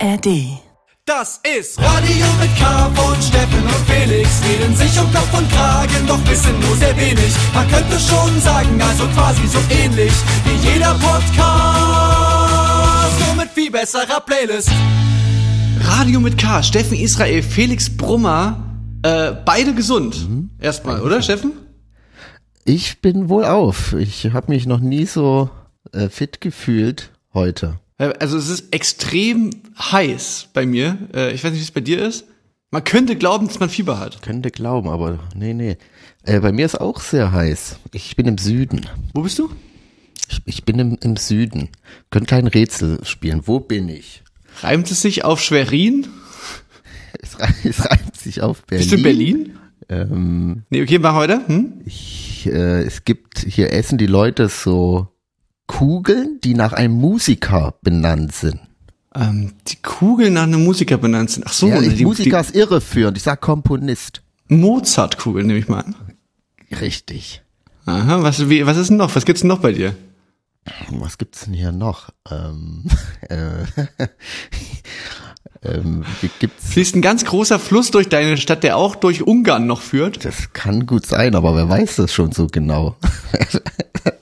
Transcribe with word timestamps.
ARD. 0.00 0.60
Das 1.04 1.40
ist 1.58 1.78
Radio 1.78 2.26
mit 2.40 2.54
K 2.56 2.90
von 2.94 3.20
Steffen 3.22 3.62
und 3.62 3.88
Felix. 3.88 4.40
Reden 4.44 4.76
sich 4.76 4.98
um 5.00 5.10
Kopf 5.12 5.36
und 5.36 5.50
Kragen, 5.50 6.06
doch 6.06 6.24
wissen 6.28 6.58
nur 6.60 6.76
sehr 6.76 6.96
wenig. 6.96 7.34
Man 7.54 7.66
könnte 7.68 7.98
schon 7.98 8.40
sagen, 8.40 8.80
also 8.80 9.06
quasi 9.08 9.46
so 9.46 9.58
ähnlich 9.70 10.12
wie 10.44 10.68
jeder 10.68 10.94
Podcast. 10.94 11.26
Nur 13.26 13.34
mit 13.36 13.50
viel 13.50 13.70
besserer 13.70 14.20
Playlist. 14.20 14.70
Radio 15.80 16.20
mit 16.20 16.38
K, 16.38 16.62
Steffen 16.62 16.98
Israel, 16.98 17.42
Felix 17.42 17.88
Brummer, 17.88 18.62
äh, 19.02 19.32
beide 19.44 19.74
gesund. 19.74 20.28
Mhm. 20.28 20.50
Erstmal, 20.60 21.00
oder 21.02 21.22
Steffen? 21.22 21.52
Ich 22.64 23.00
bin 23.00 23.28
wohl 23.28 23.44
auf. 23.44 23.94
Ich 23.94 24.30
habe 24.32 24.52
mich 24.52 24.66
noch 24.66 24.80
nie 24.80 25.06
so 25.06 25.48
äh, 25.92 26.08
fit 26.08 26.40
gefühlt 26.40 27.10
heute. 27.32 27.80
Äh, 27.98 28.12
Also 28.18 28.36
es 28.38 28.48
ist 28.48 28.72
extrem 28.72 29.50
heiß 29.78 30.48
bei 30.52 30.66
mir. 30.66 30.96
Äh, 31.14 31.32
ich 31.34 31.44
weiß 31.44 31.50
nicht, 31.52 31.60
wie 31.60 31.64
es 31.64 31.70
bei 31.70 31.80
dir 31.80 32.02
ist. 32.04 32.24
Man 32.70 32.84
könnte 32.84 33.16
glauben, 33.16 33.46
dass 33.46 33.60
man 33.60 33.70
Fieber 33.70 33.98
hat. 33.98 34.20
Könnte 34.22 34.50
glauben, 34.50 34.88
aber 34.90 35.18
nee, 35.34 35.54
nee. 35.54 35.76
Äh, 36.24 36.40
bei 36.40 36.52
mir 36.52 36.66
ist 36.66 36.80
auch 36.80 37.00
sehr 37.00 37.32
heiß. 37.32 37.78
Ich 37.92 38.14
bin 38.16 38.26
im 38.26 38.36
Süden. 38.38 38.86
Wo 39.14 39.22
bist 39.22 39.38
du? 39.38 39.50
Ich, 40.28 40.42
ich 40.44 40.64
bin 40.64 40.78
im, 40.78 40.98
im 41.02 41.16
Süden. 41.16 41.70
Könnt 42.10 42.28
kein 42.28 42.46
Rätsel 42.46 42.98
spielen. 43.04 43.42
Wo 43.46 43.60
bin 43.60 43.88
ich? 43.88 44.22
Reimt 44.60 44.90
es 44.90 45.00
sich 45.02 45.24
auf 45.24 45.40
Schwerin? 45.40 46.06
Es, 47.20 47.40
rei- 47.40 47.54
es 47.64 47.84
reimt 47.84 48.16
sich 48.16 48.42
auf 48.42 48.62
Berlin. 48.66 48.80
Bist 48.82 48.92
du 48.92 48.96
in 48.96 49.02
Berlin? 49.02 49.58
Ähm, 49.88 50.62
Nee, 50.68 50.82
okay, 50.82 50.98
mach 50.98 51.16
weiter. 51.16 51.40
Hm? 51.46 51.80
ich, 51.86 52.46
äh, 52.46 52.82
es 52.82 53.04
gibt, 53.04 53.38
hier 53.40 53.72
essen 53.72 53.96
die 53.98 54.06
Leute 54.06 54.48
so 54.48 55.08
Kugeln, 55.68 56.40
die 56.42 56.54
nach 56.54 56.72
einem 56.72 56.94
Musiker 56.94 57.74
benannt 57.82 58.34
sind. 58.34 58.58
Ähm, 59.14 59.52
die 59.68 59.76
Kugeln 59.76 60.32
nach 60.34 60.42
einem 60.42 60.64
Musiker 60.64 60.98
benannt 60.98 61.30
sind. 61.30 61.44
Ach 61.46 61.52
so, 61.52 61.68
ja, 61.68 61.80
ne, 61.80 61.90
die, 61.90 62.04
Musiker 62.04 62.40
ist 62.40 62.56
irreführend. 62.56 63.16
Ich 63.16 63.22
sag 63.22 63.40
Komponist. 63.40 64.22
Mozart-Kugeln 64.48 65.46
nehme 65.46 65.58
ich 65.60 65.68
mal 65.68 65.80
an. 65.80 65.94
Richtig. 66.80 67.42
Aha, 67.86 68.22
was, 68.22 68.48
wie, 68.48 68.66
was 68.66 68.76
ist 68.76 68.88
denn 68.88 68.96
noch? 68.96 69.14
Was 69.14 69.24
gibt's 69.24 69.42
denn 69.42 69.48
noch 69.48 69.60
bei 69.60 69.72
dir? 69.72 69.94
Was 70.90 71.16
gibt's 71.16 71.44
denn 71.44 71.54
hier 71.54 71.72
noch? 71.72 72.10
Ähm, 72.30 72.84
äh, 73.28 73.64
ähm, 75.62 76.04
wie 76.20 76.30
gibt's? 76.38 76.70
Fließt 76.70 76.96
ein 76.96 77.02
ganz 77.02 77.24
großer 77.24 77.58
Fluss 77.58 77.90
durch 77.90 78.08
deine 78.08 78.36
Stadt, 78.36 78.62
der 78.62 78.76
auch 78.76 78.94
durch 78.94 79.22
Ungarn 79.22 79.66
noch 79.66 79.80
führt. 79.80 80.24
Das 80.24 80.52
kann 80.52 80.86
gut 80.86 81.06
sein, 81.06 81.34
aber 81.34 81.54
wer 81.54 81.68
weiß 81.68 81.96
das 81.96 82.12
schon 82.12 82.32
so 82.32 82.46
genau? 82.46 82.96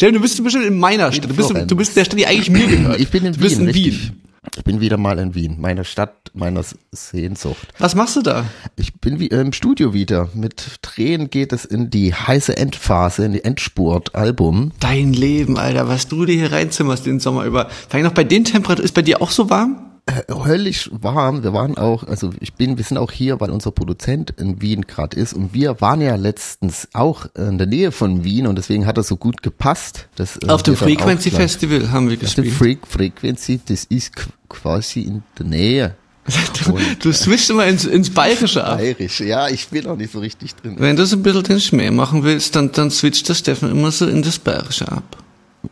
Dir, 0.00 0.12
du 0.12 0.20
bist 0.20 0.42
bestimmt 0.42 0.64
in 0.64 0.78
meiner 0.78 1.12
Stadt. 1.12 1.30
Du 1.30 1.34
bist, 1.34 1.50
du 1.50 1.76
bist 1.76 1.90
in 1.90 1.94
der 1.96 2.04
Stadt, 2.04 2.18
die 2.18 2.26
eigentlich 2.26 2.50
mir 2.50 2.66
gehört. 2.66 3.00
Ich 3.00 3.10
bin 3.10 3.24
in 3.24 3.34
du 3.34 3.40
bist 3.40 3.56
Wien, 3.58 3.68
in 3.68 3.74
richtig. 3.74 4.02
Wien. 4.02 4.22
Ich 4.56 4.64
bin 4.64 4.80
wieder 4.80 4.96
mal 4.96 5.18
in 5.18 5.34
Wien, 5.34 5.60
meiner 5.60 5.84
Stadt, 5.84 6.30
meiner 6.32 6.64
Sehnsucht. 6.92 7.68
Was 7.78 7.94
machst 7.94 8.16
du 8.16 8.22
da? 8.22 8.46
Ich 8.76 8.94
bin 8.94 9.20
wie 9.20 9.26
im 9.26 9.52
Studio 9.52 9.92
wieder. 9.92 10.30
Mit 10.32 10.78
Tränen 10.80 11.28
geht 11.28 11.52
es 11.52 11.66
in 11.66 11.90
die 11.90 12.14
heiße 12.14 12.56
Endphase, 12.56 13.26
in 13.26 13.32
die 13.32 13.44
Endspurt-Album. 13.44 14.72
Dein 14.80 15.12
Leben, 15.12 15.58
Alter, 15.58 15.88
was 15.88 16.08
du 16.08 16.24
dir 16.24 16.34
hier 16.34 16.52
reinzimmerst 16.52 17.04
den 17.04 17.20
Sommer 17.20 17.44
über. 17.44 17.68
Vor 17.68 17.96
allem 17.96 18.04
noch 18.04 18.14
bei 18.14 18.24
den 18.24 18.44
Temperaturen, 18.44 18.86
ist 18.86 18.94
bei 18.94 19.02
dir 19.02 19.20
auch 19.20 19.30
so 19.30 19.50
warm? 19.50 19.89
Höllisch 20.28 20.90
warm. 20.92 21.42
Wir 21.42 21.52
waren 21.52 21.76
auch, 21.78 22.04
also 22.04 22.30
ich 22.40 22.54
bin, 22.54 22.76
wir 22.78 22.84
sind 22.84 22.98
auch 22.98 23.10
hier, 23.12 23.40
weil 23.40 23.50
unser 23.50 23.70
Produzent 23.70 24.30
in 24.38 24.60
Wien 24.60 24.82
gerade 24.86 25.16
ist 25.16 25.32
und 25.34 25.52
wir 25.54 25.80
waren 25.80 26.00
ja 26.00 26.16
letztens 26.16 26.88
auch 26.92 27.26
in 27.36 27.58
der 27.58 27.66
Nähe 27.66 27.92
von 27.92 28.24
Wien 28.24 28.46
und 28.46 28.56
deswegen 28.56 28.86
hat 28.86 28.96
das 28.98 29.08
so 29.08 29.16
gut 29.16 29.42
gepasst. 29.42 30.08
Dass, 30.16 30.36
äh, 30.38 30.48
Auf 30.48 30.62
dem 30.62 30.76
Frequency 30.76 31.30
Festival 31.30 31.90
haben 31.90 32.08
wir 32.08 32.16
Auf 32.16 32.34
dem 32.34 32.44
gespielt. 32.44 32.54
Freak 32.54 32.86
Frequency, 32.86 33.60
das 33.66 33.84
ist 33.84 34.14
qu- 34.14 34.28
quasi 34.48 35.00
in 35.02 35.22
der 35.38 35.46
Nähe. 35.46 35.94
Du, 36.64 36.78
du 37.00 37.12
switchst 37.12 37.50
immer 37.50 37.66
ins, 37.66 37.84
ins 37.86 38.10
Bayerische 38.10 38.62
ab. 38.64 38.78
Bayerisch, 38.78 39.20
ja, 39.20 39.48
ich 39.48 39.66
bin 39.68 39.86
auch 39.86 39.96
nicht 39.96 40.12
so 40.12 40.18
richtig 40.20 40.54
drin. 40.54 40.76
Wenn 40.78 40.94
du 40.94 41.04
so 41.06 41.16
ein 41.16 41.22
bisschen 41.22 41.42
den 41.42 41.60
Schmäh 41.60 41.90
machen 41.90 42.22
willst, 42.22 42.54
dann, 42.54 42.70
dann 42.72 42.90
switcht 42.90 43.28
der 43.28 43.34
Steffen 43.34 43.70
immer 43.70 43.90
so 43.90 44.06
in 44.06 44.22
das 44.22 44.38
Bayerische 44.38 44.86
ab. 44.92 45.16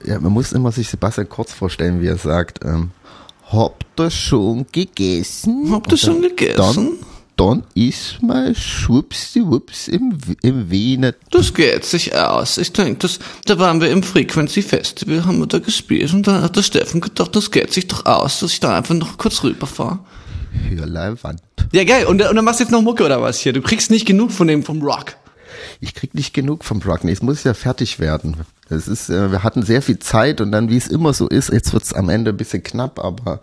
Ja, 0.04 0.18
man 0.18 0.32
muss 0.32 0.52
immer 0.52 0.72
sich 0.72 0.88
Sebastian 0.88 1.28
Kurz 1.28 1.52
vorstellen, 1.52 2.00
wie 2.00 2.06
er 2.06 2.16
sagt, 2.16 2.64
ähm, 2.64 2.90
habt 3.52 3.86
ihr 3.98 4.10
schon 4.10 4.66
gegessen? 4.72 5.68
Habt 5.70 5.92
ihr 5.92 5.98
schon 5.98 6.22
gegessen? 6.22 6.56
Dann, 6.56 6.98
dann 7.36 7.64
ist 7.74 8.22
mal 8.22 8.54
schwuppsdiwupps 8.54 9.88
im, 9.88 10.18
im 10.42 10.70
Wiener. 10.70 11.14
Das 11.30 11.54
geht 11.54 11.84
sich 11.84 12.14
aus. 12.14 12.58
Ich 12.58 12.72
denke, 12.72 12.98
das, 13.00 13.18
da 13.46 13.58
waren 13.58 13.80
wir 13.80 13.90
im 13.90 14.02
Frequency 14.02 14.62
Festival, 14.62 15.24
haben 15.24 15.38
wir 15.38 15.46
da 15.46 15.58
gespielt 15.58 16.12
und 16.12 16.26
dann 16.26 16.42
hat 16.42 16.56
der 16.56 16.62
Steffen 16.62 17.00
gedacht, 17.00 17.34
das 17.34 17.50
geht 17.50 17.72
sich 17.72 17.86
doch 17.86 18.06
aus, 18.06 18.40
dass 18.40 18.52
ich 18.52 18.60
da 18.60 18.76
einfach 18.76 18.94
noch 18.94 19.18
kurz 19.18 19.42
rüberfahre. 19.42 20.00
Hörleinwand. 20.68 21.40
Ja, 21.72 21.84
geil. 21.84 22.06
Und, 22.06 22.22
und 22.22 22.36
dann 22.36 22.44
machst 22.44 22.60
du 22.60 22.64
jetzt 22.64 22.70
noch 22.70 22.82
Mucke 22.82 23.04
oder 23.04 23.20
was 23.22 23.40
hier? 23.40 23.52
Du 23.52 23.60
kriegst 23.60 23.90
nicht 23.90 24.06
genug 24.06 24.32
von 24.32 24.48
dem, 24.48 24.62
vom 24.62 24.82
Rock. 24.82 25.16
Ich 25.80 25.94
krieg 25.94 26.14
nicht 26.14 26.34
genug 26.34 26.64
vom 26.64 26.82
Rock. 26.82 27.04
Nee, 27.04 27.12
es 27.12 27.22
muss 27.22 27.44
ja 27.44 27.54
fertig 27.54 28.00
werden. 28.00 28.36
Es 28.68 28.88
ist, 28.88 29.10
äh, 29.10 29.30
wir 29.30 29.42
hatten 29.44 29.62
sehr 29.62 29.82
viel 29.82 29.98
Zeit 29.98 30.40
und 30.40 30.52
dann, 30.52 30.70
wie 30.70 30.76
es 30.76 30.88
immer 30.88 31.12
so 31.14 31.28
ist, 31.28 31.50
jetzt 31.50 31.72
wird's 31.72 31.92
am 31.92 32.08
Ende 32.08 32.32
ein 32.32 32.36
bisschen 32.36 32.62
knapp, 32.62 32.98
aber 32.98 33.40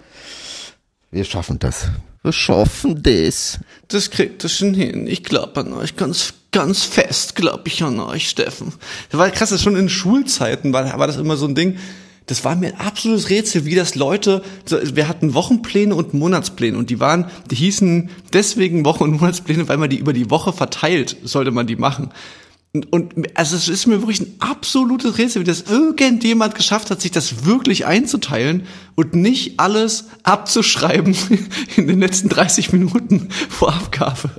wir 1.12 1.24
schaffen 1.24 1.60
das. 1.60 1.88
Wir 2.24 2.34
schaffen 2.34 3.02
das. 3.04 3.60
Das 3.88 4.10
kriegt 4.10 4.44
das 4.44 4.52
schon 4.52 4.74
hin. 4.74 5.08
Ich 5.08 5.24
glaube 5.24 5.60
an 5.62 5.74
euch 5.74 5.96
ganz, 5.96 6.34
ganz 6.52 6.84
fest, 6.84 7.36
glaube 7.36 7.64
ich 7.68 7.84
an 7.84 8.00
euch, 8.00 8.28
Steffen. 8.28 8.74
Das 9.12 9.20
war 9.20 9.30
krass, 9.30 9.52
das 9.52 9.62
schon 9.62 9.76
in 9.76 9.90
Schulzeiten 9.90 10.74
war, 10.74 11.00
war 11.00 11.08
das 11.08 11.18
immer 11.18 11.38
so 11.38 11.46
ein 11.48 11.56
Ding. 11.56 11.78
Das 12.28 12.44
war 12.44 12.56
mir 12.56 12.74
ein 12.74 12.80
absolutes 12.80 13.30
Rätsel, 13.30 13.66
wie 13.66 13.76
das 13.76 13.96
Leute, 13.96 14.42
wir 14.70 15.08
hatten 15.08 15.34
Wochenpläne 15.34 15.94
und 15.94 16.14
Monatspläne 16.14 16.78
und 16.78 16.90
die 16.90 17.00
waren, 17.00 17.30
die 17.52 17.56
hießen 17.56 18.10
deswegen 18.34 18.84
Wochen- 18.84 19.04
und 19.04 19.22
Monatspläne, 19.22 19.68
weil 19.68 19.78
man 19.78 19.90
die 19.90 19.98
über 19.98 20.14
die 20.14 20.32
Woche 20.32 20.52
verteilt, 20.52 21.18
sollte 21.24 21.52
man 21.52 21.68
die 21.68 21.76
machen. 21.76 22.10
Und, 22.74 22.92
und 22.92 23.38
also 23.38 23.56
es 23.56 23.70
ist 23.70 23.86
mir 23.86 24.02
wirklich 24.02 24.20
ein 24.20 24.36
absolutes 24.40 25.18
Rätsel, 25.18 25.42
wie 25.42 25.46
das 25.46 25.62
irgendjemand 25.62 26.56
geschafft 26.56 26.92
hat, 26.92 27.00
sich 27.00 27.12
das 27.12 27.46
wirklich 27.46 27.86
einzuteilen 27.86 28.64
und 28.96 29.14
nicht 29.14 29.60
alles 29.62 30.06
abzuschreiben 30.24 31.16
in 31.78 31.88
den 31.88 32.00
letzten 32.00 32.28
30 32.28 32.74
Minuten 32.74 33.30
vor 33.50 33.74
Abgabe. 33.74 34.30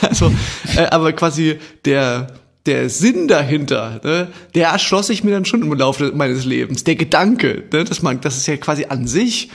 Also, 0.00 0.32
äh, 0.74 0.86
aber 0.86 1.12
quasi 1.12 1.58
der 1.84 2.26
der 2.66 2.90
Sinn 2.90 3.28
dahinter, 3.28 4.00
ne, 4.04 4.28
der 4.54 4.68
erschloss 4.68 5.08
sich 5.08 5.24
mir 5.24 5.32
dann 5.32 5.44
schon 5.44 5.62
im 5.62 5.72
Laufe 5.72 6.12
meines 6.14 6.44
Lebens. 6.44 6.84
Der 6.84 6.96
Gedanke, 6.96 7.64
ne, 7.72 7.84
dass 7.84 8.02
man, 8.02 8.20
das 8.20 8.36
ist 8.36 8.46
ja 8.46 8.56
quasi 8.56 8.86
an 8.86 9.06
sich 9.06 9.50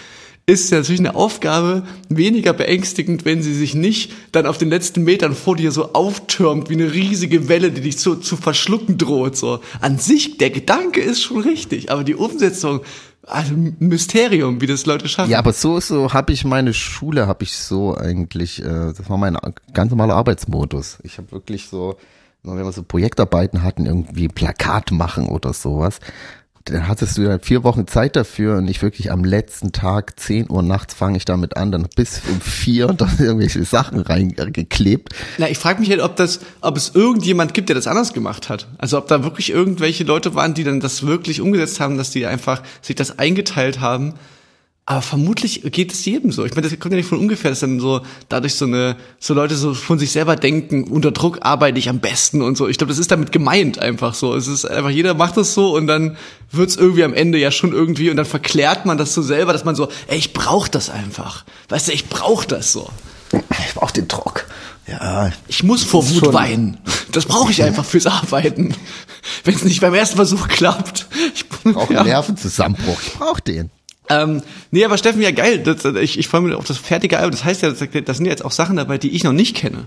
ist 0.48 0.72
ja 0.72 0.80
natürlich 0.80 1.00
eine 1.00 1.16
Aufgabe 1.16 1.84
weniger 2.10 2.54
beängstigend, 2.54 3.26
wenn 3.26 3.42
sie 3.42 3.54
sich 3.54 3.76
nicht 3.76 4.12
dann 4.32 4.46
auf 4.46 4.58
den 4.58 4.70
letzten 4.70 5.04
Metern 5.04 5.36
vor 5.36 5.56
dir 5.56 5.72
so 5.72 5.94
auftürmt 5.94 6.70
wie 6.70 6.74
eine 6.74 6.94
riesige 6.94 7.48
Welle, 7.48 7.72
die 7.72 7.82
dich 7.82 7.98
zu, 7.98 8.16
zu 8.16 8.38
verschlucken 8.38 8.98
droht. 8.98 9.38
So 9.38 9.60
an 9.80 9.98
sich 9.98 10.38
der 10.38 10.50
Gedanke 10.50 11.00
ist 11.00 11.22
schon 11.22 11.42
richtig, 11.42 11.92
aber 11.92 12.04
die 12.04 12.16
Umsetzung, 12.16 12.82
also 13.24 13.54
ein 13.54 13.76
Mysterium, 13.80 14.62
wie 14.62 14.68
das 14.68 14.86
Leute 14.86 15.08
schaffen. 15.08 15.30
Ja, 15.30 15.40
aber 15.40 15.54
so, 15.54 15.80
so 15.80 16.12
habe 16.12 16.34
ich 16.34 16.44
meine 16.44 16.74
Schule, 16.74 17.28
habe 17.28 17.44
ich 17.44 17.54
so 17.54 17.96
eigentlich, 17.96 18.62
äh, 18.62 18.94
das 18.98 19.10
war 19.10 19.18
mein 19.18 19.38
ganz 19.74 19.92
normaler 19.92 20.16
Arbeitsmodus. 20.16 20.98
Ich 21.04 21.18
habe 21.18 21.32
wirklich 21.32 21.68
so, 21.68 21.98
wenn 22.44 22.58
wir 22.58 22.72
so 22.72 22.84
Projektarbeiten 22.84 23.62
hatten, 23.62 23.86
irgendwie 23.86 24.28
Plakat 24.28 24.92
machen 24.92 25.28
oder 25.28 25.54
sowas, 25.54 26.00
dann 26.66 26.88
hattest 26.88 27.18
du 27.18 27.24
ja 27.24 27.40
vier 27.40 27.64
Wochen 27.64 27.88
Zeit 27.88 28.16
dafür 28.16 28.58
und 28.58 28.68
ich 28.68 28.82
wirklich 28.82 29.12
am 29.12 29.24
letzten 29.24 29.72
Tag, 29.72 30.20
10 30.20 30.50
Uhr 30.50 30.62
nachts 30.62 30.94
fange 30.94 31.18
ich 31.18 31.26
damit 31.26 31.58
an, 31.58 31.72
dann 31.72 31.88
bis 31.96 32.22
um 32.30 32.40
vier 32.40 32.90
und 32.90 33.02
dann 33.02 33.18
irgendwelche 33.18 33.64
Sachen 33.64 34.00
reingeklebt. 34.00 35.14
Na, 35.38 35.50
ich 35.50 35.58
frage 35.58 35.80
mich 35.80 35.90
halt, 35.90 36.02
ob 36.02 36.16
das, 36.16 36.40
ob 36.62 36.78
es 36.78 36.94
irgendjemand 36.94 37.54
gibt, 37.54 37.70
der 37.70 37.76
das 37.76 37.88
anders 37.88 38.14
gemacht 38.14 38.50
hat. 38.50 38.68
Also 38.78 38.98
ob 38.98 39.08
da 39.08 39.24
wirklich 39.24 39.52
irgendwelche 39.52 40.04
Leute 40.04 40.36
waren, 40.36 40.54
die 40.54 40.64
dann 40.64 40.80
das 40.80 41.06
wirklich 41.06 41.42
umgesetzt 41.42 41.80
haben, 41.80 41.98
dass 41.98 42.12
die 42.12 42.26
einfach 42.26 42.62
sich 42.82 42.96
das 42.96 43.18
eingeteilt 43.18 43.80
haben. 43.80 44.14
Aber 44.88 45.02
vermutlich 45.04 45.62
geht 45.72 45.94
es 45.94 46.04
jedem 46.06 46.32
so. 46.32 46.44
Ich 46.44 46.56
meine, 46.56 46.68
das 46.68 46.78
kommt 46.80 46.92
ja 46.92 46.98
nicht 46.98 47.08
von 47.08 47.20
ungefähr, 47.20 47.52
dass 47.52 47.60
dann 47.62 47.80
so 47.80 48.02
dadurch 48.30 48.56
so 48.56 48.66
eine, 48.66 48.98
so 49.20 49.34
Leute 49.34 49.56
so 49.56 49.74
von 49.76 50.00
sich 50.00 50.12
selber 50.12 50.36
denken, 50.36 50.86
unter 50.86 51.12
Druck 51.12 51.40
arbeite 51.44 51.78
ich 51.80 51.88
am 51.88 52.00
besten 52.00 52.42
und 52.42 52.58
so. 52.58 52.68
Ich 52.68 52.78
glaube, 52.78 52.90
das 52.92 52.98
ist 53.00 53.12
damit 53.12 53.32
gemeint 53.32 53.78
einfach 53.80 54.16
so. 54.16 54.36
Es 54.36 54.48
ist 54.48 54.66
einfach, 54.66 54.90
jeder 54.90 55.14
macht 55.14 55.38
das 55.38 55.54
so 55.54 55.76
und 55.76 55.86
dann 55.88 56.18
wird's 56.52 56.76
irgendwie 56.76 57.04
am 57.04 57.14
Ende 57.14 57.38
ja 57.38 57.52
schon 57.52 57.72
irgendwie 57.74 58.10
und 58.10 58.18
dann 58.18 58.26
verklärt 58.26 58.86
man 58.86 58.98
das 58.98 59.14
so 59.14 59.22
selber, 59.22 59.54
dass 59.54 59.64
man 59.66 59.76
so, 59.76 59.88
ey, 60.08 60.18
ich 60.18 60.34
brauch 60.34 60.68
das 60.68 60.90
einfach. 60.90 61.46
Weißt 61.70 61.88
du, 61.88 61.92
ich 61.94 62.10
brauch 62.10 62.44
das 62.44 62.74
so. 62.74 62.90
Ich 63.32 63.74
brauche 63.76 63.94
den 63.94 64.08
Druck. 64.10 64.46
Ja, 64.88 65.32
Ich 65.48 65.64
muss 65.64 65.84
vor 65.84 66.10
Wut 66.10 66.26
schon- 66.26 66.34
weinen. 66.34 66.80
Das 67.12 67.28
brauche 67.28 67.52
ich 67.52 67.64
einfach 67.64 67.86
fürs 67.86 68.08
Arbeiten. 68.08 68.74
Wenn 69.46 69.54
es 69.56 69.64
nicht 69.64 69.80
beim 69.80 69.94
ersten 69.94 70.16
Versuch 70.18 70.48
klappt. 70.50 71.06
Ich 71.36 71.48
brauche 71.48 71.94
ja. 71.94 72.00
einen 72.02 72.10
Nervenzusammenbruch. 72.10 73.00
Ich 73.06 73.14
brauche 73.14 73.42
den. 73.42 73.70
Ähm, 74.12 74.42
nee, 74.72 74.84
aber 74.86 74.98
Steffen, 74.98 75.22
ja 75.22 75.32
geil. 75.32 75.60
Das, 75.60 75.86
ich 75.86 76.20
ich 76.20 76.28
freue 76.28 76.42
mich 76.42 76.54
auf 76.54 76.66
das 76.66 76.78
fertige 76.78 77.18
Album. 77.18 77.32
Das 77.32 77.44
heißt 77.44 77.62
ja, 77.62 77.70
das, 77.70 77.80
das 77.80 78.18
sind 78.18 78.26
ja 78.26 78.32
jetzt 78.32 78.46
auch 78.46 78.52
Sachen 78.52 78.78
dabei, 78.78 78.98
die 78.98 79.12
ich 79.12 79.24
noch 79.24 79.34
nicht 79.34 79.56
kenne. 79.56 79.86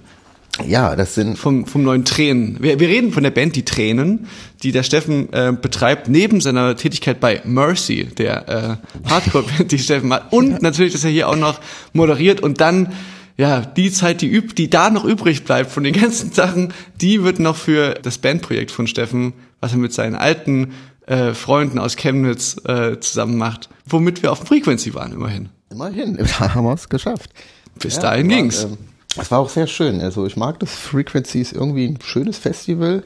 Ja, 0.66 0.94
das 0.94 1.14
sind 1.14 1.36
vom, 1.36 1.66
vom 1.66 1.82
neuen 1.82 2.04
Tränen. 2.04 2.58
Wir, 2.60 2.78
wir 2.78 2.88
reden 2.88 3.12
von 3.12 3.24
der 3.24 3.32
Band 3.32 3.56
Die 3.56 3.64
Tränen, 3.64 4.28
die 4.62 4.70
der 4.70 4.84
Steffen 4.84 5.32
äh, 5.32 5.52
betreibt, 5.60 6.08
neben 6.08 6.40
seiner 6.40 6.76
Tätigkeit 6.76 7.18
bei 7.18 7.40
Mercy, 7.44 8.04
der 8.04 8.80
äh, 9.04 9.08
Hardcore-Band, 9.10 9.72
die 9.72 9.78
Steffen 9.78 10.12
hat. 10.12 10.32
Und 10.32 10.62
natürlich, 10.62 10.92
dass 10.92 11.02
er 11.02 11.10
hier 11.10 11.28
auch 11.28 11.36
noch 11.36 11.60
moderiert 11.92 12.40
und 12.40 12.60
dann, 12.60 12.92
ja, 13.36 13.62
die 13.62 13.90
Zeit, 13.90 14.20
die, 14.20 14.30
üb 14.30 14.54
die 14.54 14.70
da 14.70 14.90
noch 14.90 15.04
übrig 15.04 15.42
bleibt 15.42 15.72
von 15.72 15.82
den 15.82 15.92
ganzen 16.00 16.32
Sachen, 16.32 16.72
die 17.00 17.24
wird 17.24 17.40
noch 17.40 17.56
für 17.56 17.94
das 17.94 18.18
Bandprojekt 18.18 18.70
von 18.70 18.86
Steffen, 18.86 19.32
was 19.58 19.72
er 19.72 19.78
mit 19.78 19.92
seinen 19.92 20.14
alten 20.14 20.72
äh, 21.06 21.34
Freunden 21.34 21.78
aus 21.78 21.96
Chemnitz 21.96 22.56
äh, 22.66 22.98
zusammen 23.00 23.36
macht, 23.36 23.68
womit 23.86 24.22
wir 24.22 24.32
auf 24.32 24.40
Frequency 24.40 24.94
waren, 24.94 25.12
immerhin. 25.12 25.48
immerhin, 25.70 26.16
da 26.38 26.54
haben 26.54 26.64
wir 26.64 26.72
es 26.74 26.88
geschafft. 26.88 27.30
Bis 27.78 27.96
Ja, 27.96 28.02
dahin 28.02 28.28
war, 28.30 28.36
ging's. 28.36 28.64
ähm, 28.64 28.78
Es 29.16 29.30
war 29.30 29.38
auch 29.40 29.48
sehr 29.50 29.66
schön. 29.66 30.00
Also 30.00 30.26
ich 30.26 30.36
mag 30.36 30.60
das 30.60 30.72
Frequency 30.74 31.40
ist 31.40 31.52
irgendwie 31.52 31.86
ein 31.86 31.98
schönes 32.02 32.38
Festival. 32.38 33.02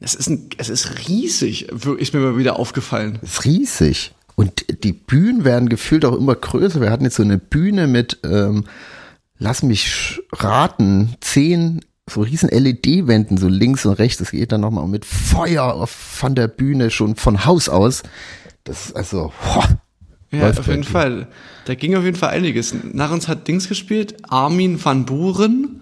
Es 0.00 0.14
ist, 0.14 0.28
ein, 0.28 0.48
es 0.58 0.68
ist 0.68 1.08
riesig, 1.08 1.68
ist 1.68 2.12
mir 2.14 2.20
mal 2.20 2.36
wieder 2.38 2.58
aufgefallen. 2.58 3.18
Es 3.22 3.34
ist 3.34 3.44
riesig. 3.44 4.12
Und 4.34 4.64
die 4.82 4.92
Bühnen 4.92 5.44
werden 5.44 5.68
gefühlt 5.68 6.04
auch 6.04 6.16
immer 6.16 6.34
größer. 6.34 6.80
Wir 6.80 6.90
hatten 6.90 7.04
jetzt 7.04 7.16
so 7.16 7.22
eine 7.22 7.38
Bühne 7.38 7.86
mit, 7.86 8.18
ähm, 8.24 8.64
lass 9.38 9.62
mich 9.62 10.20
raten, 10.32 11.14
zehn 11.20 11.84
so 12.08 12.22
riesen 12.22 12.48
LED-Wänden, 12.50 13.36
so 13.38 13.48
links 13.48 13.86
und 13.86 13.94
rechts. 13.94 14.20
Es 14.20 14.32
geht 14.32 14.52
dann 14.52 14.60
nochmal 14.60 14.88
mit 14.88 15.04
Feuer 15.04 15.86
von 15.86 16.34
der 16.34 16.48
Bühne 16.48 16.90
schon 16.90 17.16
von 17.16 17.44
Haus 17.44 17.68
aus. 17.68 18.02
Das 18.64 18.86
ist 18.86 18.96
also, 18.96 19.32
boah, 19.42 19.80
Ja, 20.32 20.50
auf 20.50 20.66
jeden. 20.66 20.84
Fall. 20.84 21.28
Da 21.66 21.74
ging 21.74 21.94
auf 21.94 22.04
jeden 22.04 22.16
Fall 22.16 22.30
einiges. 22.30 22.74
Nach 22.92 23.12
uns 23.12 23.28
hat 23.28 23.46
Dings 23.46 23.68
gespielt, 23.68 24.16
Armin 24.28 24.82
van 24.82 25.04
Buren. 25.04 25.80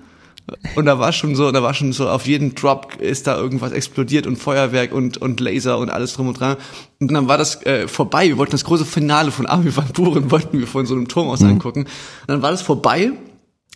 Und 0.75 0.87
da 0.87 0.99
war 0.99 1.13
schon 1.13 1.37
so, 1.37 1.53
da 1.53 1.63
war 1.63 1.75
schon 1.75 1.93
so, 1.93 2.09
auf 2.09 2.27
jeden 2.27 2.57
Drop 2.57 2.97
ist 3.01 3.29
da 3.29 3.37
irgendwas 3.37 3.71
explodiert 3.71 4.27
und 4.27 4.37
Feuerwerk 4.37 4.93
und, 4.93 5.17
und 5.19 5.39
Laser 5.39 5.79
und 5.79 5.91
alles 5.91 6.15
drum 6.15 6.27
und 6.27 6.41
dran. 6.41 6.57
Und 6.99 7.13
dann 7.13 7.29
war 7.29 7.39
das 7.39 7.65
äh, 7.65 7.87
vorbei. 7.87 8.27
Wir 8.27 8.37
wollten 8.37 8.51
das 8.51 8.65
große 8.65 8.85
Finale 8.85 9.31
von 9.31 9.47
Armin 9.47 9.75
van 9.75 9.89
Buren, 9.93 10.31
wollten 10.31 10.59
wir 10.59 10.67
von 10.67 10.87
so 10.87 10.95
einem 10.95 11.07
Turm 11.07 11.29
aus 11.29 11.43
angucken. 11.43 11.83
Und 11.83 11.89
dann 12.27 12.43
war 12.43 12.51
das 12.51 12.63
vorbei. 12.63 13.13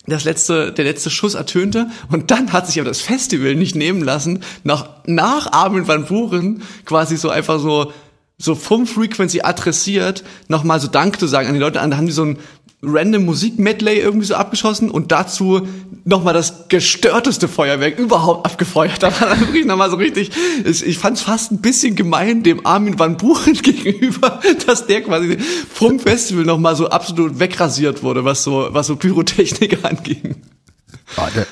Das 0.07 0.25
letzte, 0.25 0.71
der 0.71 0.85
letzte 0.85 1.09
Schuss 1.09 1.35
ertönte 1.35 1.89
und 2.11 2.31
dann 2.31 2.53
hat 2.53 2.67
sich 2.67 2.79
aber 2.79 2.89
das 2.89 3.01
Festival 3.01 3.55
nicht 3.55 3.75
nehmen 3.75 4.03
lassen, 4.03 4.41
nach, 4.63 4.89
nach 5.07 5.53
Armin 5.53 5.89
van 5.89 6.05
Buren 6.05 6.63
quasi 6.85 7.17
so 7.17 7.31
einfach 7.31 7.59
so, 7.59 7.93
so 8.37 8.55
vom 8.55 8.87
Frequency 8.87 9.41
adressiert, 9.41 10.23
nochmal 10.49 10.79
so 10.79 10.89
Dank 10.89 11.19
zu 11.19 11.27
sagen 11.27 11.49
an 11.49 11.55
die 11.55 11.61
Leute. 11.61 11.79
Da 11.79 11.97
haben 11.97 12.07
die 12.07 12.13
so 12.13 12.25
ein 12.25 12.39
random 12.87 13.25
Musik-Medley 13.25 13.99
irgendwie 13.99 14.27
so 14.27 14.35
abgeschossen 14.35 14.91
und 14.91 15.13
dazu 15.13 15.67
nochmal 16.05 16.35
das 16.35 16.69
gestörteste 16.69 17.49
Feuerwerk 17.49 17.99
überhaupt 17.99 18.47
abgefeuert. 18.47 18.95
Da 19.05 19.21
war 19.21 19.29
dann 19.29 19.41
wirklich 19.41 19.67
nochmal 19.67 19.91
so 19.91 19.97
richtig, 19.97 20.31
ich, 20.65 20.99
fand 20.99 21.19
es 21.19 21.23
fast 21.23 21.53
ein 21.53 21.61
bisschen 21.61 21.95
gemein 21.97 22.43
dem 22.43 22.65
Armin 22.67 22.99
van 22.99 23.17
Buren 23.17 23.53
gegenüber, 23.63 24.41
dass 24.67 24.87
der 24.87 25.03
quasi 25.03 25.39
vom 25.39 25.99
Festival 25.99 26.45
nochmal 26.45 26.77
so 26.77 26.89
absolut 26.89 27.39
wegrasiert 27.39 28.03
wurde, 28.03 28.25
was 28.25 28.45
so, 28.45 28.69
was 28.71 28.87
so 28.87 28.97
Pyrotechnik 28.97 29.79
anging. 29.85 30.43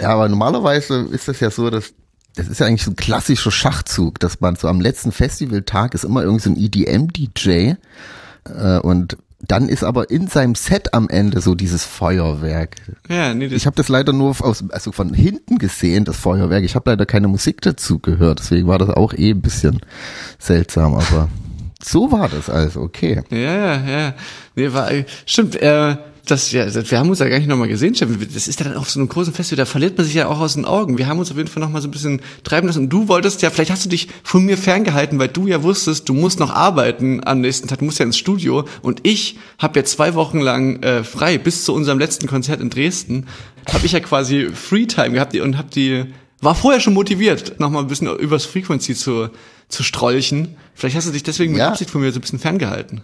Ja, 0.01 0.09
aber 0.11 0.29
normalerweise 0.29 1.09
ist 1.11 1.29
das 1.29 1.41
ja 1.41 1.51
so, 1.51 1.69
dass 1.69 1.93
das 2.35 2.49
ist 2.49 2.61
ja 2.61 2.67
eigentlich 2.67 2.85
so 2.85 2.93
ein 2.93 2.97
klassischer 2.97 3.51
Schachzug, 3.51 4.19
dass 4.19 4.41
man 4.41 4.57
so 4.57 4.67
am 4.69 4.81
letzten 4.81 5.13
Festivaltag 5.13 5.93
ist 5.93 6.05
immer 6.05 6.23
irgendwie 6.23 6.43
so 6.43 6.51
ein 6.51 6.57
EDM-DJ 6.57 7.75
äh, 8.45 8.79
und 8.79 9.19
dann 9.49 9.69
ist 9.69 9.83
aber 9.83 10.11
in 10.11 10.29
seinem 10.29 10.55
Set 10.55 10.95
am 10.95 11.09
Ende 11.09 11.41
so 11.41 11.55
dieses 11.55 11.85
Feuerwerk. 11.85 12.77
Ja, 13.09 13.35
nee, 13.35 13.49
das 13.49 13.57
Ich 13.57 13.67
habe 13.67 13.77
das 13.77 13.89
leider 13.89 14.13
nur 14.13 14.37
aus, 14.41 14.65
also 14.71 14.93
von 14.93 15.13
hinten 15.13 15.59
gesehen, 15.59 16.05
das 16.05 16.17
Feuerwerk. 16.17 16.65
Ich 16.65 16.75
habe 16.75 16.91
leider 16.91 17.07
keine 17.07 17.29
Musik 17.29 17.61
dazu 17.61 17.99
gehört, 17.99 18.39
deswegen 18.39 18.69
war 18.69 18.79
das 18.79 18.91
auch 18.91 19.13
eh 19.13 19.31
ein 19.31 19.43
bisschen 19.43 19.81
seltsam, 20.39 20.95
aber 20.95 21.29
so 21.83 22.13
war 22.13 22.29
das 22.29 22.49
also, 22.49 22.81
okay. 22.81 23.23
Ja, 23.31 23.39
ja, 23.39 23.85
ja. 23.85 24.15
Nee, 24.55 24.73
war, 24.73 24.91
stimmt, 25.27 25.57
äh, 25.57 25.97
das, 26.25 26.53
ja, 26.53 26.65
wir 26.73 26.99
haben 26.99 27.11
uns 27.11 27.19
ja 27.19 27.29
gar 27.29 27.39
nicht 27.39 27.49
nochmal 27.49 27.67
gesehen, 27.67 27.97
Steffen. 27.97 28.17
Das 28.33 28.47
ist 28.47 28.61
ja 28.61 28.67
dann 28.69 28.77
auf 28.77 28.89
so 28.89 29.01
einem 29.01 29.09
großen 29.09 29.35
Festival, 29.35 29.57
da 29.57 29.67
verliert 29.67 29.97
man 29.99 30.07
sich 30.07 30.15
ja 30.15 30.29
auch 30.29 30.39
aus 30.39 30.55
den 30.55 30.65
Augen. 30.65 30.97
Wir 30.97 31.09
haben 31.09 31.19
uns 31.19 31.33
auf 31.33 31.37
jeden 31.37 31.49
Fall 31.49 31.61
nochmal 31.61 31.83
so 31.83 31.89
ein 31.89 31.91
bisschen 31.91 32.21
treiben 32.45 32.69
lassen. 32.69 32.85
Und 32.85 32.91
du 32.91 33.09
wolltest 33.09 33.43
ja, 33.43 33.51
vielleicht 33.51 33.73
hast 33.73 33.85
du 33.85 33.89
dich 33.89 34.09
von 34.23 34.45
mir 34.45 34.57
ferngehalten, 34.57 35.19
weil 35.19 35.29
du 35.29 35.49
ja 35.49 35.65
wusstest, 35.65 36.09
du 36.09 36.15
musst 36.15 36.39
noch 36.39 36.51
arbeiten 36.51 37.21
am 37.25 37.41
nächsten 37.41 37.67
Tag, 37.67 37.81
du 37.81 37.87
musst 37.87 37.99
ja 37.99 38.05
ins 38.05 38.19
Studio. 38.19 38.65
Und 38.83 39.01
ich 39.03 39.37
habe 39.59 39.81
ja 39.81 39.85
zwei 39.85 40.15
Wochen 40.15 40.39
lang 40.39 40.81
äh, 40.85 41.03
frei, 41.03 41.39
bis 41.39 41.65
zu 41.65 41.75
unserem 41.75 41.99
letzten 41.99 42.29
Konzert 42.29 42.61
in 42.61 42.71
Dresden, 42.71 43.27
habe 43.73 43.85
ich 43.85 43.93
ja 43.93 44.01
quasi 44.01 44.49
Freetime 44.55 45.11
gehabt 45.11 45.35
und 45.35 45.59
habe 45.59 45.71
die, 45.75 46.05
war 46.41 46.55
vorher 46.55 46.81
schon 46.81 46.95
motiviert, 46.95 47.59
nochmal 47.59 47.83
ein 47.83 47.89
bisschen 47.89 48.07
übers 48.19 48.45
Frequency 48.45 48.95
zu, 48.95 49.29
zu 49.69 49.83
strolchen. 49.83 50.57
Vielleicht 50.75 50.95
hast 50.97 51.09
du 51.09 51.13
dich 51.13 51.25
deswegen 51.25 51.53
mit 51.53 51.61
Ja. 51.61 51.71
Absicht 51.71 51.91
von 51.91 52.01
mir 52.01 52.13
so 52.13 52.19
ein 52.19 52.23
bisschen 52.23 52.39
ferngehalten. 52.39 53.03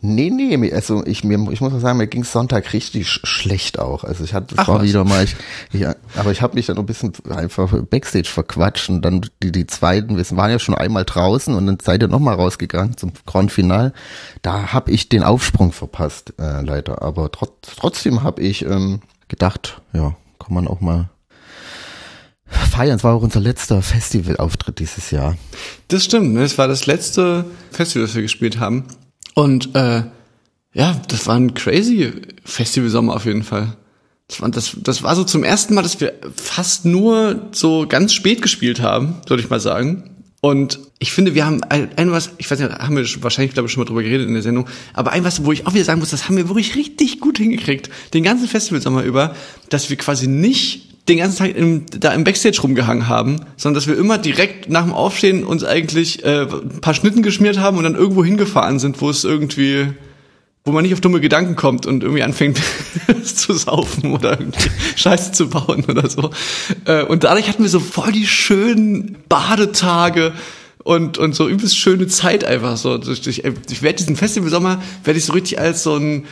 Nee, 0.00 0.30
nee, 0.30 0.72
also 0.72 1.04
ich, 1.06 1.24
mir, 1.24 1.50
ich 1.50 1.60
muss 1.62 1.72
auch 1.72 1.80
sagen, 1.80 1.96
mir 1.98 2.06
ging 2.06 2.22
Sonntag 2.22 2.72
richtig 2.74 3.06
sch- 3.08 3.24
schlecht 3.26 3.78
auch. 3.78 4.04
Also 4.04 4.24
ich 4.24 4.34
hatte, 4.34 4.54
das 4.54 4.58
Ach 4.58 4.68
war 4.68 4.78
was. 4.80 4.84
wieder 4.84 5.04
mal, 5.04 5.24
ich, 5.24 5.34
ich, 5.72 5.86
aber 6.16 6.30
ich 6.32 6.42
habe 6.42 6.54
mich 6.54 6.66
dann 6.66 6.76
noch 6.76 6.82
ein 6.82 6.86
bisschen 6.86 7.12
einfach 7.30 7.72
Backstage 7.88 8.28
verquatscht 8.28 8.90
und 8.90 9.00
dann 9.02 9.26
die, 9.42 9.52
die 9.52 9.66
zweiten, 9.66 10.16
wir 10.18 10.24
waren 10.36 10.50
ja 10.50 10.58
schon 10.58 10.74
einmal 10.74 11.04
draußen 11.06 11.54
und 11.54 11.66
dann 11.66 11.78
seid 11.82 12.02
ihr 12.02 12.08
nochmal 12.08 12.34
rausgegangen 12.34 12.96
zum 12.98 13.12
Grand 13.24 13.50
Final. 13.50 13.94
Da 14.42 14.72
habe 14.74 14.90
ich 14.90 15.08
den 15.08 15.22
Aufsprung 15.22 15.72
verpasst, 15.72 16.34
äh, 16.38 16.60
leider. 16.60 17.00
Aber 17.02 17.32
trot, 17.32 17.52
trotzdem 17.76 18.22
habe 18.22 18.42
ich 18.42 18.64
ähm, 18.66 19.00
gedacht, 19.28 19.80
ja, 19.94 20.14
kann 20.38 20.54
man 20.54 20.68
auch 20.68 20.80
mal 20.82 21.08
feiern. 22.44 22.96
Es 22.96 23.02
war 23.04 23.14
auch 23.14 23.22
unser 23.22 23.40
letzter 23.40 23.80
Festivalauftritt 23.82 24.78
dieses 24.78 25.10
Jahr. 25.10 25.36
Das 25.88 26.04
stimmt, 26.04 26.34
ne? 26.34 26.40
das 26.42 26.58
war 26.58 26.68
das 26.68 26.86
letzte 26.86 27.46
Festival, 27.72 28.06
das 28.06 28.14
wir 28.14 28.22
gespielt 28.22 28.60
haben. 28.60 28.84
Und 29.38 29.74
äh, 29.74 30.02
ja, 30.72 31.00
das 31.08 31.26
war 31.26 31.36
ein 31.36 31.52
crazy 31.52 32.10
Festivalsommer 32.44 33.14
auf 33.14 33.26
jeden 33.26 33.42
Fall. 33.42 33.76
Das 34.28 34.40
war, 34.40 34.48
das, 34.48 34.76
das 34.82 35.02
war 35.02 35.14
so 35.14 35.24
zum 35.24 35.44
ersten 35.44 35.74
Mal, 35.74 35.82
dass 35.82 36.00
wir 36.00 36.14
fast 36.34 36.86
nur 36.86 37.48
so 37.52 37.86
ganz 37.86 38.14
spät 38.14 38.40
gespielt 38.40 38.80
haben, 38.80 39.16
würde 39.28 39.42
ich 39.42 39.50
mal 39.50 39.60
sagen. 39.60 40.24
Und 40.40 40.80
ich 40.98 41.12
finde, 41.12 41.34
wir 41.34 41.44
haben 41.44 41.62
ein, 41.64 41.90
ein 41.96 42.10
was, 42.12 42.30
ich 42.38 42.50
weiß 42.50 42.60
nicht, 42.60 42.72
haben 42.72 42.96
wir 42.96 43.04
wahrscheinlich, 43.22 43.52
glaube 43.52 43.66
ich, 43.66 43.72
schon 43.72 43.82
mal 43.82 43.86
drüber 43.86 44.02
geredet 44.02 44.26
in 44.26 44.32
der 44.32 44.42
Sendung, 44.42 44.68
aber 44.94 45.12
ein 45.12 45.22
was, 45.22 45.44
wo 45.44 45.52
ich 45.52 45.66
auch 45.66 45.74
wieder 45.74 45.84
sagen 45.84 46.00
muss, 46.00 46.10
das 46.10 46.28
haben 46.28 46.36
wir 46.38 46.48
wirklich 46.48 46.74
richtig 46.74 47.20
gut 47.20 47.36
hingekriegt, 47.36 47.90
den 48.14 48.22
ganzen 48.22 48.48
Festivalsommer 48.48 49.02
über, 49.02 49.34
dass 49.68 49.90
wir 49.90 49.96
quasi 49.98 50.28
nicht 50.28 50.95
den 51.08 51.18
ganzen 51.18 51.38
Tag 51.38 51.54
im, 51.54 51.86
da 51.86 52.12
im 52.12 52.24
Backstage 52.24 52.60
rumgehangen 52.60 53.08
haben, 53.08 53.40
sondern 53.56 53.74
dass 53.74 53.86
wir 53.86 53.96
immer 53.96 54.18
direkt 54.18 54.68
nach 54.68 54.82
dem 54.82 54.92
Aufstehen 54.92 55.44
uns 55.44 55.62
eigentlich 55.62 56.24
äh, 56.24 56.42
ein 56.42 56.80
paar 56.80 56.94
Schnitten 56.94 57.22
geschmiert 57.22 57.58
haben 57.58 57.78
und 57.78 57.84
dann 57.84 57.94
irgendwo 57.94 58.24
hingefahren 58.24 58.78
sind, 58.78 59.00
wo 59.00 59.08
es 59.08 59.22
irgendwie, 59.22 59.88
wo 60.64 60.72
man 60.72 60.82
nicht 60.82 60.94
auf 60.94 61.00
dumme 61.00 61.20
Gedanken 61.20 61.54
kommt 61.54 61.86
und 61.86 62.02
irgendwie 62.02 62.24
anfängt 62.24 62.60
zu 63.24 63.52
saufen 63.52 64.12
oder 64.12 64.38
irgendwie 64.38 64.70
Scheiße 64.96 65.32
zu 65.32 65.48
bauen 65.48 65.84
oder 65.88 66.10
so. 66.10 66.30
Äh, 66.86 67.04
und 67.04 67.22
dadurch 67.22 67.48
hatten 67.48 67.62
wir 67.62 67.70
so 67.70 67.80
voll 67.80 68.10
die 68.10 68.26
schönen 68.26 69.16
Badetage 69.28 70.32
und, 70.86 71.18
und 71.18 71.34
so 71.34 71.48
übelst 71.48 71.76
schöne 71.76 72.08
Zeit 72.08 72.44
einfach 72.44 72.76
so. 72.76 73.00
Ich, 73.00 73.26
ich, 73.26 73.44
ich 73.44 73.82
werde 73.82 73.98
diesen 73.98 74.16
Festivalsommer, 74.16 74.82
werde 75.04 75.18
ich 75.18 75.24
so 75.24 75.32
richtig 75.32 75.60
als 75.60 75.82
so 75.82 75.96
ein 75.96 76.26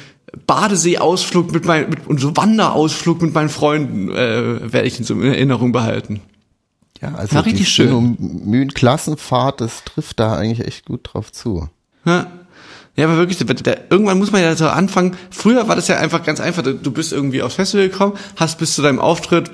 Badeseeausflug 0.47 1.53
mit 1.53 1.65
meinen, 1.65 1.91
mit, 1.91 2.07
und 2.07 2.21
so 2.21 2.37
Wanderausflug 2.37 3.23
mit 3.23 3.35
meinen 3.35 3.49
Freunden, 3.49 4.11
äh, 4.11 4.73
werde 4.73 4.87
ich 4.87 4.99
in 4.99 5.05
so 5.05 5.15
in 5.15 5.23
Erinnerung 5.23 5.73
behalten. 5.73 6.21
Ja, 7.01 7.15
also 7.15 7.35
War 7.35 7.47
richtig 7.47 7.69
schön. 7.69 8.17
Mühen-Klassenfahrt, 8.19 9.61
das 9.61 9.85
trifft 9.85 10.21
da 10.21 10.37
eigentlich 10.37 10.67
echt 10.67 10.87
gut 10.87 11.01
drauf 11.13 11.33
zu. 11.33 11.69
Ja. 12.05 12.27
Ja, 12.97 13.07
aber 13.07 13.17
wirklich, 13.17 13.39
der, 13.39 13.91
irgendwann 13.91 14.19
muss 14.19 14.31
man 14.31 14.41
ja 14.41 14.55
so 14.55 14.69
anfangen. 14.69 15.17
Früher 15.31 15.67
war 15.67 15.75
das 15.75 15.89
ja 15.89 15.97
einfach 15.97 16.23
ganz 16.23 16.41
einfach. 16.41 16.63
Du 16.63 16.93
bist 16.93 17.13
irgendwie 17.13 17.43
aufs 17.43 17.57
Festival 17.57 17.89
gekommen, 17.89 18.13
hast 18.37 18.59
bis 18.59 18.75
zu 18.75 18.83
deinem 18.83 19.01
Auftritt, 19.01 19.51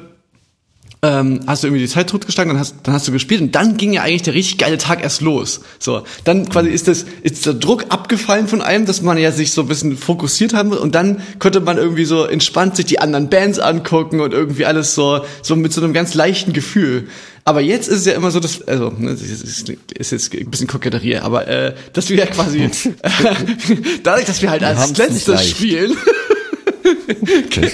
ähm, 1.02 1.40
hast 1.46 1.62
du 1.62 1.68
irgendwie 1.68 1.82
die 1.82 1.88
Zeit 1.88 2.10
totgeschlagen, 2.10 2.52
dann 2.52 2.60
hast, 2.60 2.74
dann 2.82 2.94
hast 2.94 3.08
du 3.08 3.12
gespielt 3.12 3.40
und 3.40 3.54
dann 3.54 3.78
ging 3.78 3.92
ja 3.92 4.02
eigentlich 4.02 4.22
der 4.22 4.34
richtig 4.34 4.58
geile 4.58 4.76
Tag 4.76 5.02
erst 5.02 5.22
los. 5.22 5.62
So, 5.78 6.02
dann 6.24 6.48
quasi 6.48 6.68
ist 6.68 6.88
das, 6.88 7.06
ist 7.22 7.46
der 7.46 7.54
Druck 7.54 7.86
abgefallen 7.88 8.48
von 8.48 8.60
einem, 8.60 8.84
dass 8.84 9.00
man 9.00 9.16
ja 9.16 9.32
sich 9.32 9.52
so 9.52 9.62
ein 9.62 9.68
bisschen 9.68 9.96
fokussiert 9.96 10.52
haben 10.52 10.72
und 10.72 10.94
dann 10.94 11.22
konnte 11.38 11.60
man 11.60 11.78
irgendwie 11.78 12.04
so 12.04 12.24
entspannt 12.24 12.76
sich 12.76 12.84
die 12.84 12.98
anderen 12.98 13.30
Bands 13.30 13.58
angucken 13.58 14.20
und 14.20 14.34
irgendwie 14.34 14.66
alles 14.66 14.94
so, 14.94 15.20
so 15.42 15.56
mit 15.56 15.72
so 15.72 15.82
einem 15.82 15.94
ganz 15.94 16.12
leichten 16.12 16.52
Gefühl. 16.52 17.08
Aber 17.44 17.62
jetzt 17.62 17.88
ist 17.88 18.00
es 18.00 18.06
ja 18.06 18.12
immer 18.12 18.30
so, 18.30 18.38
dass, 18.38 18.60
also, 18.68 18.90
ne, 18.90 19.12
das 19.12 19.22
ist, 19.22 19.70
ist, 19.70 20.12
jetzt 20.12 20.34
ein 20.34 20.50
bisschen 20.50 20.68
Koketterie, 20.68 21.16
aber 21.16 21.48
äh, 21.48 21.74
dass 21.94 22.10
wir 22.10 22.18
ja 22.18 22.26
quasi, 22.26 22.70
dadurch, 24.02 24.26
dass 24.26 24.42
wir 24.42 24.50
halt 24.50 24.62
als 24.62 24.78
haben's 24.78 24.98
nicht 24.98 25.26
letztes 25.26 25.48
spielen, 25.48 25.96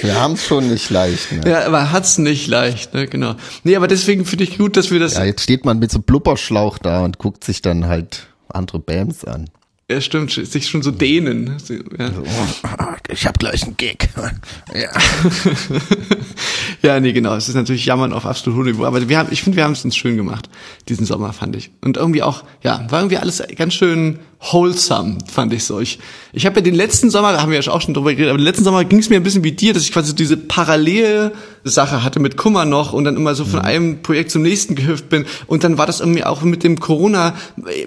Wir 0.01 0.15
haben 0.19 0.33
es 0.33 0.45
schon 0.45 0.69
nicht 0.69 0.89
leicht. 0.89 1.31
Ne? 1.31 1.49
ja, 1.49 1.65
aber 1.65 1.91
hat's 1.91 2.17
nicht 2.17 2.47
leicht, 2.47 2.93
ne, 2.93 3.07
genau. 3.07 3.35
Nee, 3.63 3.75
aber 3.75 3.87
deswegen 3.87 4.25
finde 4.25 4.43
ich 4.45 4.57
gut, 4.57 4.77
dass 4.77 4.91
wir 4.91 4.99
das, 4.99 5.15
Ja, 5.15 5.23
jetzt 5.25 5.43
steht 5.43 5.65
man 5.65 5.79
mit 5.79 5.91
so 5.91 5.99
Blubberschlauch 5.99 6.77
da 6.77 7.03
und 7.03 7.17
guckt 7.17 7.43
sich 7.43 7.61
dann 7.61 7.87
halt 7.87 8.27
andere 8.49 8.79
Bands 8.79 9.25
an. 9.25 9.49
ja, 9.89 10.01
stimmt, 10.01 10.31
sich 10.31 10.67
schon 10.67 10.81
so 10.81 10.91
dehnen. 10.91 11.57
So, 11.63 11.73
Ja. 11.97 12.11
Ich 13.09 13.25
hab 13.25 13.39
gleich 13.39 13.63
einen 13.63 13.77
Gig. 13.77 14.09
ja. 14.73 14.89
Ja, 16.83 16.99
nee, 16.99 17.11
genau. 17.11 17.35
Es 17.35 17.49
ist 17.49 17.55
natürlich 17.55 17.85
Jammern 17.85 18.13
auf 18.13 18.25
absolut 18.25 18.59
hohem 18.59 18.67
Niveau. 18.67 18.85
Aber 18.85 19.09
wir 19.09 19.17
haben, 19.17 19.29
ich 19.31 19.41
finde, 19.41 19.57
wir 19.57 19.63
haben 19.63 19.71
es 19.71 19.83
uns 19.83 19.95
schön 19.95 20.15
gemacht, 20.15 20.47
diesen 20.87 21.05
Sommer, 21.05 21.33
fand 21.33 21.55
ich. 21.55 21.71
Und 21.83 21.97
irgendwie 21.97 22.21
auch, 22.21 22.43
ja, 22.61 22.85
war 22.89 22.99
irgendwie 22.99 23.17
alles 23.17 23.41
ganz 23.55 23.73
schön 23.73 24.19
wholesome, 24.39 25.17
fand 25.31 25.51
ich 25.51 25.63
so. 25.63 25.79
Ich, 25.79 25.97
ich 26.31 26.45
habe 26.45 26.57
ja 26.57 26.61
den 26.61 26.75
letzten 26.75 27.09
Sommer, 27.09 27.31
da 27.31 27.41
haben 27.41 27.51
wir 27.51 27.59
ja 27.59 27.71
auch 27.71 27.81
schon 27.81 27.95
drüber 27.95 28.11
geredet, 28.11 28.29
aber 28.29 28.37
den 28.37 28.45
letzten 28.45 28.63
Sommer 28.63 28.85
ging 28.85 28.99
es 28.99 29.09
mir 29.09 29.15
ein 29.15 29.23
bisschen 29.23 29.43
wie 29.43 29.51
dir, 29.51 29.73
dass 29.73 29.83
ich 29.83 29.91
quasi 29.91 30.13
diese 30.13 30.37
parallele 30.37 31.33
Sache 31.63 32.03
hatte 32.03 32.19
mit 32.19 32.37
Kummer 32.37 32.65
noch 32.65 32.93
und 32.93 33.03
dann 33.03 33.15
immer 33.15 33.33
so 33.33 33.45
von 33.45 33.59
einem 33.59 34.03
Projekt 34.03 34.31
zum 34.31 34.43
nächsten 34.43 34.75
gehüpft 34.75 35.09
bin. 35.09 35.25
Und 35.47 35.63
dann 35.63 35.77
war 35.79 35.87
das 35.87 36.01
irgendwie 36.01 36.23
auch 36.23 36.43
mit 36.43 36.63
dem 36.63 36.79
Corona, 36.79 37.35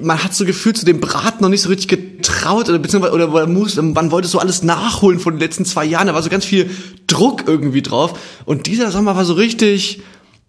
man 0.02 0.23
hat 0.23 0.35
so 0.35 0.45
gefühlt 0.45 0.76
zu 0.76 0.85
dem 0.85 1.00
Brat 1.00 1.40
noch 1.40 1.49
nicht 1.49 1.62
so 1.62 1.69
richtig 1.69 1.88
getraut 1.88 2.69
oder 2.69 2.80
beziehungsweise 2.80 3.14
oder, 3.14 3.33
oder 3.33 3.47
muss, 3.47 3.76
man 3.80 4.11
wollte 4.11 4.26
so 4.26 4.40
alles 4.40 4.64
nachholen 4.64 5.21
von 5.21 5.35
den 5.35 5.40
letzten 5.40 5.64
zwei 5.64 5.85
Jahren. 5.85 6.09
Da 6.09 6.14
war 6.14 6.23
so 6.23 6.30
ganz 6.30 6.45
viel 6.45 6.69
Druck 7.07 7.45
irgendwie 7.47 7.83
drauf. 7.83 8.19
Und 8.45 8.66
dieser 8.66 8.90
Sommer 8.90 9.14
war 9.14 9.25
so 9.25 9.35
richtig, 9.35 10.00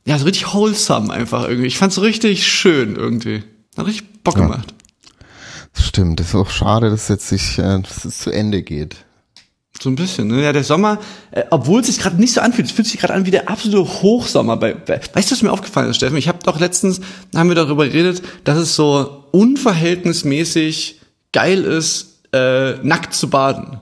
ja, 0.05 0.17
so 0.17 0.25
richtig 0.25 0.51
wholesome 0.53 1.13
einfach 1.13 1.47
irgendwie. 1.47 1.67
Ich 1.67 1.77
fand's 1.77 1.95
so 1.95 2.01
richtig 2.01 2.47
schön 2.47 2.95
irgendwie. 2.95 3.43
Hat 3.77 3.85
richtig 3.85 4.23
Bock 4.23 4.37
Ja. 4.37 4.80
Stimmt, 5.73 6.19
das 6.19 6.27
ist 6.29 6.35
auch 6.35 6.49
schade, 6.49 6.89
dass 6.89 7.07
jetzt 7.07 7.27
sich, 7.29 7.57
äh, 7.57 7.79
dass 7.81 8.05
es 8.05 8.19
zu 8.19 8.31
Ende 8.31 8.61
geht. 8.63 8.95
So 9.81 9.89
ein 9.89 9.95
bisschen, 9.95 10.27
ne? 10.27 10.43
Ja, 10.43 10.53
der 10.53 10.63
Sommer, 10.63 10.99
äh, 11.31 11.43
obwohl 11.49 11.81
es 11.81 11.87
sich 11.87 11.97
gerade 11.97 12.17
nicht 12.17 12.33
so 12.33 12.41
anfühlt, 12.41 12.67
es 12.67 12.73
fühlt 12.73 12.87
sich 12.87 12.99
gerade 12.99 13.13
an 13.13 13.25
wie 13.25 13.31
der 13.31 13.49
absolute 13.49 13.79
Hochsommer. 14.01 14.57
Bei, 14.57 14.73
bei, 14.75 14.99
weißt 15.13 15.31
du, 15.31 15.35
was 15.35 15.41
mir 15.41 15.51
aufgefallen 15.51 15.89
ist, 15.89 15.95
Steffen? 15.97 16.17
Ich 16.17 16.27
habe 16.27 16.39
doch 16.43 16.59
letztens, 16.59 17.01
haben 17.35 17.49
wir 17.49 17.55
darüber 17.55 17.87
geredet, 17.87 18.21
dass 18.43 18.57
es 18.59 18.75
so 18.75 19.23
unverhältnismäßig 19.31 20.99
geil 21.33 21.63
ist, 21.63 22.19
äh, 22.33 22.73
nackt 22.83 23.13
zu 23.13 23.29
baden. 23.29 23.79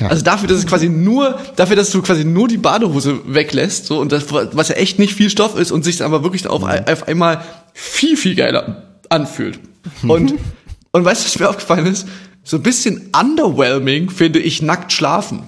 Ja. 0.00 0.08
Also 0.08 0.22
dafür, 0.22 0.48
dass 0.48 0.58
es 0.58 0.66
quasi 0.66 0.88
nur, 0.88 1.38
dafür, 1.56 1.76
dass 1.76 1.90
du 1.90 2.02
quasi 2.02 2.24
nur 2.24 2.46
die 2.48 2.58
Badehose 2.58 3.20
weglässt, 3.26 3.86
so, 3.86 3.98
und 4.00 4.12
das, 4.12 4.24
was 4.30 4.68
ja 4.68 4.74
echt 4.76 4.98
nicht 4.98 5.14
viel 5.14 5.30
Stoff 5.30 5.56
ist 5.58 5.72
und 5.72 5.82
sich 5.84 6.02
aber 6.02 6.22
wirklich 6.22 6.46
auf, 6.46 6.62
ein- 6.64 6.86
auf 6.88 7.08
einmal 7.08 7.42
viel, 7.72 8.16
viel 8.16 8.34
geiler 8.34 8.84
anfühlt. 9.08 9.58
Und, 10.06 10.34
und 10.92 11.04
weißt 11.04 11.22
du, 11.22 11.26
was 11.26 11.38
mir 11.38 11.48
aufgefallen 11.48 11.86
ist? 11.86 12.06
So 12.44 12.56
ein 12.58 12.62
bisschen 12.62 13.10
underwhelming 13.18 14.10
finde 14.10 14.38
ich 14.38 14.62
nackt 14.62 14.92
schlafen. 14.92 15.44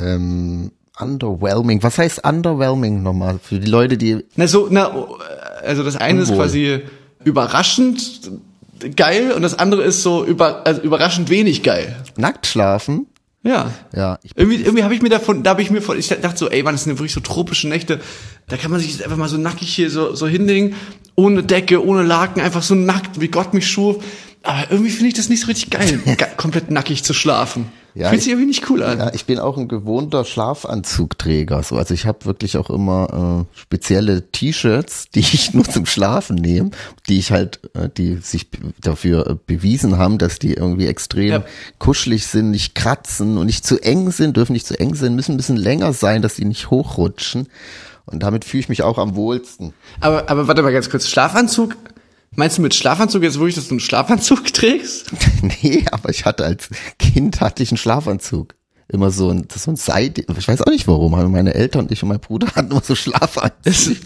Ähm, 0.00 0.70
underwhelming. 0.98 1.82
Was 1.82 1.98
heißt 1.98 2.24
underwhelming 2.26 3.02
nochmal? 3.02 3.38
Für 3.42 3.58
die 3.58 3.70
Leute, 3.70 3.96
die. 3.96 4.24
Na, 4.36 4.46
so, 4.46 4.68
na, 4.70 5.06
also 5.64 5.82
das 5.82 5.96
eine 5.96 6.20
ist 6.22 6.30
Unwohl. 6.30 6.44
quasi 6.44 6.80
überraschend 7.24 8.30
geil 8.96 9.32
und 9.32 9.42
das 9.42 9.58
andere 9.58 9.82
ist 9.82 10.02
so 10.02 10.24
über, 10.24 10.66
also 10.66 10.80
überraschend 10.82 11.30
wenig 11.30 11.62
geil. 11.62 11.96
Nackt 12.16 12.46
schlafen? 12.46 13.06
Ja. 13.42 13.70
Ja, 13.94 14.18
Irgendwie, 14.34 14.56
irgendwie 14.62 14.84
habe 14.84 14.94
ich 14.94 15.02
mir 15.02 15.10
davon, 15.10 15.42
da 15.42 15.50
habe 15.50 15.62
ich 15.62 15.70
mir 15.70 15.82
von, 15.82 15.98
ich 15.98 16.08
dachte 16.08 16.36
so, 16.38 16.48
ey, 16.48 16.62
man, 16.62 16.74
das 16.74 16.84
sind 16.84 16.98
wirklich 16.98 17.12
so 17.12 17.20
tropische 17.20 17.68
Nächte, 17.68 18.00
da 18.48 18.56
kann 18.56 18.70
man 18.70 18.80
sich 18.80 19.02
einfach 19.04 19.18
mal 19.18 19.28
so 19.28 19.36
nackig 19.36 19.68
hier 19.74 19.90
so, 19.90 20.14
so 20.14 20.26
hinlegen, 20.26 20.74
ohne 21.14 21.42
Decke, 21.42 21.84
ohne 21.84 22.02
Laken, 22.02 22.42
einfach 22.42 22.62
so 22.62 22.74
nackt, 22.74 23.20
wie 23.20 23.28
Gott 23.28 23.52
mich 23.52 23.66
schuf. 23.66 24.02
Aber 24.44 24.70
irgendwie 24.70 24.90
finde 24.90 25.08
ich 25.08 25.14
das 25.14 25.28
nicht 25.28 25.40
so 25.40 25.46
richtig 25.46 25.70
geil, 25.70 25.98
komplett 26.36 26.70
nackig 26.70 27.02
zu 27.02 27.14
schlafen. 27.14 27.72
Ja, 27.94 28.08
Fühlt 28.08 28.18
ich- 28.18 28.24
sich 28.24 28.32
irgendwie 28.32 28.48
nicht 28.48 28.68
cool 28.70 28.82
an. 28.82 28.98
Ja, 28.98 29.14
ich 29.14 29.24
bin 29.24 29.38
auch 29.38 29.56
ein 29.56 29.68
gewohnter 29.68 30.24
Schlafanzugträger. 30.24 31.62
So, 31.62 31.76
also 31.76 31.94
ich 31.94 32.06
habe 32.06 32.24
wirklich 32.24 32.56
auch 32.56 32.68
immer 32.70 33.46
äh, 33.54 33.58
spezielle 33.60 34.30
T-Shirts, 34.30 35.06
die 35.14 35.20
ich 35.20 35.54
nur 35.54 35.64
zum 35.64 35.86
Schlafen 35.86 36.36
nehme, 36.36 36.70
die 37.08 37.18
ich 37.18 37.30
halt, 37.32 37.60
äh, 37.74 37.88
die 37.88 38.16
sich 38.16 38.48
dafür 38.80 39.26
äh, 39.30 39.36
bewiesen 39.46 39.96
haben, 39.98 40.18
dass 40.18 40.38
die 40.38 40.54
irgendwie 40.54 40.86
extrem 40.88 41.28
Ja. 41.30 41.44
kuschelig 41.78 42.26
sind, 42.26 42.50
nicht 42.50 42.74
kratzen 42.74 43.38
und 43.38 43.46
nicht 43.46 43.64
zu 43.64 43.78
eng 43.80 44.10
sind, 44.10 44.36
dürfen 44.36 44.52
nicht 44.52 44.66
zu 44.66 44.78
eng 44.78 44.94
sein, 44.94 45.14
müssen 45.14 45.32
ein 45.34 45.36
bisschen 45.38 45.56
länger 45.56 45.92
sein, 45.92 46.20
dass 46.20 46.34
die 46.34 46.44
nicht 46.44 46.70
hochrutschen. 46.70 47.48
Und 48.06 48.22
damit 48.22 48.44
fühle 48.44 48.60
ich 48.60 48.68
mich 48.68 48.82
auch 48.82 48.98
am 48.98 49.14
wohlsten. 49.14 49.72
Aber, 50.00 50.28
aber 50.28 50.46
warte 50.48 50.62
mal 50.62 50.72
ganz 50.72 50.90
kurz, 50.90 51.08
Schlafanzug, 51.08 51.76
meinst 52.36 52.58
du 52.58 52.62
mit 52.62 52.74
Schlafanzug 52.74 53.22
jetzt 53.22 53.38
wirklich, 53.38 53.54
dass 53.54 53.68
du 53.68 53.74
einen 53.74 53.80
Schlafanzug 53.80 54.44
trägst? 54.52 55.10
nee, 55.62 55.84
aber 55.90 56.10
ich 56.10 56.24
hatte 56.24 56.44
als 56.44 56.68
Kind 56.98 57.40
hatte 57.40 57.62
ich 57.62 57.70
einen 57.70 57.78
Schlafanzug. 57.78 58.54
Immer 58.88 59.10
so 59.10 59.30
ein, 59.30 59.48
das 59.48 59.58
ist 59.58 59.62
so 59.64 59.70
ein 59.70 59.76
Seide, 59.76 60.24
ich 60.36 60.48
weiß 60.48 60.60
auch 60.60 60.70
nicht 60.70 60.86
warum, 60.86 61.14
aber 61.14 61.28
meine 61.28 61.54
Eltern 61.54 61.82
und 61.82 61.92
ich 61.92 62.02
und 62.02 62.10
mein 62.10 62.20
Bruder 62.20 62.48
hatten 62.54 62.70
immer 62.70 62.82
so 62.82 62.94
Schlafanzüge. 62.94 64.00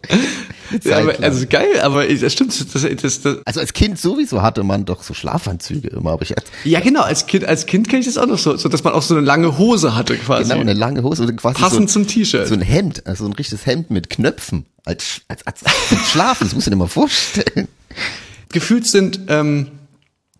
Ja, 0.84 0.98
aber, 0.98 1.18
also 1.22 1.46
geil, 1.48 1.80
aber 1.82 2.06
das 2.06 2.32
stimmt, 2.32 2.58
das, 2.74 2.82
das, 2.82 3.20
das, 3.22 3.38
Also 3.44 3.60
als 3.60 3.72
Kind 3.72 3.98
sowieso 3.98 4.42
hatte 4.42 4.62
man 4.64 4.84
doch 4.84 5.02
so 5.02 5.14
Schlafanzüge 5.14 5.88
immer, 5.88 6.10
aber 6.12 6.22
ich 6.22 6.34
ja 6.64 6.80
genau, 6.80 7.02
als 7.02 7.26
Kind, 7.26 7.44
als 7.44 7.66
Kind 7.66 7.88
kenne 7.88 8.00
ich 8.00 8.06
das 8.06 8.18
auch 8.18 8.26
noch 8.26 8.38
so, 8.38 8.56
so, 8.56 8.68
dass 8.68 8.84
man 8.84 8.92
auch 8.92 9.02
so 9.02 9.16
eine 9.16 9.24
lange 9.24 9.56
Hose 9.56 9.96
hatte 9.96 10.16
quasi. 10.16 10.48
genau 10.48 10.60
eine 10.60 10.74
lange 10.74 11.02
Hose 11.02 11.26
quasi 11.34 11.58
Passend 11.58 11.88
so, 11.88 11.94
zum 11.94 12.06
T-Shirt. 12.06 12.46
so 12.46 12.54
ein 12.54 12.60
Hemd, 12.60 13.06
also 13.06 13.24
ein 13.24 13.32
richtiges 13.32 13.64
Hemd 13.66 13.90
mit 13.90 14.10
Knöpfen 14.10 14.66
als 14.88 15.22
als 15.28 15.46
als, 15.46 15.64
als 15.64 16.10
Schlafen, 16.10 16.44
das 16.44 16.54
musst 16.54 16.66
du 16.66 16.70
dir 16.70 16.76
mal 16.76 16.88
vorstellen. 16.88 17.68
gefühlt 18.50 18.86
sind, 18.86 19.20
ähm, 19.28 19.68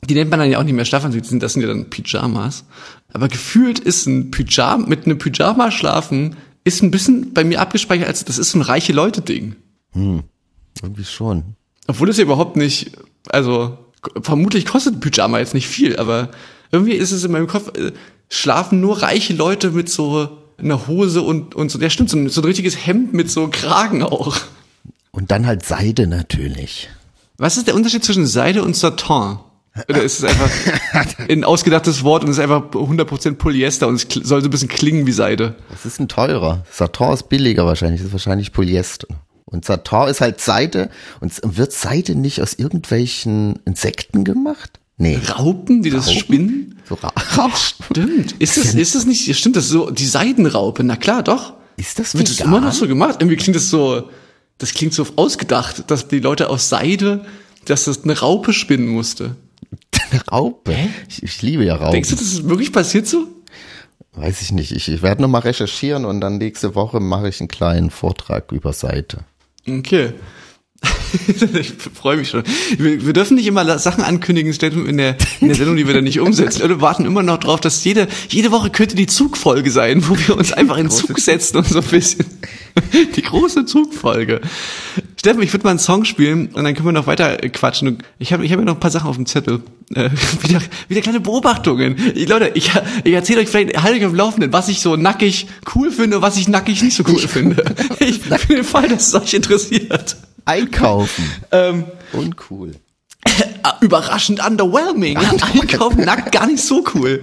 die 0.04 0.14
nennt 0.14 0.30
man 0.30 0.40
dann 0.40 0.50
ja 0.50 0.58
auch 0.58 0.64
nicht 0.64 0.74
mehr 0.74 0.84
Schlafanzug, 0.84 1.22
das 1.40 1.52
sind, 1.52 1.62
ja 1.62 1.68
dann 1.68 1.90
Pyjamas. 1.90 2.64
Aber 3.12 3.28
gefühlt 3.28 3.78
ist 3.78 4.06
ein 4.06 4.30
Pyjama, 4.30 4.86
mit 4.86 5.04
einem 5.04 5.18
Pyjama 5.18 5.70
schlafen, 5.70 6.36
ist 6.64 6.82
ein 6.82 6.90
bisschen 6.90 7.34
bei 7.34 7.44
mir 7.44 7.60
abgespeichert, 7.60 8.08
als 8.08 8.24
das 8.24 8.38
ist 8.38 8.52
so 8.52 8.58
ein 8.58 8.62
reiche 8.62 8.92
Leute-Ding. 8.92 9.56
Irgendwie 10.82 11.04
schon. 11.04 11.56
Obwohl 11.86 12.08
es 12.08 12.16
ja 12.16 12.24
überhaupt 12.24 12.56
nicht, 12.56 12.92
also 13.28 13.78
vermutlich 14.22 14.66
kostet 14.66 14.94
ein 14.94 15.00
Pyjama 15.00 15.38
jetzt 15.38 15.54
nicht 15.54 15.68
viel, 15.68 15.96
aber 15.96 16.30
irgendwie 16.70 16.92
ist 16.92 17.12
es 17.12 17.24
in 17.24 17.32
meinem 17.32 17.46
Kopf, 17.46 17.76
äh, 17.76 17.92
schlafen 18.30 18.80
nur 18.80 19.02
reiche 19.02 19.34
Leute 19.34 19.70
mit 19.70 19.88
so 19.88 20.37
einer 20.58 20.86
Hose 20.86 21.22
und, 21.22 21.54
und 21.54 21.70
so, 21.70 21.78
ja 21.78 21.90
stimmt, 21.90 22.10
so 22.10 22.16
ein, 22.16 22.28
so 22.28 22.40
ein 22.40 22.44
richtiges 22.44 22.86
Hemd 22.86 23.14
mit 23.14 23.30
so 23.30 23.48
Kragen 23.48 24.02
auch. 24.02 24.36
Und 25.10 25.30
dann 25.30 25.46
halt 25.46 25.64
Seide 25.64 26.06
natürlich. 26.06 26.88
Was 27.36 27.56
ist 27.56 27.66
der 27.66 27.74
Unterschied 27.74 28.04
zwischen 28.04 28.26
Seide 28.26 28.62
und 28.62 28.76
Satin? 28.76 29.38
Oder 29.88 30.02
ist 30.02 30.18
es 30.18 30.24
einfach 30.24 30.50
ein 31.28 31.44
ausgedachtes 31.44 32.02
Wort 32.02 32.24
und 32.24 32.30
es 32.30 32.38
ist 32.38 32.42
einfach 32.42 32.62
100% 32.72 33.34
Polyester 33.34 33.86
und 33.86 33.94
es 33.94 34.06
soll 34.28 34.40
so 34.40 34.48
ein 34.48 34.50
bisschen 34.50 34.68
klingen 34.68 35.06
wie 35.06 35.12
Seide? 35.12 35.54
Das 35.70 35.86
ist 35.86 36.00
ein 36.00 36.08
teurer. 36.08 36.64
Satin 36.70 37.12
ist 37.12 37.28
billiger 37.28 37.64
wahrscheinlich, 37.64 38.00
das 38.00 38.08
ist 38.08 38.12
wahrscheinlich 38.12 38.52
Polyester. 38.52 39.06
Und 39.44 39.64
Satin 39.64 40.08
ist 40.08 40.20
halt 40.20 40.40
Seide. 40.40 40.90
Und 41.20 41.40
wird 41.42 41.72
Seide 41.72 42.14
nicht 42.14 42.42
aus 42.42 42.54
irgendwelchen 42.54 43.60
Insekten 43.64 44.24
gemacht? 44.24 44.80
Nee. 44.96 45.18
Raupen, 45.28 45.82
die 45.82 45.90
das 45.90 46.08
Raupen? 46.08 46.18
spinnen? 46.18 46.77
So 46.88 46.94
Ra 46.94 47.08
Rauschen. 47.36 47.84
Stimmt. 47.90 48.32
Ist 48.38 48.56
das, 48.56 48.74
ist 48.74 48.94
das 48.94 49.04
nicht, 49.04 49.34
stimmt 49.36 49.56
das 49.56 49.68
so, 49.68 49.90
die 49.90 50.06
Seidenraupe? 50.06 50.82
Na 50.84 50.96
klar, 50.96 51.22
doch. 51.22 51.54
Ist 51.76 51.98
das 51.98 52.16
Wird 52.16 52.28
das 52.28 52.40
immer 52.40 52.60
noch 52.60 52.72
so 52.72 52.88
gemacht? 52.88 53.16
Irgendwie 53.20 53.36
klingt 53.36 53.56
das 53.56 53.70
so, 53.70 54.08
das 54.58 54.74
klingt 54.74 54.94
so 54.94 55.06
ausgedacht, 55.16 55.90
dass 55.90 56.08
die 56.08 56.18
Leute 56.18 56.48
aus 56.50 56.68
Seide, 56.68 57.24
dass 57.66 57.84
das 57.84 58.02
eine 58.04 58.18
Raupe 58.18 58.52
spinnen 58.52 58.88
musste. 58.88 59.36
Eine 60.10 60.26
Raupe. 60.26 60.74
Ich, 61.08 61.22
ich 61.22 61.42
liebe 61.42 61.64
ja 61.64 61.76
Raupen. 61.76 61.92
Denkst 61.92 62.08
du, 62.08 62.16
das 62.16 62.24
ist 62.24 62.48
wirklich 62.48 62.72
passiert 62.72 63.06
so? 63.06 63.26
Weiß 64.12 64.40
ich 64.40 64.52
nicht. 64.52 64.72
Ich, 64.72 64.88
ich 64.88 65.02
werde 65.02 65.20
nochmal 65.20 65.42
recherchieren 65.42 66.06
und 66.06 66.22
dann 66.22 66.38
nächste 66.38 66.74
Woche 66.74 66.98
mache 66.98 67.28
ich 67.28 67.40
einen 67.40 67.48
kleinen 67.48 67.90
Vortrag 67.90 68.50
über 68.52 68.72
Seite. 68.72 69.18
Okay. 69.68 70.14
ich 71.58 71.72
freue 71.94 72.18
mich 72.18 72.28
schon. 72.28 72.42
Wir, 72.76 73.06
wir 73.06 73.12
dürfen 73.12 73.36
nicht 73.36 73.46
immer 73.46 73.78
Sachen 73.78 74.04
ankündigen, 74.04 74.52
in 74.52 74.98
der, 74.98 75.16
in 75.40 75.48
der 75.48 75.56
Sendung, 75.56 75.76
die 75.76 75.86
wir 75.86 75.94
dann 75.94 76.04
nicht 76.04 76.20
umsetzen. 76.20 76.68
Wir 76.68 76.80
warten 76.80 77.04
immer 77.04 77.22
noch 77.22 77.38
drauf, 77.38 77.60
dass 77.60 77.82
jede, 77.84 78.08
jede 78.28 78.50
Woche 78.50 78.70
könnte 78.70 78.94
die 78.94 79.06
Zugfolge 79.06 79.70
sein, 79.70 80.06
wo 80.08 80.16
wir 80.18 80.36
uns 80.36 80.52
einfach 80.52 80.76
in 80.76 80.84
den 80.84 80.90
Zug 80.90 81.18
setzen 81.18 81.56
und 81.58 81.68
so 81.68 81.80
ein 81.80 81.84
bisschen. 81.84 82.24
Die 83.16 83.22
große 83.22 83.64
Zugfolge. 83.64 84.40
Steffen, 85.18 85.42
ich 85.42 85.52
würde 85.52 85.64
mal 85.64 85.70
einen 85.70 85.80
Song 85.80 86.04
spielen 86.04 86.46
und 86.52 86.62
dann 86.62 86.74
können 86.74 86.86
wir 86.86 86.92
noch 86.92 87.08
weiter 87.08 87.36
quatschen. 87.38 87.88
Und 87.88 88.04
Ich 88.18 88.32
habe 88.32 88.44
ich 88.44 88.52
hab 88.52 88.60
ja 88.60 88.64
noch 88.64 88.74
ein 88.74 88.80
paar 88.80 88.90
Sachen 88.90 89.10
auf 89.10 89.16
dem 89.16 89.26
Zettel. 89.26 89.62
Äh, 89.94 90.10
wieder, 90.42 90.60
wieder 90.86 91.00
kleine 91.00 91.20
Beobachtungen. 91.20 91.96
Ich, 92.14 92.28
Leute, 92.28 92.52
ich, 92.54 92.70
ich 93.02 93.12
erzähle 93.12 93.40
euch 93.40 93.48
vielleicht, 93.48 93.82
halte 93.82 93.98
euch 93.98 94.04
auf 94.04 94.12
dem 94.12 94.16
Laufenden, 94.16 94.52
was 94.52 94.68
ich 94.68 94.80
so 94.80 94.94
nackig 94.96 95.48
cool 95.74 95.90
finde 95.90 96.16
und 96.18 96.22
was 96.22 96.36
ich 96.36 96.46
nackig 96.48 96.82
nicht 96.82 96.96
so 96.96 97.02
cool 97.08 97.18
finde. 97.18 97.64
Ich, 98.00 98.20
für 98.20 98.54
den 98.54 98.64
Fall, 98.64 98.88
dass 98.88 99.08
es 99.08 99.14
euch 99.14 99.34
interessiert. 99.34 100.16
Einkaufen. 100.44 101.24
Ähm, 101.50 101.84
Uncool. 102.12 102.76
Ah, 103.62 103.74
überraschend 103.80 104.44
underwhelming. 104.44 105.16
Einkaufen 105.16 106.04
nackt 106.04 106.30
gar 106.30 106.46
nicht 106.46 106.62
so 106.62 106.84
cool. 106.94 107.22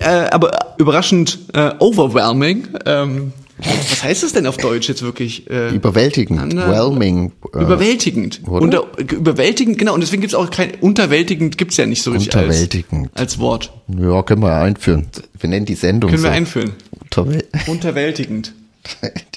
Äh, 0.00 0.28
aber 0.30 0.74
überraschend 0.78 1.38
äh, 1.52 1.72
overwhelming. 1.78 2.68
Ähm, 2.86 3.32
was 3.58 4.02
heißt 4.02 4.22
das 4.24 4.32
denn 4.32 4.46
auf 4.46 4.56
Deutsch 4.56 4.88
jetzt 4.88 5.02
wirklich? 5.02 5.48
Äh, 5.48 5.74
Überwältigend. 5.74 6.40
Ander- 6.40 6.68
Whelming. 6.70 7.32
Äh, 7.54 7.58
überwältigend. 7.62 8.40
oder? 8.46 8.62
Unter, 8.62 8.84
überwältigend, 8.98 9.78
genau. 9.78 9.94
Und 9.94 10.00
deswegen 10.00 10.22
gibt's 10.22 10.34
auch 10.34 10.50
kein 10.50 10.72
unterwältigend 10.80 11.56
gibt's 11.56 11.76
ja 11.76 11.86
nicht 11.86 12.02
so 12.02 12.10
richtig 12.10 12.34
Unterwältigend. 12.34 13.10
als, 13.14 13.20
als 13.20 13.38
Wort. 13.38 13.72
Ja, 13.88 14.22
können 14.22 14.42
wir 14.42 14.54
einführen. 14.56 15.06
Wir 15.38 15.48
nennen 15.50 15.66
die 15.66 15.74
Sendung 15.76 16.10
Können 16.10 16.22
so. 16.22 16.28
wir 16.28 16.32
einführen. 16.32 16.72
Unterwäl 17.00 17.44
Unterwältigend. 17.68 18.52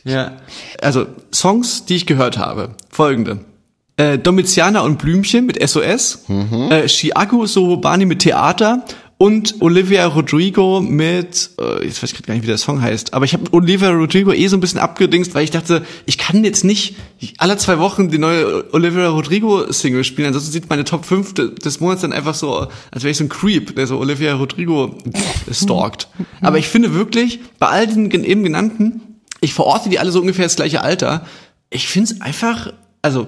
Ja. 0.03 0.37
Also, 0.81 1.05
Songs, 1.33 1.85
die 1.85 1.95
ich 1.95 2.05
gehört 2.05 2.37
habe. 2.37 2.75
Folgende. 2.89 3.39
Äh, 3.97 4.17
Domitianer 4.19 4.83
und 4.83 4.97
Blümchen 4.99 5.45
mit 5.45 5.57
SOS. 5.67 6.19
Äh, 6.69 6.87
Chiago 6.87 7.45
Sorobani 7.45 8.05
mit 8.05 8.19
Theater. 8.19 8.83
Und 9.19 9.61
Olivia 9.61 10.05
Rodrigo 10.05 10.79
mit, 10.79 11.49
äh, 11.59 11.85
jetzt 11.85 12.03
weiß 12.03 12.11
ich 12.11 12.13
gerade 12.13 12.27
gar 12.27 12.33
nicht, 12.35 12.43
wie 12.43 12.47
der 12.47 12.59
Song 12.59 12.81
heißt, 12.81 13.15
aber 13.15 13.25
ich 13.25 13.33
habe 13.33 13.51
Olivia 13.51 13.89
Rodrigo 13.89 14.31
eh 14.31 14.47
so 14.47 14.55
ein 14.57 14.59
bisschen 14.59 14.79
abgedingst, 14.79 15.33
weil 15.33 15.43
ich 15.43 15.49
dachte, 15.49 15.83
ich 16.05 16.19
kann 16.19 16.43
jetzt 16.43 16.63
nicht 16.63 16.95
alle 17.39 17.57
zwei 17.57 17.79
Wochen 17.79 18.09
die 18.09 18.19
neue 18.19 18.71
Olivia 18.73 19.09
Rodrigo 19.09 19.71
Single 19.71 20.03
spielen, 20.03 20.27
ansonsten 20.27 20.51
sieht 20.51 20.69
meine 20.69 20.83
Top 20.83 21.03
5 21.03 21.33
des 21.33 21.79
Monats 21.79 22.01
dann 22.01 22.13
einfach 22.13 22.35
so, 22.35 22.67
als 22.91 23.03
wäre 23.03 23.09
ich 23.09 23.17
so 23.17 23.23
ein 23.23 23.29
Creep, 23.29 23.75
der 23.75 23.87
so 23.87 23.97
Olivia 23.97 24.35
Rodrigo 24.35 24.95
stalkt. 25.51 26.09
Aber 26.41 26.59
ich 26.59 26.67
finde 26.67 26.93
wirklich, 26.93 27.39
bei 27.57 27.67
all 27.67 27.87
den 27.87 28.11
eben 28.11 28.43
genannten, 28.43 29.01
ich 29.41 29.55
verorte 29.55 29.89
die 29.89 29.97
alle 29.97 30.11
so 30.11 30.21
ungefähr 30.21 30.45
das 30.45 30.57
gleiche 30.57 30.81
Alter, 30.81 31.25
ich 31.71 31.87
finde 31.87 32.13
es 32.13 32.21
einfach, 32.21 32.71
also 33.01 33.27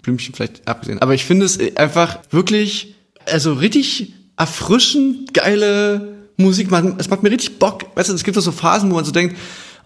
Blümchen 0.00 0.34
vielleicht 0.34 0.66
abgesehen, 0.66 1.00
aber 1.00 1.12
ich 1.12 1.26
finde 1.26 1.44
es 1.44 1.58
einfach 1.76 2.18
wirklich, 2.30 2.94
also 3.26 3.52
richtig 3.52 4.14
erfrischend 4.42 5.32
geile 5.32 6.26
Musik. 6.36 6.68
Es 6.98 7.08
macht 7.08 7.22
mir 7.22 7.30
richtig 7.30 7.58
Bock. 7.58 7.84
Weißt 7.94 8.10
du, 8.10 8.14
es 8.14 8.24
gibt 8.24 8.40
so 8.40 8.52
Phasen, 8.52 8.90
wo 8.90 8.96
man 8.96 9.04
so 9.04 9.12
denkt, 9.12 9.36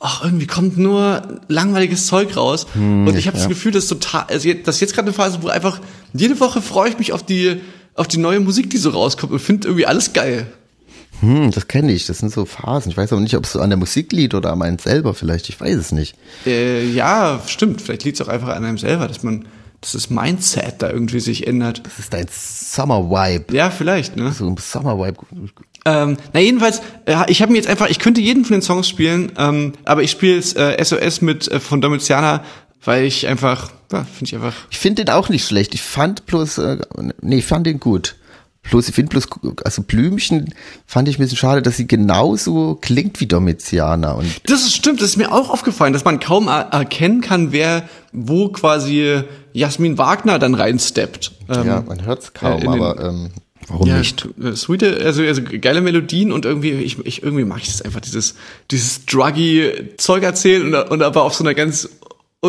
ach, 0.00 0.24
irgendwie 0.24 0.46
kommt 0.46 0.78
nur 0.78 1.40
langweiliges 1.48 2.06
Zeug 2.06 2.36
raus. 2.36 2.66
Hm, 2.72 3.06
und 3.06 3.16
ich 3.16 3.26
habe 3.26 3.36
ja. 3.36 3.42
das 3.42 3.48
Gefühl, 3.48 3.72
dass 3.72 3.86
total, 3.86 4.24
also 4.28 4.48
das 4.64 4.76
ist 4.76 4.80
jetzt 4.80 4.94
gerade 4.94 5.08
eine 5.08 5.14
Phase, 5.14 5.38
wo 5.42 5.48
einfach 5.48 5.80
jede 6.14 6.40
Woche 6.40 6.62
freue 6.62 6.88
ich 6.88 6.98
mich 6.98 7.12
auf 7.12 7.22
die, 7.22 7.60
auf 7.94 8.08
die 8.08 8.16
neue 8.18 8.40
Musik, 8.40 8.70
die 8.70 8.78
so 8.78 8.90
rauskommt 8.90 9.32
und 9.32 9.40
finde 9.40 9.68
irgendwie 9.68 9.86
alles 9.86 10.14
geil. 10.14 10.46
Hm, 11.20 11.50
das 11.50 11.68
kenne 11.68 11.92
ich. 11.92 12.06
Das 12.06 12.18
sind 12.18 12.32
so 12.32 12.46
Phasen. 12.46 12.90
Ich 12.90 12.96
weiß 12.96 13.12
aber 13.12 13.22
nicht, 13.22 13.36
ob 13.36 13.44
es 13.44 13.52
so 13.52 13.60
an 13.60 13.70
der 13.70 13.78
Musik 13.78 14.12
liegt 14.12 14.34
oder 14.34 14.52
an 14.52 14.62
einem 14.62 14.78
selber 14.78 15.12
vielleicht. 15.12 15.48
Ich 15.50 15.60
weiß 15.60 15.76
es 15.76 15.92
nicht. 15.92 16.14
Äh, 16.46 16.90
ja, 16.90 17.40
stimmt. 17.46 17.82
Vielleicht 17.82 18.04
liegt 18.04 18.20
es 18.20 18.26
auch 18.26 18.30
einfach 18.30 18.48
an 18.48 18.64
einem 18.64 18.78
selber, 18.78 19.08
dass 19.08 19.22
man 19.22 19.46
dass 19.80 19.92
das 19.92 20.10
Mindset 20.10 20.76
da 20.78 20.90
irgendwie 20.90 21.20
sich 21.20 21.46
ändert. 21.46 21.82
Das 21.84 21.98
ist 21.98 22.12
dein 22.12 22.26
Summer 22.30 23.10
Vibe. 23.10 23.54
Ja, 23.54 23.70
vielleicht, 23.70 24.16
ne? 24.16 24.32
So 24.32 24.46
ein 24.46 24.56
Summer 24.56 24.98
Vibe. 24.98 25.18
Ähm, 25.84 26.16
na 26.32 26.40
jedenfalls, 26.40 26.80
äh, 27.04 27.16
ich 27.28 27.42
habe 27.42 27.52
mir 27.52 27.58
jetzt 27.58 27.68
einfach, 27.68 27.88
ich 27.88 27.98
könnte 27.98 28.20
jeden 28.20 28.44
von 28.44 28.54
den 28.54 28.62
Songs 28.62 28.88
spielen, 28.88 29.32
ähm, 29.38 29.72
aber 29.84 30.02
ich 30.02 30.10
spiele 30.10 30.34
jetzt 30.34 30.56
äh, 30.56 30.82
SOS 30.82 31.20
mit 31.20 31.46
äh, 31.48 31.60
von 31.60 31.80
Domitiana, 31.80 32.42
weil 32.84 33.04
ich 33.04 33.26
einfach, 33.26 33.70
ja, 33.92 34.04
finde 34.04 34.24
ich 34.24 34.34
einfach. 34.34 34.54
Ich 34.70 34.78
finde 34.78 35.04
den 35.04 35.14
auch 35.14 35.28
nicht 35.28 35.46
schlecht. 35.46 35.74
Ich 35.74 35.82
fand 35.82 36.26
bloß, 36.26 36.58
äh, 36.58 36.78
nee, 37.20 37.38
ich 37.38 37.46
fand 37.46 37.66
den 37.66 37.78
gut. 37.78 38.16
Ich 38.72 38.94
finde 38.94 39.10
bloß, 39.10 39.28
also 39.64 39.82
Blümchen 39.82 40.54
fand 40.86 41.08
ich 41.08 41.18
ein 41.18 41.22
bisschen 41.22 41.38
schade, 41.38 41.62
dass 41.62 41.76
sie 41.76 41.86
genauso 41.86 42.78
klingt 42.80 43.20
wie 43.20 43.26
Domitiana. 43.26 44.12
Und 44.12 44.26
das 44.44 44.62
ist 44.62 44.74
stimmt, 44.74 45.00
das 45.00 45.10
ist 45.10 45.16
mir 45.16 45.32
auch 45.32 45.50
aufgefallen, 45.50 45.92
dass 45.92 46.04
man 46.04 46.20
kaum 46.20 46.48
er 46.48 46.72
erkennen 46.72 47.20
kann, 47.20 47.52
wer 47.52 47.88
wo 48.12 48.48
quasi 48.48 49.22
Jasmin 49.52 49.98
Wagner 49.98 50.38
dann 50.38 50.54
reinsteppt. 50.54 51.32
Ähm, 51.48 51.66
ja, 51.66 51.82
man 51.86 52.04
hört 52.04 52.22
es 52.22 52.34
kaum, 52.34 52.62
äh, 52.62 52.66
aber 52.66 53.04
ähm, 53.04 53.30
warum 53.68 53.88
ja, 53.88 53.98
nicht? 53.98 54.26
Äh, 54.42 54.56
sweete, 54.56 55.00
also, 55.04 55.22
also 55.22 55.42
geile 55.42 55.80
Melodien 55.80 56.32
und 56.32 56.44
irgendwie, 56.44 56.72
ich, 56.72 56.98
ich 57.04 57.22
irgendwie 57.22 57.44
mag 57.44 57.60
ich 57.60 57.68
das 57.68 57.82
einfach, 57.82 58.00
dieses, 58.00 58.34
dieses 58.70 59.04
druggy 59.06 59.94
Zeug 59.98 60.22
erzählen 60.22 60.74
und, 60.74 60.90
und 60.90 61.02
aber 61.02 61.22
auf 61.22 61.34
so 61.34 61.44
einer 61.44 61.54
ganz 61.54 61.88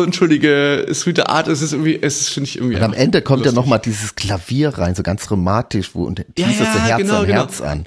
unschuldige, 0.02 0.86
sweete 0.92 1.28
Art 1.28 1.48
ist 1.48 1.62
es 1.62 1.72
irgendwie, 1.72 1.98
es 2.00 2.20
ist, 2.20 2.28
finde 2.30 2.48
ich 2.48 2.56
irgendwie. 2.56 2.76
Und 2.76 2.82
am 2.82 2.92
Ende 2.92 3.22
kommt 3.22 3.40
lustig. 3.40 3.54
ja 3.54 3.60
nochmal 3.60 3.78
dieses 3.78 4.14
Klavier 4.14 4.70
rein, 4.70 4.94
so 4.94 5.02
ganz 5.02 5.26
dramatisch, 5.26 5.90
wo 5.94 6.04
und 6.04 6.24
ja, 6.36 6.46
ja, 6.46 6.52
so 6.52 6.64
Herz 6.64 6.98
genau, 6.98 7.20
an 7.20 7.26
genau. 7.26 7.38
Herz 7.38 7.60
an. 7.60 7.84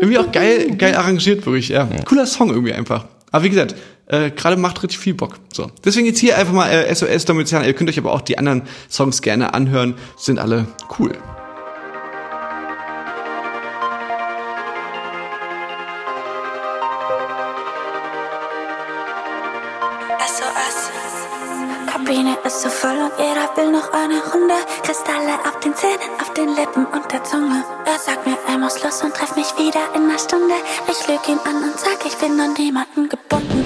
Irgendwie 0.00 0.18
auch 0.18 0.32
geil, 0.32 0.76
geil 0.76 0.94
arrangiert, 0.94 1.44
wirklich, 1.46 1.68
ja. 1.68 1.88
ja. 1.90 2.02
Cooler 2.04 2.26
Song 2.26 2.50
irgendwie 2.50 2.72
einfach. 2.72 3.06
Aber 3.30 3.44
wie 3.44 3.50
gesagt, 3.50 3.74
äh, 4.06 4.30
gerade 4.30 4.56
macht 4.56 4.82
richtig 4.82 4.98
viel 4.98 5.14
Bock. 5.14 5.38
So. 5.52 5.70
Deswegen 5.84 6.06
jetzt 6.06 6.18
hier 6.18 6.38
einfach 6.38 6.52
mal 6.52 6.70
äh, 6.70 6.94
SOS 6.94 7.24
Domitian. 7.24 7.64
Ihr 7.64 7.72
könnt 7.72 7.90
euch 7.90 7.98
aber 7.98 8.12
auch 8.12 8.20
die 8.20 8.38
anderen 8.38 8.62
Songs 8.90 9.22
gerne 9.22 9.54
anhören. 9.54 9.94
Sind 10.16 10.38
alle 10.38 10.66
cool. 10.98 11.12
Kabine 21.86 22.36
ist 22.44 22.62
so 22.62 22.68
voll 22.68 22.96
und 22.96 23.12
jeder 23.18 23.56
will 23.56 23.70
noch 23.72 23.92
eine 23.92 24.22
Runde. 24.32 24.54
Kristalle 24.82 25.34
auf 25.46 25.60
den 25.60 25.74
Zähnen, 25.74 25.98
auf 26.20 26.32
den 26.34 26.54
Lippen 26.54 26.86
und 26.86 27.12
der 27.12 27.22
Zunge. 27.24 27.64
Er 27.84 27.98
sagt 27.98 28.26
mir, 28.26 28.36
er 28.48 28.58
muss 28.58 28.82
los 28.82 29.02
und 29.02 29.14
trefft 29.14 29.36
mich 29.36 29.56
wieder 29.58 29.80
in 29.94 30.08
einer 30.08 30.18
Stunde. 30.18 30.54
Ich 30.90 31.06
lüg 31.08 31.28
ihn 31.28 31.38
an 31.44 31.62
und 31.62 31.78
sag, 31.78 32.04
ich 32.06 32.16
bin 32.16 32.40
an 32.40 32.54
niemanden 32.54 33.08
gebunden. 33.08 33.63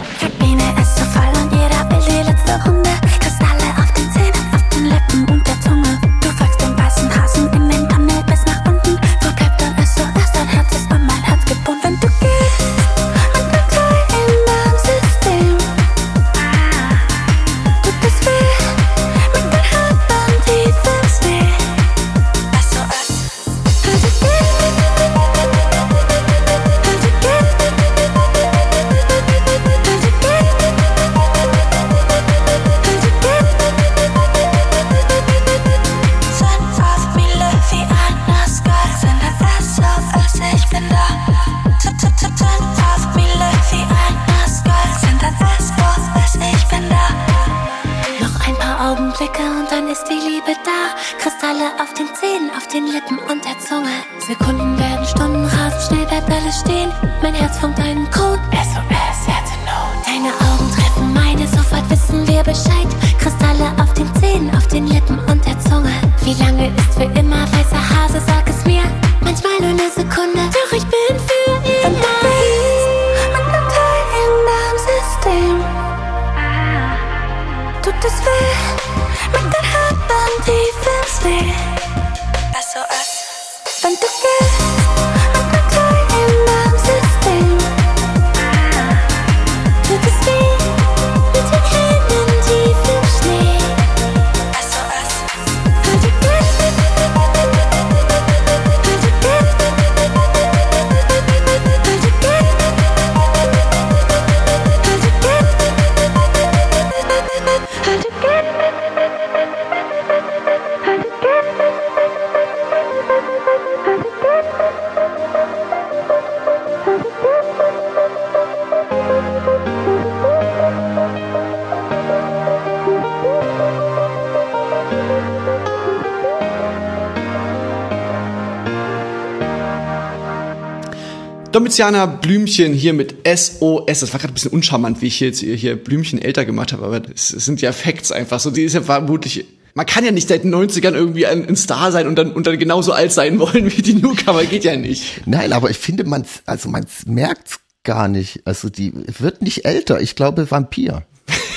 Domitiana 131.53 132.05
Blümchen 132.05 132.75
hier 132.75 132.93
mit 132.93 133.17
SOS. 133.27 134.01
Das 134.01 134.13
war 134.13 134.21
gerade 134.21 134.33
ein 134.33 134.35
bisschen 134.35 134.53
uncharmant, 134.53 135.01
wie 135.01 135.07
ich 135.07 135.19
jetzt 135.21 135.41
hier, 135.41 135.55
hier 135.55 135.77
Blümchen 135.77 136.21
älter 136.21 136.45
gemacht 136.45 136.75
habe, 136.75 136.85
aber 136.85 137.01
es, 137.15 137.29
sind 137.29 137.63
ja 137.63 137.73
Facts 137.73 138.13
einfach 138.13 138.39
so. 138.39 138.51
Die 138.51 138.65
ist 138.65 138.75
ja 138.75 138.83
vermutlich. 138.83 139.47
Man 139.73 139.87
kann 139.87 140.05
ja 140.05 140.11
nicht 140.11 140.29
seit 140.29 140.45
den 140.45 140.55
90ern 140.55 140.93
irgendwie 140.93 141.27
ein, 141.27 141.57
Star 141.57 141.91
sein 141.91 142.07
und 142.07 142.17
dann, 142.17 142.33
und 142.33 142.47
dann 142.47 142.59
genauso 142.59 142.93
alt 142.93 143.13
sein 143.13 143.39
wollen 143.39 143.75
wie 143.75 143.83
die 143.83 143.95
Newcomer. 143.95 144.45
Geht 144.45 144.65
ja 144.65 144.77
nicht. 144.77 145.27
Nein, 145.27 145.53
aber 145.55 145.71
ich 145.71 145.79
finde, 145.79 146.05
man, 146.05 146.27
also 146.45 146.69
man 146.69 146.85
merkt's 147.07 147.61
gar 147.83 148.09
nicht. 148.09 148.43
Also 148.45 148.69
die 148.69 148.93
wird 149.19 149.41
nicht 149.41 149.65
älter. 149.65 150.03
Ich 150.03 150.17
glaube, 150.17 150.51
Vampir. 150.51 151.07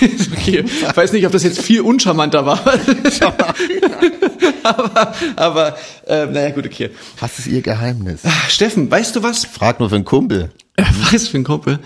Okay. 0.01 0.65
Ich 0.65 0.97
weiß 0.97 1.13
nicht, 1.13 1.25
ob 1.25 1.31
das 1.31 1.43
jetzt 1.43 1.61
viel 1.61 1.81
uncharmanter 1.81 2.45
war. 2.45 2.59
aber, 4.63 5.13
aber 5.35 5.77
äh, 6.07 6.25
naja, 6.25 6.49
gut, 6.51 6.65
okay. 6.65 6.89
Was 7.19 7.39
ist 7.39 7.47
ihr 7.47 7.61
Geheimnis? 7.61 8.21
Ah, 8.23 8.49
Steffen, 8.49 8.89
weißt 8.89 9.15
du 9.15 9.23
was? 9.23 9.45
Frag 9.45 9.79
nur 9.79 9.89
für 9.89 9.95
einen 9.95 10.05
Kumpel. 10.05 10.51
Was 11.11 11.27
für 11.27 11.37
ein 11.37 11.43
Kumpel. 11.43 11.79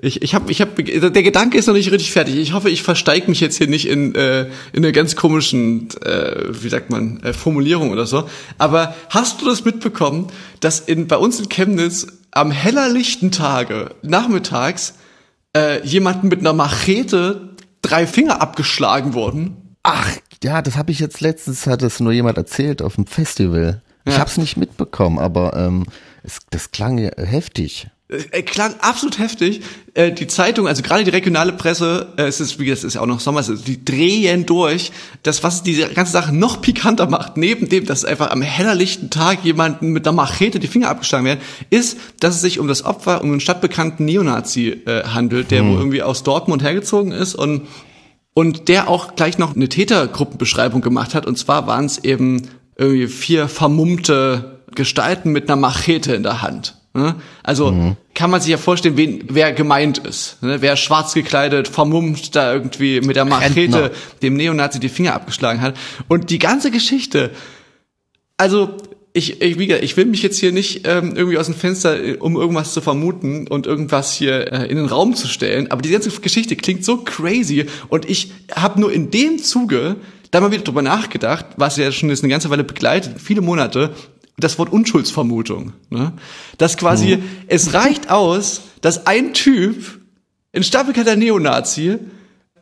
Ich, 0.00 0.22
ich 0.22 0.34
habe, 0.34 0.50
ich 0.50 0.60
hab, 0.60 0.76
der 0.76 1.22
Gedanke 1.22 1.56
ist 1.56 1.66
noch 1.66 1.74
nicht 1.74 1.90
richtig 1.90 2.12
fertig. 2.12 2.36
Ich 2.36 2.52
hoffe, 2.52 2.70
ich 2.70 2.82
versteige 2.82 3.28
mich 3.28 3.40
jetzt 3.40 3.56
hier 3.56 3.68
nicht 3.68 3.86
in, 3.86 4.14
äh, 4.14 4.48
in 4.72 4.84
einer 4.84 4.92
ganz 4.92 5.16
komischen, 5.16 5.88
äh, 6.04 6.48
wie 6.48 6.68
sagt 6.68 6.90
man, 6.90 7.22
äh, 7.22 7.32
Formulierung 7.32 7.90
oder 7.90 8.04
so. 8.04 8.28
Aber 8.58 8.94
hast 9.10 9.40
du 9.40 9.46
das 9.46 9.64
mitbekommen, 9.64 10.28
dass 10.60 10.80
in, 10.80 11.06
bei 11.06 11.16
uns 11.16 11.40
in 11.40 11.48
Chemnitz 11.48 12.06
am 12.30 12.50
hellerlichten 12.50 13.30
Tage, 13.30 13.94
nachmittags, 14.02 14.94
äh, 15.56 15.84
jemanden 15.86 16.28
mit 16.28 16.40
einer 16.40 16.52
Machete 16.52 17.51
drei 17.82 18.06
Finger 18.06 18.40
abgeschlagen 18.40 19.14
wurden? 19.14 19.76
Ach, 19.82 20.08
ja, 20.42 20.62
das 20.62 20.76
habe 20.76 20.92
ich 20.92 20.98
jetzt 21.00 21.20
letztens, 21.20 21.66
hat 21.66 21.82
es 21.82 22.00
nur 22.00 22.12
jemand 22.12 22.38
erzählt 22.38 22.82
auf 22.82 22.94
dem 22.94 23.06
Festival. 23.06 23.82
Ich 24.04 24.14
Ja. 24.14 24.20
habe 24.20 24.30
es 24.30 24.36
nicht 24.38 24.56
mitbekommen, 24.56 25.18
aber 25.18 25.56
ähm, 25.56 25.84
es, 26.22 26.38
das 26.50 26.70
klang 26.70 26.98
ja 26.98 27.10
heftig. 27.16 27.88
Äh, 28.30 28.42
klang 28.42 28.74
absolut 28.80 29.18
heftig. 29.18 29.62
Äh, 29.94 30.12
die 30.12 30.26
Zeitung, 30.26 30.68
also 30.68 30.82
gerade 30.82 31.04
die 31.04 31.10
regionale 31.10 31.52
Presse, 31.52 32.08
äh, 32.16 32.24
es 32.24 32.40
ist, 32.40 32.58
wie 32.58 32.68
es 32.68 32.84
ist 32.84 32.94
ja 32.94 33.00
auch 33.00 33.06
noch 33.06 33.20
Sommer, 33.20 33.40
ist, 33.40 33.66
die 33.66 33.84
drehen 33.84 34.46
durch. 34.46 34.92
Das, 35.22 35.42
was 35.42 35.62
diese 35.62 35.88
ganze 35.88 36.12
Sache 36.12 36.34
noch 36.34 36.60
pikanter 36.60 37.08
macht, 37.08 37.36
neben 37.36 37.68
dem, 37.68 37.86
dass 37.86 38.04
einfach 38.04 38.30
am 38.30 38.42
hellerlichten 38.42 39.10
Tag 39.10 39.44
jemanden 39.44 39.92
mit 39.92 40.06
einer 40.06 40.14
Machete 40.14 40.58
die 40.58 40.66
Finger 40.66 40.90
abgeschlagen 40.90 41.24
werden, 41.24 41.40
ist, 41.70 41.98
dass 42.20 42.34
es 42.34 42.42
sich 42.42 42.58
um 42.58 42.68
das 42.68 42.84
Opfer, 42.84 43.22
um 43.22 43.30
einen 43.30 43.40
stadtbekannten 43.40 44.04
Neonazi 44.04 44.82
äh, 44.86 45.04
handelt, 45.04 45.50
der 45.50 45.64
wohl 45.64 45.78
irgendwie 45.78 46.02
aus 46.02 46.22
Dortmund 46.22 46.62
hergezogen 46.62 47.12
ist 47.12 47.34
und 47.34 47.62
und 48.34 48.68
der 48.68 48.88
auch 48.88 49.14
gleich 49.14 49.36
noch 49.36 49.54
eine 49.54 49.68
Tätergruppenbeschreibung 49.68 50.80
gemacht 50.80 51.14
hat. 51.14 51.26
Und 51.26 51.36
zwar 51.36 51.66
waren 51.66 51.84
es 51.84 51.98
eben 51.98 52.48
irgendwie 52.76 53.06
vier 53.06 53.46
vermummte 53.46 54.62
Gestalten 54.74 55.32
mit 55.32 55.50
einer 55.50 55.60
Machete 55.60 56.14
in 56.14 56.22
der 56.22 56.40
Hand. 56.40 56.81
Ne? 56.94 57.16
Also 57.42 57.96
kann 58.14 58.30
man 58.30 58.40
sich 58.40 58.50
ja 58.50 58.58
vorstellen, 58.58 58.96
wen, 58.96 59.24
wer 59.28 59.52
gemeint 59.52 59.98
ist. 59.98 60.42
ne? 60.42 60.60
Wer 60.60 60.76
schwarz 60.76 61.14
gekleidet, 61.14 61.68
vermummt 61.68 62.34
da 62.36 62.52
irgendwie 62.52 63.00
mit 63.00 63.16
der 63.16 63.24
Machete 63.24 63.56
Rentner. 63.56 63.90
dem 64.22 64.34
Neonazi 64.34 64.80
die 64.80 64.88
Finger 64.88 65.14
abgeschlagen 65.14 65.60
hat. 65.60 65.74
Und 66.08 66.30
die 66.30 66.38
ganze 66.38 66.70
Geschichte, 66.70 67.30
also 68.36 68.76
ich, 69.14 69.42
ich, 69.42 69.58
wie 69.58 69.66
gesagt, 69.66 69.84
ich 69.84 69.96
will 69.96 70.06
mich 70.06 70.22
jetzt 70.22 70.38
hier 70.38 70.52
nicht 70.52 70.86
ähm, 70.86 71.14
irgendwie 71.16 71.38
aus 71.38 71.46
dem 71.46 71.54
Fenster, 71.54 72.02
äh, 72.02 72.16
um 72.16 72.36
irgendwas 72.36 72.72
zu 72.72 72.80
vermuten 72.80 73.46
und 73.46 73.66
irgendwas 73.66 74.14
hier 74.14 74.52
äh, 74.52 74.66
in 74.66 74.76
den 74.76 74.86
Raum 74.86 75.14
zu 75.14 75.28
stellen, 75.28 75.70
aber 75.70 75.82
die 75.82 75.90
ganze 75.90 76.10
Geschichte 76.10 76.56
klingt 76.56 76.84
so 76.84 76.98
crazy 76.98 77.66
und 77.88 78.08
ich 78.08 78.32
habe 78.54 78.80
nur 78.80 78.92
in 78.92 79.10
dem 79.10 79.38
Zuge 79.38 79.96
da 80.30 80.40
mal 80.40 80.50
wieder 80.50 80.64
drüber 80.64 80.80
nachgedacht, 80.80 81.44
was 81.56 81.76
ja 81.76 81.92
schon 81.92 82.08
jetzt 82.08 82.22
eine 82.22 82.30
ganze 82.30 82.48
Weile 82.48 82.64
begleitet, 82.64 83.20
viele 83.20 83.42
Monate, 83.42 83.90
das 84.38 84.58
Wort 84.58 84.72
Unschuldsvermutung. 84.72 85.72
Ne? 85.90 86.12
Dass 86.58 86.76
quasi, 86.76 87.22
es 87.48 87.74
reicht 87.74 88.10
aus, 88.10 88.62
dass 88.80 89.06
ein 89.06 89.34
Typ, 89.34 90.00
ein 90.54 90.62
stapelkalter 90.62 91.16
Neonazi, 91.16 91.98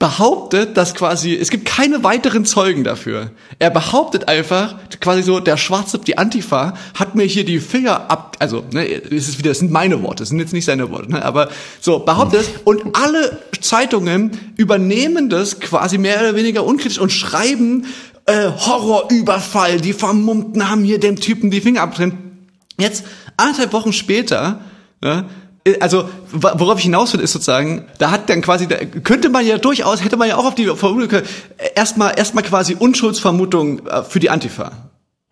behauptet, 0.00 0.78
dass 0.78 0.94
quasi, 0.94 1.34
es 1.34 1.50
gibt 1.50 1.66
keine 1.66 2.02
weiteren 2.02 2.46
Zeugen 2.46 2.84
dafür. 2.84 3.32
Er 3.58 3.68
behauptet 3.68 4.28
einfach, 4.28 4.76
quasi 4.98 5.22
so, 5.22 5.40
der 5.40 5.58
Schwarze, 5.58 5.98
die 5.98 6.16
Antifa, 6.16 6.72
hat 6.94 7.14
mir 7.14 7.24
hier 7.24 7.44
die 7.44 7.60
Finger 7.60 8.10
ab, 8.10 8.34
also, 8.38 8.64
ne, 8.72 8.88
es 8.88 9.28
ist 9.28 9.38
wieder, 9.38 9.50
es 9.50 9.58
sind 9.58 9.70
meine 9.70 10.02
Worte, 10.02 10.22
es 10.22 10.30
sind 10.30 10.38
jetzt 10.38 10.54
nicht 10.54 10.64
seine 10.64 10.90
Worte, 10.90 11.10
ne, 11.10 11.22
aber 11.22 11.50
so, 11.82 11.98
behauptet 11.98 12.40
es, 12.40 12.50
und 12.64 12.96
alle 12.96 13.40
Zeitungen 13.60 14.30
übernehmen 14.56 15.28
das 15.28 15.60
quasi 15.60 15.98
mehr 15.98 16.18
oder 16.20 16.34
weniger 16.34 16.64
unkritisch 16.64 16.98
und 16.98 17.12
schreiben, 17.12 17.84
äh, 18.26 18.48
Horrorüberfall, 18.50 19.80
die 19.80 19.92
Vermummten 19.92 20.68
haben 20.70 20.84
hier 20.84 20.98
dem 21.00 21.16
Typen 21.16 21.50
die 21.50 21.60
Finger 21.60 21.82
abtrennen. 21.82 22.48
Jetzt, 22.78 23.04
anderthalb 23.36 23.72
Wochen 23.72 23.92
später, 23.92 24.60
ne, 25.02 25.24
also 25.80 26.08
wa- 26.32 26.54
worauf 26.56 26.78
ich 26.78 26.84
hinaus 26.84 27.12
will, 27.12 27.20
ist 27.20 27.32
sozusagen, 27.32 27.84
da 27.98 28.10
hat 28.10 28.30
dann 28.30 28.40
quasi, 28.40 28.66
da 28.66 28.76
könnte 28.76 29.28
man 29.28 29.46
ja 29.46 29.58
durchaus, 29.58 30.02
hätte 30.02 30.16
man 30.16 30.28
ja 30.28 30.36
auch 30.36 30.46
auf 30.46 30.54
die 30.54 30.66
Vermutung 30.66 31.08
können, 31.08 31.26
erstmal 31.74 32.18
erstmal 32.18 32.44
quasi 32.44 32.74
Unschuldsvermutung 32.78 33.86
äh, 33.86 34.02
für 34.02 34.20
die 34.20 34.30
Antifa. 34.30 34.72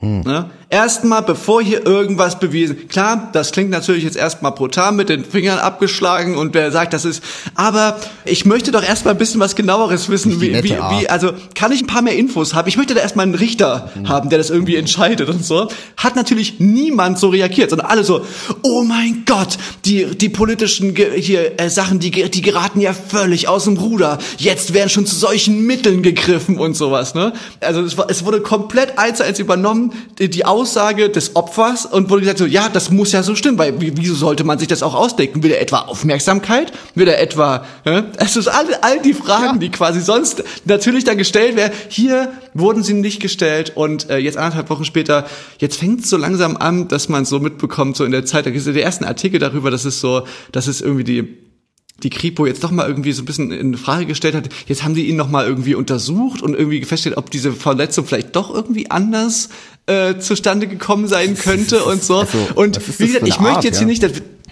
Ne? 0.01 0.49
Erstmal, 0.71 1.23
bevor 1.23 1.61
hier 1.61 1.85
irgendwas 1.85 2.39
bewiesen. 2.39 2.87
Klar, 2.87 3.31
das 3.33 3.51
klingt 3.51 3.71
natürlich 3.71 4.05
jetzt 4.05 4.17
erstmal 4.17 4.53
brutal 4.53 4.93
mit 4.93 5.09
den 5.09 5.25
Fingern 5.25 5.59
abgeschlagen 5.59 6.37
und 6.37 6.55
wer 6.55 6.71
sagt, 6.71 6.93
das 6.93 7.05
ist. 7.05 7.21
Aber 7.57 7.99
ich 8.25 8.45
möchte 8.45 8.71
doch 8.71 8.85
erstmal 8.85 9.15
ein 9.15 9.19
bisschen 9.19 9.41
was 9.41 9.57
genaueres 9.57 10.09
wissen, 10.09 10.41
wie, 10.41 10.55
wie, 10.63 10.77
wie, 10.77 11.09
also 11.09 11.33
kann 11.57 11.73
ich 11.73 11.83
ein 11.83 11.89
paar 11.89 12.03
mehr 12.03 12.15
Infos 12.15 12.55
haben? 12.55 12.69
Ich 12.69 12.77
möchte 12.77 12.95
da 12.95 13.01
erstmal 13.01 13.25
einen 13.25 13.35
Richter 13.35 13.91
haben, 14.07 14.29
der 14.29 14.39
das 14.39 14.51
irgendwie 14.51 14.77
entscheidet 14.77 15.29
und 15.29 15.45
so. 15.45 15.69
Hat 15.97 16.15
natürlich 16.15 16.61
niemand 16.61 17.19
so 17.19 17.31
reagiert, 17.31 17.71
sondern 17.71 17.89
alle 17.89 18.05
so, 18.05 18.25
oh 18.63 18.85
mein 18.85 19.25
Gott, 19.27 19.59
die, 19.85 20.05
die 20.05 20.29
politischen 20.29 20.95
hier 21.17 21.59
äh, 21.59 21.71
Sachen, 21.71 21.99
die, 21.99 22.11
die 22.31 22.43
geraten 22.43 22.81
ja 22.81 22.93
völlig 22.93 23.49
aus 23.49 23.65
dem 23.65 23.79
Ruder. 23.79 24.19
Jetzt 24.37 24.75
werden 24.75 24.91
schon 24.91 25.07
zu 25.07 25.17
solchen 25.17 25.67
Mitteln 25.67 26.03
gegriffen 26.05 26.59
und 26.59 26.75
sowas, 26.75 27.15
ne? 27.17 27.33
Also 27.61 27.81
es, 27.81 27.99
war, 27.99 28.09
es 28.09 28.25
wurde 28.25 28.41
komplett 28.43 28.97
eins 28.97 29.19
zu 29.19 29.25
eins 29.25 29.41
übernommen, 29.41 29.88
die, 30.19 30.29
die 30.29 30.45
Aussage 30.45 31.11
des 31.11 31.37
Opfers 31.37 31.87
und 31.87 32.11
wurde 32.11 32.21
gesagt 32.21 32.39
so, 32.39 32.47
ja, 32.47 32.69
das 32.69 32.91
muss 32.91 33.13
ja 33.13 33.23
so 33.23 33.35
stimmen, 33.35 33.59
weil 33.59 33.81
wie, 33.81 33.93
wieso 33.97 34.15
sollte 34.15 34.45
man 34.45 34.59
sich 34.59 34.69
das 34.69 34.83
auch 34.83 34.95
ausdenken? 34.95 35.43
Will 35.43 35.51
er 35.51 35.61
etwa 35.61 35.81
Aufmerksamkeit? 35.81 36.73
Will 36.95 37.09
er 37.09 37.21
etwa, 37.21 37.65
ne? 37.85 38.11
Es 38.19 38.37
ist 38.37 38.49
all, 38.49 38.67
all 38.83 39.01
die 39.01 39.15
Fragen, 39.15 39.61
die 39.61 39.71
quasi 39.71 40.01
sonst 40.01 40.45
natürlich 40.65 41.05
dann 41.05 41.19
gestellt 41.19 41.57
werden. 41.57 41.73
Hier 41.89 42.33
wurden 42.55 42.83
sie 42.83 42.95
nicht 42.95 43.21
gestellt 43.21 43.73
und 43.75 44.11
äh, 44.11 44.19
jetzt 44.19 44.37
anderthalb 44.37 44.71
Wochen 44.71 44.85
später, 44.85 45.27
jetzt 45.59 45.79
fängt 45.79 46.01
es 46.01 46.11
so 46.11 46.17
langsam 46.17 46.57
an, 46.57 46.89
dass 46.89 47.09
man 47.09 47.25
so 47.25 47.41
mitbekommt, 47.41 47.97
so 47.97 48.05
in 48.05 48.13
der 48.13 48.25
Zeit, 48.25 48.47
da 48.47 48.51
gibt 48.51 48.61
es 48.61 48.67
ja 48.67 48.73
die 48.73 48.81
ersten 48.81 49.05
Artikel 49.05 49.39
darüber, 49.39 49.71
dass 49.71 49.85
es 49.85 50.01
so, 50.01 50.23
dass 50.53 50.67
es 50.67 50.81
irgendwie 50.81 51.05
die 51.05 51.49
die 52.03 52.11
Kripo 52.11 52.47
jetzt 52.47 52.63
doch 52.63 52.71
mal 52.71 52.87
irgendwie 52.87 53.13
so 53.13 53.23
ein 53.23 53.25
bisschen 53.25 53.51
in 53.51 53.77
Frage 53.77 54.07
gestellt 54.07 54.35
hat. 54.35 54.49
Jetzt 54.67 54.85
haben 54.85 54.95
die 54.95 55.09
ihn 55.09 55.17
noch 55.17 55.29
mal 55.29 55.47
irgendwie 55.47 55.75
untersucht 55.75 56.43
und 56.43 56.55
irgendwie 56.55 56.81
festgestellt, 56.85 57.17
ob 57.17 57.31
diese 57.31 57.53
Verletzung 57.53 58.07
vielleicht 58.07 58.37
doch 58.37 58.55
irgendwie 58.55 58.91
anders 58.91 59.49
äh, 59.89 60.19
zustande 60.19 60.67
gekommen 60.67 61.09
sein 61.09 61.37
könnte 61.37 61.85
und 61.85 62.05
so. 62.05 62.19
Also, 62.19 62.39
und 62.55 62.79
wie 62.99 63.07
gesagt, 63.07 63.27
ich 63.27 63.41
möchte 63.41 63.57
Art, 63.57 63.65
jetzt 63.65 63.77
ja? 63.77 63.87
hier 63.87 63.87
nicht, 63.87 64.03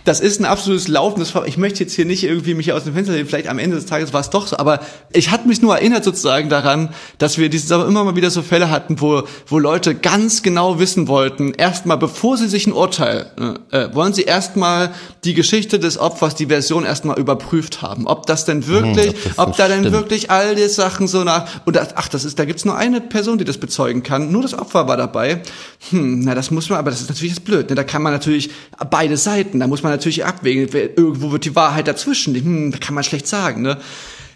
das, 0.07 0.21
ist 0.21 0.41
ein 0.41 0.45
absolutes 0.45 0.87
laufendes 0.87 1.31
Ver 1.31 1.47
Ich 1.47 1.59
möchte 1.59 1.81
jetzt 1.81 1.93
hier 1.93 2.05
nicht 2.05 2.23
irgendwie 2.23 2.55
mich 2.55 2.73
aus 2.73 2.85
dem 2.85 2.95
Fenster 2.95 3.13
lehnen. 3.13 3.27
Vielleicht 3.27 3.49
am 3.49 3.59
Ende 3.59 3.75
des 3.75 3.87
Tages 3.87 4.13
war 4.13 4.21
es 4.21 4.31
doch 4.31 4.47
so. 4.47 4.57
Aber 4.57 4.79
ich 5.13 5.33
hatte 5.33 5.49
mich 5.49 5.61
nur 5.61 5.75
erinnert 5.75 6.05
sozusagen 6.05 6.49
daran, 6.49 6.91
dass 7.19 7.39
wir 7.39 7.49
dieses 7.49 7.73
aber 7.73 7.89
immer 7.89 8.05
mal 8.05 8.15
wieder 8.15 8.31
so 8.31 8.43
Fälle 8.43 8.71
hatten, 8.71 9.01
wo, 9.01 9.25
wo 9.49 9.59
Leute 9.59 9.97
ganz 9.97 10.45
genau 10.45 10.79
wissen 10.79 11.09
wollten, 11.09 11.55
erstmal, 11.55 11.99
bevor 11.99 12.37
sie 12.37 12.47
sich 12.47 12.69
ein 12.69 12.73
Urteil, 12.73 13.33
äh, 13.73 13.79
äh, 13.79 13.95
wollen 13.95 14.13
sie 14.13 14.23
erstmal 14.23 14.95
die 15.25 15.35
Geschichte 15.35 15.81
des 15.81 15.99
Opfers, 15.99 16.37
die 16.37 16.47
Version 16.47 16.85
erstmal 16.85 17.19
überprüft 17.19 17.83
haben. 17.83 18.07
Ob 18.07 18.27
das 18.27 18.45
denn 18.45 18.69
wirklich, 18.69 19.09
ob 19.09 19.23
das 19.25 19.39
ob 19.39 19.57
so 19.57 19.63
da 19.63 19.69
denn 19.69 19.81
stimmt. 19.81 19.93
wirklich 19.93 20.31
all 20.31 20.55
die 20.55 20.69
Sachen 20.69 21.09
so 21.09 21.25
nach, 21.25 21.49
und 21.65 21.77
ach, 21.97 22.09
das 22.09 22.25
ist, 22.25 22.39
da 22.39 22.45
gibt's 22.45 22.65
nur 22.65 22.77
eine 22.77 23.01
Person, 23.01 23.39
die 23.39 23.45
das 23.45 23.59
bezeugen 23.59 24.05
kann. 24.05 24.31
Nur 24.31 24.43
das 24.43 24.55
Opfer 24.55 24.87
war 24.87 24.97
dabei. 24.97 25.43
Hm, 25.91 26.21
na, 26.21 26.37
das 26.37 26.53
muss 26.53 26.69
man, 26.69 26.79
aber 26.79 26.91
das 26.91 27.01
ist 27.01 27.09
natürlich 27.09 27.33
jetzt 27.33 27.45
blöd. 27.45 27.69
Ne? 27.71 27.75
Da 27.75 27.83
kann 27.83 28.03
man 28.03 28.13
natürlich 28.13 28.51
beide 28.89 29.17
Seiten, 29.17 29.59
da 29.59 29.67
muss 29.67 29.83
man 29.83 29.96
natürlich 29.97 30.25
abwägen. 30.25 30.69
Irgendwo 30.73 31.33
wird 31.33 31.45
die 31.45 31.55
Wahrheit 31.55 31.89
dazwischen. 31.89 32.35
Hm, 32.35 32.81
kann 32.81 32.95
man 32.95 33.05
schlecht 33.05 33.27
sagen, 33.27 33.63
ne? 33.63 33.79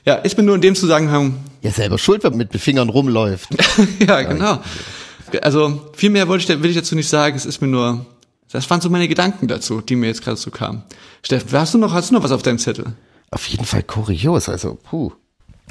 Ja, 0.05 0.15
ist 0.15 0.37
mir 0.37 0.43
nur 0.43 0.55
in 0.55 0.61
dem 0.61 0.75
Zusammenhang, 0.75 1.35
Ja, 1.63 1.71
selber 1.71 1.99
schuld, 1.99 2.25
wenn 2.25 2.33
man 2.33 2.39
mit 2.39 2.55
den 2.55 2.61
Fingern 2.61 2.89
rumläuft. 2.89 3.51
ja, 4.07 4.23
genau. 4.23 4.61
Also, 5.43 5.91
viel 5.95 6.11
mehr 6.11 6.27
wollte 6.27 6.53
ich, 6.53 6.63
will 6.63 6.71
ich 6.71 6.77
dazu 6.77 6.95
nicht 6.95 7.09
sagen. 7.09 7.37
Es 7.37 7.45
ist 7.45 7.61
mir 7.61 7.69
nur, 7.69 8.07
das 8.51 8.69
waren 8.71 8.81
so 8.81 8.89
meine 8.89 9.09
Gedanken 9.09 9.47
dazu, 9.47 9.81
die 9.81 9.97
mir 9.97 10.07
jetzt 10.07 10.25
gerade 10.25 10.37
so 10.37 10.51
kamen. 10.51 10.83
Steffen, 11.23 11.53
hast 11.53 11.75
du 11.75 11.79
noch, 11.79 11.93
hast 11.93 12.11
du 12.11 12.15
noch 12.15 12.23
was 12.23 12.33
auf 12.33 12.43
deinem 12.43 12.59
Zettel? 12.59 12.87
Auf 13.31 13.47
jeden 13.47 13.65
Fall 13.65 13.83
kurios, 13.83 14.49
also 14.49 14.79
puh. 14.83 15.13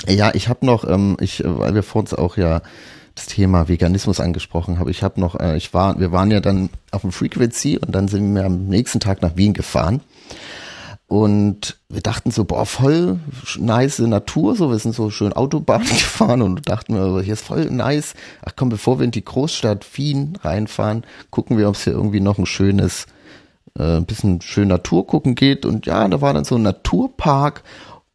Ja, 0.08 0.34
ich 0.34 0.48
habe 0.48 0.66
noch, 0.66 0.88
ähm, 0.88 1.18
ich, 1.20 1.44
weil 1.44 1.76
wir 1.76 1.84
vor 1.84 2.02
uns 2.02 2.14
auch 2.14 2.38
ja 2.38 2.62
das 3.20 3.28
Thema 3.28 3.68
Veganismus 3.68 4.20
angesprochen 4.20 4.80
haben, 4.80 4.90
ich 4.90 5.04
habe 5.04 5.20
noch, 5.20 5.40
äh, 5.40 5.58
ich 5.58 5.74
war, 5.74 6.00
wir 6.00 6.12
waren 6.12 6.32
ja 6.32 6.40
dann 6.40 6.70
auf 6.92 7.02
dem 7.02 7.12
Frequency 7.12 7.78
und 7.78 7.94
dann 7.94 8.08
sind 8.08 8.34
wir 8.34 8.46
am 8.46 8.68
nächsten 8.68 9.00
Tag 9.00 9.22
nach 9.22 9.36
Wien 9.36 9.54
gefahren 9.54 10.02
und 11.10 11.78
wir 11.90 12.02
dachten 12.02 12.30
so, 12.30 12.46
boah, 12.46 12.68
voll 12.68 13.20
nice 13.58 13.98
Natur, 13.98 14.56
so, 14.56 14.70
wir 14.70 14.78
sind 14.78 14.94
so 14.94 15.10
schön 15.10 15.34
Autobahn 15.34 15.82
gefahren 15.90 16.44
und 16.44 16.70
dachten 16.70 16.96
hier 17.24 17.34
ist 17.34 17.44
voll 17.44 17.66
nice. 17.66 18.14
Ach 18.46 18.54
komm, 18.56 18.70
bevor 18.70 19.00
wir 19.00 19.06
in 19.06 19.12
die 19.12 19.26
Großstadt 19.26 19.86
Wien 19.98 20.38
reinfahren, 20.44 21.04
gucken 21.32 21.58
wir, 21.58 21.68
ob 21.68 21.76
es 21.76 21.84
hier 21.84 21.94
irgendwie 21.94 22.20
noch 22.20 22.38
ein 22.38 22.46
schönes, 22.46 23.08
äh, 23.78 23.98
ein 23.98 24.06
bisschen 24.06 24.42
schön 24.42 24.68
Natur 24.68 25.08
gucken 25.08 25.34
geht. 25.34 25.66
Und 25.66 25.88
ja, 25.88 26.08
da 26.08 26.22
war 26.22 26.36
dann 26.36 26.46
so 26.46 26.56
ein 26.56 26.62
Naturpark 26.62 27.64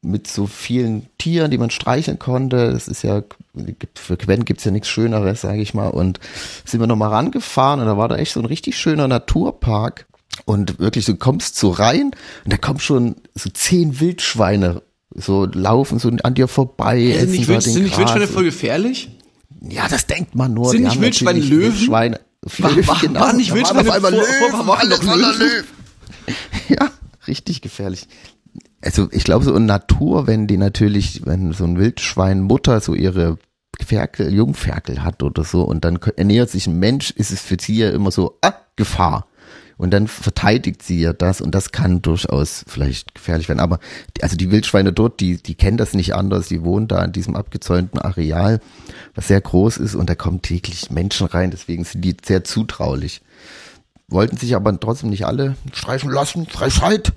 mit 0.05 0.27
so 0.29 0.47
vielen 0.47 1.07
Tieren, 1.19 1.51
die 1.51 1.59
man 1.59 1.71
streicheln 1.71 2.19
konnte. 2.19 2.73
Das 2.73 2.89
ist 2.89 3.03
ja, 3.03 3.23
gibt- 3.55 3.99
für 3.99 4.17
Gwen 4.17 4.45
gibt's 4.45 4.65
ja 4.65 4.71
nichts 4.71 4.89
Schöneres, 4.89 5.41
sage 5.41 5.61
ich 5.63 5.75
mal. 5.75 5.89
Und 5.89 6.21
sind 6.65 6.81
wir 6.81 6.87
nochmal 6.87 7.11
rangefahren 7.11 7.81
und 7.81 7.87
da 7.87 7.97
war 7.97 8.09
da 8.09 8.17
echt 8.17 8.33
so 8.33 8.41
ein 8.41 8.47
richtig 8.47 8.77
schöner 8.79 9.09
Naturpark. 9.09 10.07
Und 10.47 10.79
wirklich, 10.81 11.05
du 11.07 11.15
kommst 11.17 11.57
so 11.57 11.71
rein 11.71 12.11
und 12.45 12.53
da 12.53 12.57
kommen 12.57 12.81
schon 12.81 13.17
so 13.35 13.49
zehn 13.51 14.01
Wildschweine 14.01 14.83
so 15.15 15.45
laufen 15.47 16.01
so 16.01 16.11
an 16.25 16.35
dir 16.35 16.49
vorbei. 16.49 17.01
Sind 17.01 17.13
essen 17.17 17.31
nicht, 17.31 17.49
Wild, 17.49 17.63
sind 17.63 17.83
nicht 17.85 17.97
Wildschweine 17.99 18.27
voll 18.27 18.45
gefährlich? 18.45 19.11
Ja, 19.61 19.87
das 19.89 20.07
denkt 20.07 20.35
man 20.35 20.53
nur. 20.53 20.71
Sind 20.71 20.83
nicht 20.83 21.01
Wildschweine 21.01 21.39
Löwen? 21.39 21.73
Wildschweine. 21.73 22.21
Löwen, 22.59 22.87
war- 22.89 23.01
genau. 23.01 23.21
waren 23.21 23.37
nicht 23.37 23.55
Wildschweine 23.55 23.89
auf 23.89 23.95
einmal 23.95 24.13
Löwen? 24.13 25.39
Löwen. 25.39 25.65
Ja, 26.69 26.91
richtig 27.29 27.61
gefährlich. 27.63 28.09
Also 28.85 29.09
ich 29.13 29.25
glaube 29.25 29.45
so 29.45 29.55
in 29.55 29.67
Natur, 29.67 30.27
wenn 30.27 30.47
die 30.47 30.59
natürlich, 30.59 31.23
wenn 31.25 31.53
so 31.53 31.65
ein 31.65 31.79
Wildschwein 31.79 32.43
Mutter 32.43 32.81
so 32.81 32.95
ihre 32.95 33.39
Ferkel, 33.85 34.33
Jungferkel 34.33 35.03
hat 35.03 35.23
oder 35.23 35.43
so 35.43 35.63
und 35.63 35.85
dann 35.85 35.99
ernährt 36.17 36.51
sich 36.51 36.67
ein 36.67 36.79
Mensch, 36.79 37.11
ist 37.11 37.31
es 37.31 37.41
für 37.41 37.57
sie 37.59 37.79
ja 37.79 37.91
immer 37.91 38.11
so, 38.11 38.39
ah, 38.43 38.55
Gefahr. 38.77 39.27
Und 39.77 39.91
dann 39.91 40.07
verteidigt 40.07 40.83
sie 40.83 41.01
ja 41.01 41.13
das 41.13 41.41
und 41.41 41.53
das 41.53 41.73
kann 41.73 42.01
durchaus 42.01 42.65
vielleicht 42.69 43.15
gefährlich 43.15 43.49
werden. 43.49 43.59
Aber 43.59 43.81
also 44.21 44.37
die 44.37 44.53
Wildschweine 44.53 44.93
dort, 44.93 45.19
die, 45.19 45.43
die 45.43 45.57
kennen 45.57 45.79
das 45.79 45.95
nicht 45.95 46.15
anders. 46.15 46.47
Die 46.47 46.63
wohnen 46.63 46.87
da 46.87 47.05
in 47.05 47.11
diesem 47.11 47.35
abgezäunten 47.35 48.01
Areal, 48.01 48.61
was 49.17 49.27
sehr 49.27 49.41
groß 49.41 49.79
ist 49.79 49.97
und 49.97 50.09
da 50.09 50.15
kommen 50.15 50.43
täglich 50.43 50.91
Menschen 50.91 51.27
rein. 51.27 51.51
Deswegen 51.51 51.85
sind 51.85 52.05
die 52.05 52.17
sehr 52.25 52.45
zutraulich. 52.45 53.21
Wollten 54.07 54.37
sich 54.37 54.55
aber 54.55 54.79
trotzdem 54.79 55.11
nicht 55.11 55.27
alle 55.27 55.57
streichen 55.73 56.11
lassen. 56.11 56.47
Frechheit. 56.47 57.13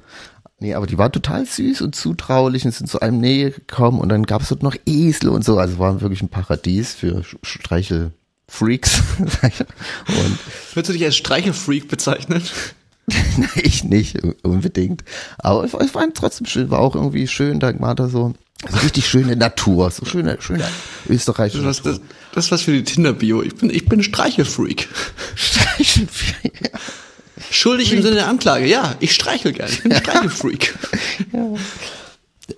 Nee, 0.60 0.74
aber 0.74 0.88
die 0.88 0.98
war 0.98 1.12
total 1.12 1.46
süß 1.46 1.82
und 1.82 1.96
zutraulich 1.96 2.65
und 2.65 2.72
sind 2.72 2.89
zu 2.89 3.00
einem 3.00 3.20
Nähe 3.20 3.52
gekommen 3.52 4.00
und 4.00 4.10
dann 4.10 4.26
gab 4.26 4.41
es 4.41 4.50
dort 4.50 4.63
noch 4.63 4.76
Esel 4.88 5.30
und 5.30 5.46
so. 5.46 5.60
Also 5.60 5.78
war 5.78 6.02
wirklich 6.02 6.24
ein 6.24 6.30
Paradies 6.30 6.93
für 6.96 7.24
Streichelfreaks. 7.43 9.04
und 9.20 10.39
Würdest 10.74 10.89
du 10.89 10.93
dich 10.93 11.06
als 11.06 11.15
Streichelfreak 11.15 11.88
bezeichnen? 11.88 12.41
Nein, 13.38 13.50
ich 13.56 13.84
nicht 13.84 14.17
unbedingt. 14.43 15.04
Aber 15.38 15.63
es 15.63 15.74
war, 15.74 15.82
es 15.82 15.93
war 15.93 16.04
trotzdem 16.13 16.48
schön, 16.48 16.72
war 16.72 16.80
auch 16.80 16.96
irgendwie 16.96 17.28
schön, 17.28 17.60
da 17.60 17.80
war 17.80 17.93
da 17.93 18.10
so, 18.10 18.34
so 18.67 18.78
richtig 18.80 19.08
schöne 19.08 19.36
Natur, 19.36 19.91
so 19.91 20.06
schöne, 20.06 20.38
schöne 20.41 20.65
österreichische 21.08 21.63
Das, 21.63 21.78
Natur. 21.84 22.00
das, 22.00 22.02
das 22.34 22.46
ist 22.46 22.52
was 22.52 22.62
für 22.63 22.72
die 22.72 22.84
Tinder-Bio. 22.84 23.43
Ich 23.43 23.56
bin, 23.56 23.70
ich 23.70 23.86
bin 23.88 24.02
Streichelfreak. 24.02 24.89
Schuldig 27.52 27.94
im 27.94 28.02
Sinne 28.02 28.16
der 28.16 28.28
Anklage. 28.28 28.66
Ja, 28.66 28.96
ich 29.00 29.14
streichel 29.14 29.54
gern. 29.54 29.70
Ich 29.70 29.84
bin 29.84 29.92
ein 29.94 30.02
Streichelfreak. 30.02 30.76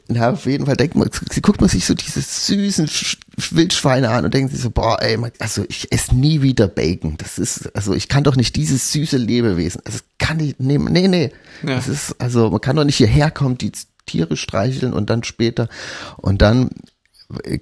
Ja, 0.08 0.32
auf 0.32 0.46
jeden 0.46 0.68
Fall 0.68 0.78
denkt 0.78 0.96
man, 0.96 1.10
sie 1.32 1.42
guckt 1.42 1.62
man 1.62 1.70
sich 1.70 1.86
so 1.86 1.96
diese 1.96 2.22
süßen 2.22 2.88
Sch- 2.88 3.18
Wildschweine 3.52 4.10
an 4.10 4.24
und 4.26 4.34
denkt 4.36 4.52
sich 4.52 4.62
so, 4.62 4.70
boah, 4.70 5.02
ey, 5.02 5.18
also 5.40 5.66
ich 5.68 5.92
esse 5.92 6.16
nie 6.16 6.44
wieder 6.44 6.68
Bacon. 6.68 7.16
Das 7.18 7.40
ist, 7.40 7.76
also 7.76 7.96
ich 7.96 8.08
kann 8.08 8.24
doch 8.24 8.36
nicht 8.36 8.56
dieses 8.56 8.92
süße 8.92 9.18
Lebewesen, 9.18 9.82
also 9.86 10.00
kann 10.20 10.40
ich 10.40 10.60
nehmen, 10.60 10.94
nee, 10.94 11.08
nee. 11.08 11.32
Ja. 11.64 11.76
Das 11.76 11.88
ist, 11.88 12.16
also 12.20 12.52
man 12.52 12.62
kann 12.62 12.76
doch 12.76 12.84
nicht 12.84 12.98
hierher 12.98 13.32
kommen, 13.32 13.58
die 13.58 13.72
Tiere 14.06 14.38
streicheln 14.38 14.94
und 14.94 15.10
dann 15.10 15.24
später 15.24 15.70
und 16.18 16.42
dann 16.44 16.70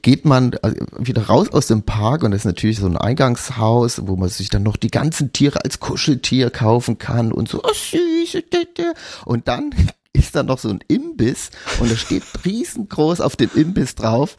geht 0.01 0.23
man 0.25 0.53
äh, 0.53 0.75
wieder 0.97 1.27
raus 1.27 1.49
aus 1.49 1.67
dem 1.67 1.83
Park 1.83 2.23
und 2.23 2.31
das 2.31 2.41
ist 2.41 2.45
natürlich 2.45 2.79
so 2.79 2.85
ein 2.85 2.97
Eingangshaus, 2.97 4.07
wo 4.07 4.15
man 4.15 4.29
sich 4.29 4.49
dann 4.49 4.63
noch 4.63 4.77
die 4.77 4.91
ganzen 4.91 5.33
Tiere 5.33 5.63
als 5.63 5.79
Kuscheltier 5.79 6.49
kaufen 6.49 6.97
kann 6.97 7.31
und 7.33 7.49
so, 7.49 7.61
oh 7.63 7.73
süß, 7.73 8.43
und 9.25 9.47
dann 9.47 9.71
ist 10.13 10.35
da 10.35 10.43
noch 10.43 10.59
so 10.59 10.69
ein 10.69 10.79
Imbiss 10.87 11.49
und 11.79 11.91
da 11.91 11.95
steht 11.95 12.23
riesengroß 12.45 13.19
auf 13.19 13.35
dem 13.35 13.49
Imbiss 13.55 13.95
drauf, 13.95 14.37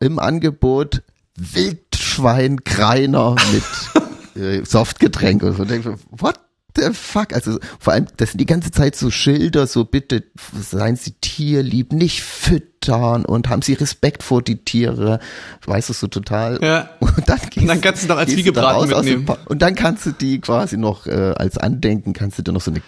im 0.00 0.18
Angebot 0.18 1.02
Wildschwein 1.36 2.62
Kreiner 2.62 3.36
mit 3.52 4.42
äh, 4.42 4.64
Softgetränk 4.64 5.42
und 5.42 5.56
so. 5.56 5.62
Und 5.62 5.72
ich 5.72 5.86
what 6.10 6.38
the 6.76 6.92
fuck? 6.92 7.32
Also 7.32 7.58
vor 7.78 7.92
allem, 7.92 8.06
das 8.16 8.30
sind 8.30 8.38
die 8.38 8.46
ganze 8.46 8.70
Zeit 8.70 8.96
so 8.96 9.10
Schilder, 9.10 9.66
so 9.66 9.84
bitte 9.84 10.24
seien 10.58 10.96
Sie 10.96 11.12
tierlieb, 11.20 11.92
nicht 11.92 12.22
füttern 12.22 13.24
und 13.24 13.48
haben 13.48 13.62
Sie 13.62 13.74
Respekt 13.74 14.22
vor 14.22 14.42
die 14.42 14.64
Tiere. 14.64 15.20
Weißt 15.66 15.88
du 15.88 15.92
so 15.92 16.06
total. 16.06 16.58
Ja. 16.62 16.90
Und 17.00 17.28
dann, 17.28 17.38
gehst, 17.38 17.58
Und 17.58 17.66
dann 17.68 17.80
kannst 17.80 18.04
du 18.04 18.08
noch 18.08 18.16
als 18.18 18.36
Wiegebraten 18.36 18.88
mitnehmen. 18.88 19.26
Und 19.46 19.62
dann 19.62 19.74
kannst 19.74 20.06
du 20.06 20.12
die 20.12 20.40
quasi 20.40 20.76
noch 20.76 21.06
äh, 21.06 21.34
als 21.36 21.58
Andenken, 21.58 22.12
kannst 22.12 22.38
du 22.38 22.42
dir 22.42 22.52
noch 22.52 22.62
so 22.62 22.70
eine 22.70 22.82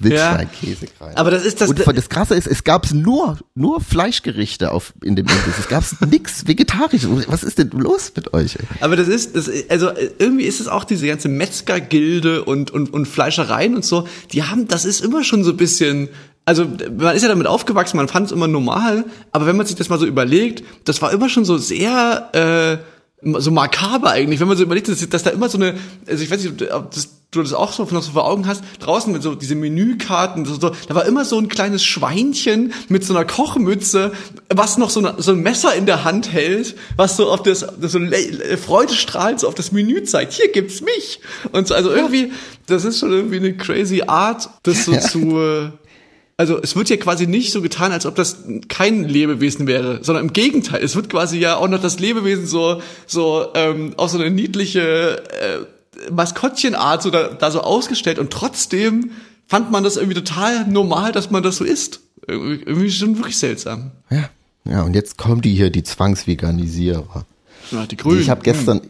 Wildschweinkäse 0.00 0.86
rein. 1.00 1.16
Aber 1.16 1.30
das 1.30 1.44
ist 1.44 1.60
das- 1.60 1.68
Und 1.70 1.96
das 1.96 2.08
Krasse 2.08 2.34
ist, 2.34 2.46
es 2.46 2.64
gab 2.64 2.90
nur, 2.92 3.38
nur 3.54 3.80
Fleischgerichte 3.80 4.72
auf, 4.72 4.92
in 5.02 5.16
dem 5.16 5.26
Imbiss. 5.26 5.58
Es 5.58 5.68
gab 5.68 5.84
nix 6.10 6.46
Vegetarisches. 6.46 7.08
Was 7.28 7.42
ist 7.42 7.58
denn 7.58 7.70
los 7.70 8.12
mit 8.16 8.32
euch? 8.32 8.56
Aber 8.80 8.96
das 8.96 9.08
ist, 9.08 9.36
das, 9.36 9.50
also 9.68 9.90
irgendwie 10.18 10.44
ist 10.44 10.60
es 10.60 10.68
auch 10.68 10.84
diese 10.84 11.06
ganze 11.06 11.28
Metzgergilde 11.28 12.44
und, 12.44 12.70
und, 12.70 12.92
und 12.92 13.06
Fleischereien 13.06 13.74
und 13.76 13.84
so, 13.84 14.06
die 14.32 14.42
haben, 14.44 14.66
das 14.68 14.84
ist 14.84 15.00
immer 15.04 15.24
schon 15.24 15.44
so 15.44 15.50
ein 15.50 15.56
bisschen, 15.56 16.08
also 16.44 16.66
man 16.98 17.14
ist 17.14 17.22
ja 17.22 17.28
damit 17.28 17.46
aufgewachsen, 17.46 17.96
man 17.96 18.08
fand 18.08 18.26
es 18.26 18.32
immer 18.32 18.48
normal, 18.48 19.04
aber 19.32 19.46
wenn 19.46 19.56
man 19.56 19.66
sich 19.66 19.76
das 19.76 19.88
mal 19.88 19.98
so 19.98 20.06
überlegt, 20.06 20.64
das 20.84 21.00
war 21.02 21.12
immer 21.12 21.28
schon 21.28 21.44
so 21.44 21.58
sehr, 21.58 22.30
äh, 22.80 22.99
so 23.22 23.50
makaber 23.50 24.10
eigentlich, 24.10 24.40
wenn 24.40 24.48
man 24.48 24.56
so 24.56 24.62
überlegt, 24.62 24.88
dass, 24.88 25.06
dass 25.08 25.22
da 25.22 25.30
immer 25.30 25.48
so 25.48 25.58
eine, 25.58 25.74
also 26.06 26.22
ich 26.24 26.30
weiß 26.30 26.42
nicht, 26.42 26.72
ob 26.72 26.90
das, 26.90 27.08
du 27.30 27.42
das 27.42 27.52
auch 27.52 27.72
so 27.72 27.84
noch 27.90 28.02
so 28.02 28.12
vor 28.12 28.26
Augen 28.26 28.46
hast, 28.46 28.64
draußen 28.80 29.12
mit 29.12 29.22
so 29.22 29.34
diese 29.34 29.54
Menükarten, 29.54 30.44
so, 30.44 30.54
so, 30.54 30.72
da 30.88 30.94
war 30.94 31.04
immer 31.04 31.24
so 31.24 31.38
ein 31.38 31.48
kleines 31.48 31.84
Schweinchen 31.84 32.72
mit 32.88 33.04
so 33.04 33.14
einer 33.14 33.24
Kochmütze, 33.24 34.12
was 34.48 34.78
noch 34.78 34.90
so, 34.90 35.00
eine, 35.00 35.14
so 35.22 35.32
ein 35.32 35.40
Messer 35.40 35.74
in 35.74 35.86
der 35.86 36.04
Hand 36.04 36.32
hält, 36.32 36.74
was 36.96 37.16
so 37.16 37.30
auf 37.30 37.42
das, 37.42 37.66
das 37.80 37.92
so 37.92 37.98
le- 37.98 38.56
freudestrahlend 38.56 39.40
so 39.40 39.48
auf 39.48 39.54
das 39.54 39.70
Menü 39.70 40.02
zeigt. 40.04 40.32
Hier 40.32 40.50
gibt's 40.50 40.80
mich. 40.80 41.20
Und 41.52 41.68
so, 41.68 41.74
also 41.74 41.90
irgendwie, 41.90 42.32
das 42.66 42.84
ist 42.84 42.98
schon 42.98 43.12
irgendwie 43.12 43.36
eine 43.36 43.56
crazy 43.56 44.02
Art, 44.06 44.48
das 44.62 44.86
so 44.86 44.96
zu, 44.96 45.38
äh, 45.38 45.70
also 46.40 46.58
es 46.58 46.74
wird 46.74 46.88
ja 46.88 46.96
quasi 46.96 47.26
nicht 47.26 47.52
so 47.52 47.60
getan, 47.60 47.92
als 47.92 48.06
ob 48.06 48.14
das 48.14 48.38
kein 48.68 49.04
Lebewesen 49.04 49.66
wäre, 49.66 50.02
sondern 50.02 50.24
im 50.24 50.32
Gegenteil. 50.32 50.82
Es 50.82 50.96
wird 50.96 51.10
quasi 51.10 51.38
ja 51.38 51.56
auch 51.56 51.68
noch 51.68 51.82
das 51.82 52.00
Lebewesen 52.00 52.46
so 52.46 52.80
so 53.06 53.48
ähm, 53.54 53.92
auf 53.98 54.08
so 54.08 54.18
eine 54.18 54.30
niedliche 54.30 55.22
äh, 55.28 56.10
Maskottchenart 56.10 57.02
so 57.02 57.10
da, 57.10 57.28
da 57.28 57.50
so 57.50 57.60
ausgestellt 57.60 58.18
und 58.18 58.30
trotzdem 58.30 59.10
fand 59.48 59.70
man 59.70 59.84
das 59.84 59.98
irgendwie 59.98 60.14
total 60.14 60.66
normal, 60.66 61.12
dass 61.12 61.30
man 61.30 61.42
das 61.42 61.58
so 61.58 61.64
isst. 61.64 62.00
Irgendwie, 62.26 62.62
irgendwie 62.64 62.90
schon 62.90 63.18
wirklich 63.18 63.36
seltsam. 63.36 63.90
Ja. 64.08 64.30
Ja, 64.64 64.82
und 64.82 64.94
jetzt 64.94 65.18
kommen 65.18 65.42
die 65.42 65.54
hier, 65.54 65.68
die 65.68 65.82
Zwangsveganisierer. 65.82 67.26
Ja, 67.70 67.86
die 67.86 67.96
Grünen. 67.98 68.20
Ich 68.20 68.30
habe 68.30 68.42
gestern, 68.42 68.80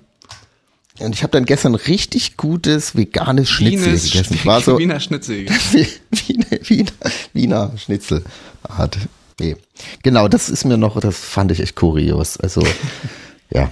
und 1.01 1.15
ich 1.15 1.23
habe 1.23 1.33
dann 1.33 1.45
gestern 1.45 1.75
richtig 1.75 2.37
gutes 2.37 2.97
veganes 2.97 3.49
Schnitzel 3.51 3.87
Wienes, 3.87 4.05
gegessen. 4.05 4.35
Ich 4.35 4.47
war 4.47 4.61
so, 4.61 4.79
Wiener 4.79 5.01
Schnitzel. 5.01 5.47
wie, 5.73 5.87
Wiener, 6.11 6.47
Wiener, 6.69 6.93
Wiener 7.33 7.73
Schnitzelart. 7.77 8.99
Nee. 9.39 9.57
Genau, 10.03 10.29
das 10.29 10.51
ist 10.51 10.65
mir 10.65 10.77
noch, 10.77 11.01
das 11.01 11.19
fand 11.19 11.51
ich 11.53 11.61
echt 11.61 11.77
kurios. 11.77 12.37
Also, 12.37 12.63
ja. 13.51 13.71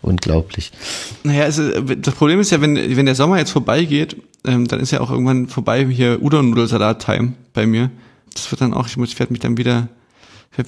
Unglaublich. 0.00 0.72
Naja, 1.24 1.44
also, 1.44 1.80
das 1.80 2.14
Problem 2.14 2.40
ist 2.40 2.50
ja, 2.50 2.60
wenn, 2.60 2.96
wenn 2.96 3.06
der 3.06 3.14
Sommer 3.14 3.38
jetzt 3.38 3.50
vorbeigeht, 3.50 4.16
ähm, 4.44 4.66
dann 4.66 4.80
ist 4.80 4.92
ja 4.92 5.00
auch 5.00 5.10
irgendwann 5.10 5.48
vorbei 5.48 5.84
hier 5.86 6.22
Udon-Nudelsalat-Time 6.22 7.34
bei 7.52 7.66
mir. 7.66 7.90
Das 8.34 8.50
wird 8.50 8.60
dann 8.60 8.74
auch, 8.74 8.86
ich 8.86 8.96
muss, 8.96 9.10
ich 9.10 9.18
werde 9.18 9.32
mich 9.32 9.40
dann 9.40 9.56
wieder, 9.56 9.88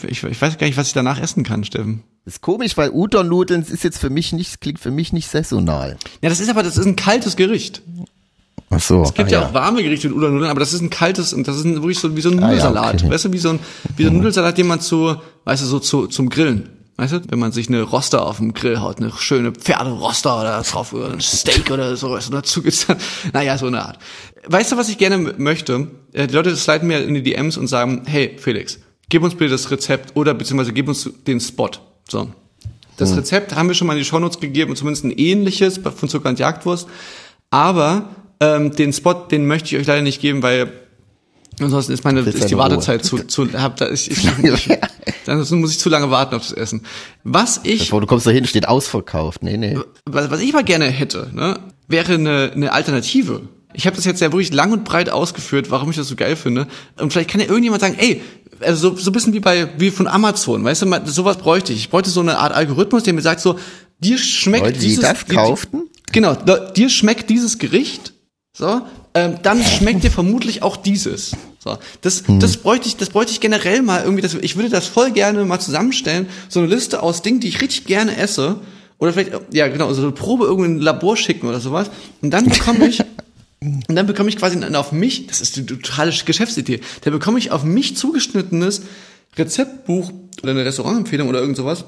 ich, 0.08 0.22
ich 0.24 0.40
weiß 0.42 0.58
gar 0.58 0.66
nicht, 0.66 0.76
was 0.76 0.88
ich 0.88 0.92
danach 0.94 1.20
essen 1.20 1.42
kann, 1.44 1.64
Steffen. 1.64 2.02
ist 2.24 2.40
komisch, 2.40 2.76
weil 2.76 2.90
Udon-Nudeln 2.90 3.62
ist 3.62 3.84
jetzt 3.84 3.98
für 3.98 4.10
mich 4.10 4.32
nicht, 4.32 4.60
klingt 4.60 4.78
für 4.80 4.90
mich 4.90 5.12
nicht 5.12 5.28
saisonal. 5.30 5.96
Ja, 6.22 6.28
das 6.30 6.40
ist 6.40 6.48
aber, 6.48 6.62
das 6.62 6.76
ist 6.76 6.86
ein 6.86 6.96
kaltes 6.96 7.36
Gericht. 7.36 7.82
Ach 8.70 8.80
so. 8.80 9.02
Es 9.02 9.14
gibt 9.14 9.30
ja, 9.30 9.46
auch 9.48 9.54
warme 9.54 9.82
Gerichte 9.82 10.08
mit 10.08 10.16
Udon-Nudeln, 10.16 10.50
aber 10.50 10.60
das 10.60 10.72
ist 10.72 10.80
ein 10.80 10.90
kaltes, 10.90 11.32
und 11.32 11.46
das 11.46 11.56
ist 11.56 11.64
ein, 11.64 11.74
wirklich 11.76 11.98
so 11.98 12.16
wie 12.16 12.20
so 12.20 12.30
ein 12.30 12.38
Ah, 12.38 12.42
ja, 12.42 12.48
Nudelsalat. 12.48 13.02
okay. 13.02 13.10
Weißt 13.10 13.24
du, 13.26 13.32
wie 13.32 13.38
so 13.38 13.50
ein, 13.50 13.58
wie 13.96 14.04
so 14.04 14.10
ein 14.10 14.16
Nudelsalat, 14.16 14.56
den 14.58 14.66
man 14.66 14.80
zu, 14.80 15.16
weißt 15.44 15.62
du, 15.62 15.66
so 15.66 15.78
zu, 15.80 16.06
zum 16.06 16.28
Grillen. 16.30 16.70
Weißt 16.96 17.12
du, 17.12 17.20
wenn 17.28 17.40
man 17.40 17.50
sich 17.50 17.66
eine 17.68 17.82
Roster 17.82 18.24
auf 18.24 18.36
dem 18.36 18.54
Grill 18.54 18.78
haut, 18.80 18.98
eine 18.98 19.10
schöne 19.18 19.50
Pferderoster 19.50 20.40
oder 20.40 20.62
drauf, 20.62 20.92
oder 20.92 21.12
ein 21.12 21.20
Steak 21.20 21.70
oder 21.72 21.96
so, 21.96 22.10
weißt 22.12 22.28
du, 22.28 22.32
dazu 22.32 22.62
gibt's 22.62 22.86
dann, 22.86 22.96
naja, 23.32 23.58
so 23.58 23.66
eine 23.66 23.84
Art. 23.84 23.98
Weißt 24.46 24.70
du, 24.72 24.76
was 24.76 24.88
ich 24.88 24.96
gerne 24.98 25.18
möchte? 25.36 25.88
Äh, 26.12 26.28
Die 26.28 26.34
Leute 26.34 26.54
sliden 26.56 26.86
mir 26.88 27.02
in 27.02 27.14
die 27.14 27.22
DMs 27.24 27.56
und 27.56 27.66
sagen, 27.66 28.02
hey, 28.06 28.36
Felix, 28.38 28.78
gib 29.08 29.22
uns 29.22 29.34
bitte 29.34 29.50
das 29.50 29.70
Rezept 29.70 30.16
oder 30.16 30.34
beziehungsweise 30.34 30.72
gib 30.72 30.88
uns 30.88 31.08
den 31.26 31.40
Spot. 31.40 31.70
So. 32.08 32.28
Das 32.96 33.16
Rezept 33.16 33.54
haben 33.54 33.68
wir 33.68 33.74
schon 33.74 33.86
mal 33.86 33.94
in 33.94 33.98
die 33.98 34.04
Shownotes 34.04 34.38
gegeben, 34.38 34.76
zumindest 34.76 35.04
ein 35.04 35.10
ähnliches 35.10 35.78
von 35.78 36.08
Zucker 36.08 36.28
und 36.28 36.38
Jagdwurst. 36.38 36.86
Aber 37.50 38.10
ähm, 38.40 38.74
den 38.74 38.92
Spot, 38.92 39.14
den 39.14 39.46
möchte 39.46 39.74
ich 39.74 39.80
euch 39.80 39.86
leider 39.86 40.02
nicht 40.02 40.20
geben, 40.20 40.42
weil 40.42 40.72
ansonsten 41.60 41.92
ist 41.92 42.04
meine 42.04 42.20
ist 42.20 42.34
die 42.34 42.40
deine 42.40 42.52
Ruhe. 42.52 42.58
Wartezeit 42.58 43.04
zu, 43.04 43.18
zu 43.18 43.52
hab, 43.52 43.76
da 43.76 43.90
ich, 43.90 44.10
ich, 44.10 44.24
ich, 44.44 44.68
ansonsten 45.26 45.60
muss 45.60 45.72
ich 45.72 45.78
zu 45.78 45.88
lange 45.88 46.10
warten 46.10 46.36
auf 46.36 46.42
das 46.42 46.52
Essen. 46.52 46.82
Was 47.24 47.60
ich 47.64 47.80
Bevor 47.80 48.00
du 48.00 48.06
kommst 48.06 48.26
da 48.26 48.30
hin, 48.30 48.46
steht 48.46 48.68
ausverkauft. 48.68 49.42
Nee, 49.42 49.56
nee. 49.56 49.76
was, 50.06 50.30
was 50.30 50.40
ich 50.40 50.52
mal 50.52 50.64
gerne 50.64 50.86
hätte, 50.86 51.30
ne, 51.32 51.58
wäre 51.88 52.14
eine, 52.14 52.52
eine 52.54 52.72
Alternative. 52.72 53.42
Ich 53.74 53.86
habe 53.86 53.96
das 53.96 54.04
jetzt 54.04 54.20
ja 54.20 54.32
wirklich 54.32 54.52
lang 54.52 54.72
und 54.72 54.84
breit 54.84 55.10
ausgeführt, 55.10 55.70
warum 55.70 55.90
ich 55.90 55.96
das 55.96 56.08
so 56.08 56.16
geil 56.16 56.36
finde. 56.36 56.66
Und 56.98 57.12
vielleicht 57.12 57.30
kann 57.30 57.40
ja 57.40 57.46
irgendjemand 57.46 57.80
sagen, 57.80 57.96
ey, 57.98 58.22
also 58.60 58.90
so, 58.90 58.96
so 58.96 59.10
ein 59.10 59.12
bisschen 59.12 59.32
wie 59.32 59.40
bei 59.40 59.68
wie 59.78 59.90
von 59.90 60.06
Amazon, 60.06 60.64
weißt 60.64 60.82
du, 60.82 60.86
mal, 60.86 61.06
sowas 61.06 61.36
bräuchte 61.38 61.72
ich. 61.72 61.80
Ich 61.80 61.90
bräuchte 61.90 62.10
so 62.10 62.20
eine 62.20 62.38
Art 62.38 62.52
Algorithmus, 62.54 63.02
der 63.02 63.12
mir 63.12 63.22
sagt 63.22 63.40
so, 63.40 63.58
dir 63.98 64.16
schmeckt 64.18 64.76
die 64.76 64.80
dieses 64.80 65.00
das 65.00 65.24
die- 65.24 65.34
kauften? 65.34 65.82
Genau, 66.12 66.34
dir 66.34 66.88
schmeckt 66.90 67.28
dieses 67.28 67.58
Gericht, 67.58 68.12
so, 68.56 68.82
ähm, 69.14 69.36
dann 69.42 69.62
schmeckt 69.64 70.04
dir 70.04 70.10
vermutlich 70.12 70.62
auch 70.62 70.76
dieses. 70.76 71.32
So, 71.58 71.78
das, 72.02 72.22
das 72.28 72.58
bräuchte 72.58 72.86
ich, 72.88 72.96
das 72.96 73.08
bräuchte 73.10 73.32
ich 73.32 73.40
generell 73.40 73.82
mal 73.82 74.02
irgendwie. 74.02 74.22
Das, 74.22 74.34
ich 74.34 74.54
würde 74.56 74.68
das 74.68 74.86
voll 74.86 75.10
gerne 75.12 75.44
mal 75.44 75.58
zusammenstellen. 75.58 76.28
So 76.48 76.60
eine 76.60 76.68
Liste 76.68 77.02
aus 77.02 77.22
Dingen, 77.22 77.40
die 77.40 77.48
ich 77.48 77.60
richtig 77.60 77.86
gerne 77.86 78.16
esse. 78.16 78.56
Oder 78.98 79.12
vielleicht, 79.12 79.32
ja 79.52 79.66
genau, 79.68 79.92
so 79.92 80.02
eine 80.02 80.12
Probe 80.12 80.44
irgendwie 80.44 80.66
in 80.70 80.76
ein 80.76 80.80
Labor 80.80 81.16
schicken 81.16 81.48
oder 81.48 81.58
sowas. 81.60 81.90
Und 82.22 82.30
dann 82.30 82.44
bekomme 82.48 82.86
ich, 82.86 83.02
und 83.64 83.94
dann 83.94 84.06
bekomme 84.06 84.28
ich 84.28 84.36
quasi 84.36 84.58
dann 84.58 84.76
auf 84.76 84.92
mich, 84.92 85.26
das 85.26 85.40
ist 85.40 85.56
die 85.56 85.64
totale 85.64 86.12
Geschäftsidee, 86.12 86.80
dann 87.02 87.12
bekomme 87.12 87.38
ich 87.38 87.50
auf 87.50 87.64
mich 87.64 87.96
zugeschnittenes 87.96 88.82
Rezeptbuch 89.36 90.12
oder 90.42 90.52
eine 90.52 90.64
Restaurantempfehlung 90.64 91.28
oder 91.28 91.40
irgend 91.40 91.56
sowas, 91.56 91.84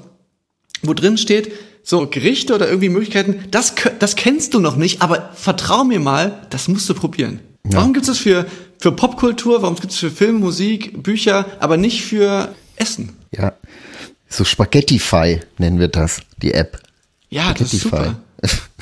wo 0.82 0.94
drin 0.94 1.18
steht, 1.18 1.52
so 1.82 2.06
Gerichte 2.08 2.54
oder 2.54 2.66
irgendwie 2.66 2.88
Möglichkeiten, 2.88 3.44
das, 3.50 3.74
das 3.98 4.16
kennst 4.16 4.54
du 4.54 4.60
noch 4.60 4.76
nicht, 4.76 5.02
aber 5.02 5.30
vertrau 5.34 5.84
mir 5.84 6.00
mal, 6.00 6.46
das 6.50 6.68
musst 6.68 6.88
du 6.88 6.94
probieren. 6.94 7.40
Warum 7.64 7.92
gibt 7.92 8.08
es 8.08 8.18
für, 8.18 8.46
für 8.78 8.92
Popkultur, 8.92 9.62
warum 9.62 9.76
gibt 9.76 9.92
es 9.92 9.98
für 9.98 10.10
Film, 10.10 10.40
Musik, 10.40 11.02
Bücher, 11.02 11.46
aber 11.60 11.76
nicht 11.76 12.04
für 12.04 12.54
Essen? 12.76 13.16
Ja. 13.32 13.52
So 14.28 14.44
Spaghettify 14.44 15.40
nennen 15.58 15.78
wir 15.78 15.88
das, 15.88 16.20
die 16.42 16.54
App. 16.54 16.80
Ja, 17.28 17.52
das 17.54 17.72
ist 17.72 17.82
Spaghettify. 17.82 18.16
super. 18.42 18.62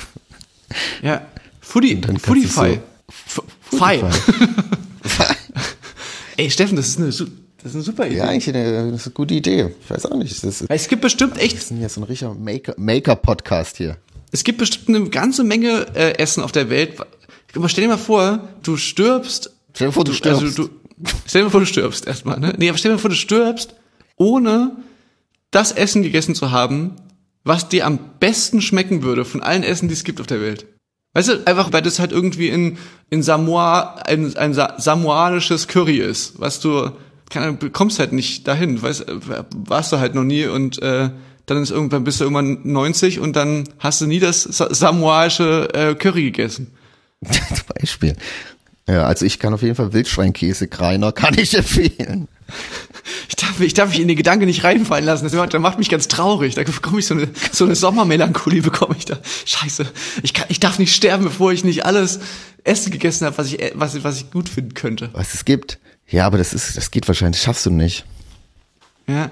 Ja, 1.01 1.25
Foodie, 1.65 1.99
Foodify. 2.21 2.77
du 2.77 2.81
F- 3.09 3.41
Fi. 3.71 4.01
Ey, 6.37 6.49
Steffen, 6.49 6.75
das 6.75 6.87
ist 6.89 6.97
eine, 6.97 7.07
das 7.07 7.19
ist 7.21 7.75
eine 7.75 7.83
super 7.83 8.05
Idee. 8.07 8.17
Ja, 8.17 8.25
eigentlich 8.25 8.49
eine, 8.53 8.91
das 8.91 9.01
ist 9.01 9.07
eine 9.07 9.13
gute 9.13 9.33
Idee. 9.33 9.73
Ich 9.83 9.89
weiß 9.89 10.05
auch 10.07 10.17
nicht. 10.17 10.31
Ist, 10.43 10.65
es 10.67 10.87
gibt 10.87 11.01
bestimmt 11.01 11.37
echt, 11.39 11.55
wir 11.55 11.61
sind 11.61 11.91
so 11.91 12.01
ein 12.01 12.03
richtiger 12.05 12.33
Maker- 12.33 12.75
Maker-Podcast 12.77 13.77
hier. 13.77 13.97
es 14.31 14.43
gibt 14.43 14.57
bestimmt 14.59 14.89
eine 14.89 15.09
ganze 15.09 15.43
Menge 15.43 15.87
äh, 15.95 16.17
Essen 16.17 16.43
auf 16.43 16.51
der 16.51 16.69
Welt. 16.69 16.95
Aber 17.55 17.69
stell 17.69 17.83
dir 17.85 17.89
mal 17.89 17.97
vor, 17.97 18.47
du 18.63 18.75
stirbst. 18.77 19.51
Stell 19.73 19.87
dir 19.87 19.93
vor, 19.93 20.03
du 20.03 20.13
stirbst. 20.13 20.41
Also, 20.43 20.63
du, 20.65 20.69
stell 21.25 21.41
dir 21.41 21.45
mal 21.45 21.51
vor, 21.51 21.61
du 21.61 21.65
stirbst 21.65 22.05
erstmal, 22.05 22.39
ne? 22.39 22.53
Nee, 22.57 22.69
aber 22.69 22.77
stell 22.77 22.91
dir 22.91 22.95
mal 22.97 23.01
vor, 23.01 23.09
du 23.09 23.15
stirbst, 23.15 23.75
ohne 24.17 24.71
das 25.51 25.71
Essen 25.71 26.03
gegessen 26.03 26.35
zu 26.35 26.51
haben, 26.51 26.95
was 27.45 27.69
dir 27.69 27.85
am 27.85 27.97
besten 28.19 28.61
schmecken 28.61 29.03
würde 29.03 29.23
von 29.23 29.41
allen 29.41 29.63
Essen, 29.63 29.87
die 29.87 29.93
es 29.93 30.03
gibt 30.03 30.19
auf 30.19 30.27
der 30.27 30.41
Welt. 30.41 30.65
Weißt 31.15 31.29
du, 31.29 31.47
einfach 31.47 31.71
weil 31.71 31.81
das 31.81 31.99
halt 31.99 32.11
irgendwie 32.11 32.49
in, 32.49 32.77
in 33.09 33.23
Samoa 33.23 33.95
ein, 34.05 34.35
ein 34.35 34.53
Sa 34.53 34.75
samoanisches 34.77 35.69
Curry 35.69 35.97
ist, 35.99 36.41
was 36.41 36.59
du, 36.59 36.91
keine 37.29 37.45
Ahnung, 37.47 37.71
kommst 37.71 37.99
halt 37.99 38.11
nicht 38.11 38.45
dahin, 38.49 38.81
weißt, 38.81 39.05
warst 39.55 39.93
du 39.93 39.99
halt 39.99 40.13
noch 40.13 40.25
nie 40.25 40.45
und 40.45 40.81
äh, 40.81 41.09
dann 41.45 41.63
ist 41.63 41.71
irgendwann 41.71 42.03
bist 42.03 42.19
du 42.19 42.25
irgendwann 42.25 42.59
90 42.63 43.21
und 43.21 43.37
dann 43.37 43.63
hast 43.79 44.01
du 44.01 44.07
nie 44.07 44.19
das 44.19 44.43
sa 44.43 44.73
samoaische 44.73 45.69
äh, 45.73 45.95
Curry 45.95 46.23
gegessen. 46.23 46.71
Zum 47.23 47.65
Beispiel. 47.79 48.17
Ja, 48.85 49.05
also 49.05 49.25
ich 49.25 49.39
kann 49.39 49.53
auf 49.53 49.61
jeden 49.61 49.75
Fall 49.75 49.93
Wildschweinkäse 49.93 50.67
Greiner, 50.67 51.13
kann 51.13 51.37
ich 51.37 51.55
empfehlen. 51.55 52.27
Ich 53.29 53.35
darf, 53.35 53.59
ich 53.59 53.73
darf 53.73 53.89
mich 53.89 53.99
in 53.99 54.07
den 54.07 54.17
Gedanken 54.17 54.45
nicht 54.45 54.63
reinfallen 54.63 55.05
lassen. 55.05 55.23
Das 55.25 55.33
macht, 55.33 55.53
das 55.53 55.61
macht 55.61 55.77
mich 55.77 55.89
ganz 55.89 56.07
traurig. 56.07 56.55
Da 56.55 56.63
bekomme 56.63 56.99
ich 56.99 57.05
so 57.05 57.13
eine, 57.13 57.27
so 57.51 57.65
eine 57.65 57.75
Sommermelancholie 57.75 58.61
bekomme 58.61 58.95
ich 58.97 59.05
da. 59.05 59.17
Scheiße. 59.45 59.85
Ich 60.23 60.33
kann, 60.33 60.45
ich 60.49 60.59
darf 60.59 60.79
nicht 60.79 60.93
sterben, 60.95 61.23
bevor 61.23 61.51
ich 61.53 61.63
nicht 61.63 61.85
alles 61.85 62.19
Essen 62.63 62.91
gegessen 62.91 63.25
habe, 63.25 63.37
was 63.37 63.51
ich, 63.53 63.59
was, 63.75 64.03
was 64.03 64.17
ich 64.17 64.31
gut 64.31 64.49
finden 64.49 64.73
könnte. 64.73 65.09
Was 65.13 65.33
es 65.33 65.45
gibt. 65.45 65.77
Ja, 66.07 66.25
aber 66.25 66.37
das 66.37 66.53
ist, 66.53 66.77
das 66.77 66.91
geht 66.91 67.07
wahrscheinlich, 67.07 67.37
das 67.37 67.45
schaffst 67.45 67.65
du 67.65 67.69
nicht. 67.71 68.05
Ja. 69.07 69.29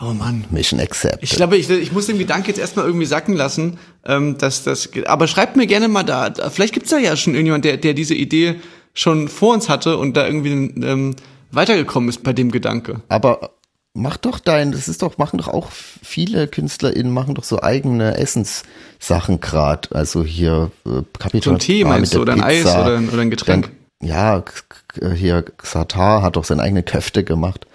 Oh 0.00 0.12
Mann. 0.14 0.44
Mission 0.50 0.80
accepted. 0.80 1.22
Ich 1.22 1.30
glaube, 1.30 1.58
ich, 1.58 1.68
ich 1.68 1.92
muss 1.92 2.06
den 2.06 2.18
Gedanken 2.18 2.48
jetzt 2.48 2.58
erstmal 2.58 2.86
irgendwie 2.86 3.04
sacken 3.06 3.34
lassen, 3.34 3.78
ähm, 4.06 4.38
dass 4.38 4.62
das. 4.64 4.88
Aber 5.06 5.26
schreibt 5.28 5.56
mir 5.56 5.66
gerne 5.66 5.88
mal 5.88 6.02
da. 6.04 6.30
da- 6.30 6.48
Vielleicht 6.48 6.72
gibt's 6.72 6.88
da 6.90 6.98
ja 6.98 7.16
schon 7.16 7.34
irgendjemand, 7.34 7.64
der, 7.66 7.76
der 7.76 7.92
diese 7.92 8.14
Idee 8.14 8.56
schon 8.94 9.28
vor 9.28 9.52
uns 9.54 9.68
hatte 9.68 9.98
und 9.98 10.16
da 10.16 10.26
irgendwie 10.26 10.50
ähm, 10.82 11.16
weitergekommen 11.52 12.08
ist 12.08 12.22
bei 12.22 12.32
dem 12.32 12.50
Gedanke. 12.50 13.00
Aber 13.08 13.50
mach 13.94 14.16
doch 14.16 14.38
dein, 14.38 14.72
das 14.72 14.88
ist 14.88 15.02
doch, 15.02 15.18
machen 15.18 15.38
doch 15.38 15.48
auch 15.48 15.68
viele 15.70 16.46
KünstlerInnen, 16.48 17.12
machen 17.12 17.34
doch 17.34 17.44
so 17.44 17.62
eigene 17.62 18.16
Essenssachen 18.16 19.40
grad. 19.40 19.94
Also 19.94 20.24
hier 20.24 20.70
äh, 20.86 21.02
Capital 21.18 21.42
So 21.42 21.50
ein 21.52 21.58
Tee 21.58 21.84
meinst 21.84 22.14
du, 22.14 22.18
der 22.18 22.22
oder 22.22 22.32
ein 22.34 22.42
Eis 22.42 22.62
Pizza. 22.62 22.82
oder 22.84 22.96
ein- 22.98 23.08
oder 23.10 23.22
ein 23.22 23.30
Getränk? 23.30 23.70
Dann, 24.00 24.08
ja, 24.08 24.40
k- 24.40 25.14
hier 25.14 25.42
Xatar 25.42 26.22
hat 26.22 26.36
doch 26.36 26.44
seine 26.44 26.62
eigene 26.62 26.82
Köfte 26.82 27.24
gemacht. 27.24 27.66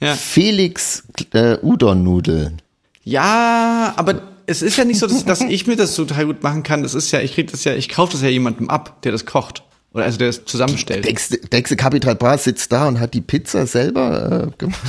Ja. 0.00 0.14
Felix 0.14 1.04
äh, 1.32 1.56
Udon-Nudeln. 1.62 2.60
Ja, 3.04 3.92
aber 3.96 4.22
es 4.46 4.62
ist 4.62 4.76
ja 4.76 4.84
nicht 4.84 4.98
so, 4.98 5.06
dass, 5.06 5.24
dass 5.24 5.40
ich 5.40 5.66
mir 5.66 5.76
das 5.76 5.94
total 5.94 6.26
gut 6.26 6.42
machen 6.42 6.62
kann. 6.62 6.82
Das 6.82 6.94
ist 6.94 7.10
ja, 7.12 7.20
ich 7.20 7.34
krieg 7.34 7.50
das 7.50 7.64
ja, 7.64 7.74
ich 7.74 7.88
kaufe 7.88 8.12
das 8.12 8.22
ja 8.22 8.28
jemandem 8.28 8.68
ab, 8.70 9.00
der 9.02 9.12
das 9.12 9.26
kocht. 9.26 9.62
Oder 9.94 10.04
also 10.04 10.18
der 10.18 10.28
das 10.28 10.44
zusammenstellt. 10.46 11.04
Denkst 11.04 11.68
du, 11.68 11.76
Capital 11.76 12.14
Bra 12.14 12.38
sitzt 12.38 12.72
da 12.72 12.88
und 12.88 12.98
hat 12.98 13.12
die 13.12 13.20
Pizza 13.20 13.66
selber 13.66 14.48
äh, 14.48 14.56
gemacht? 14.56 14.80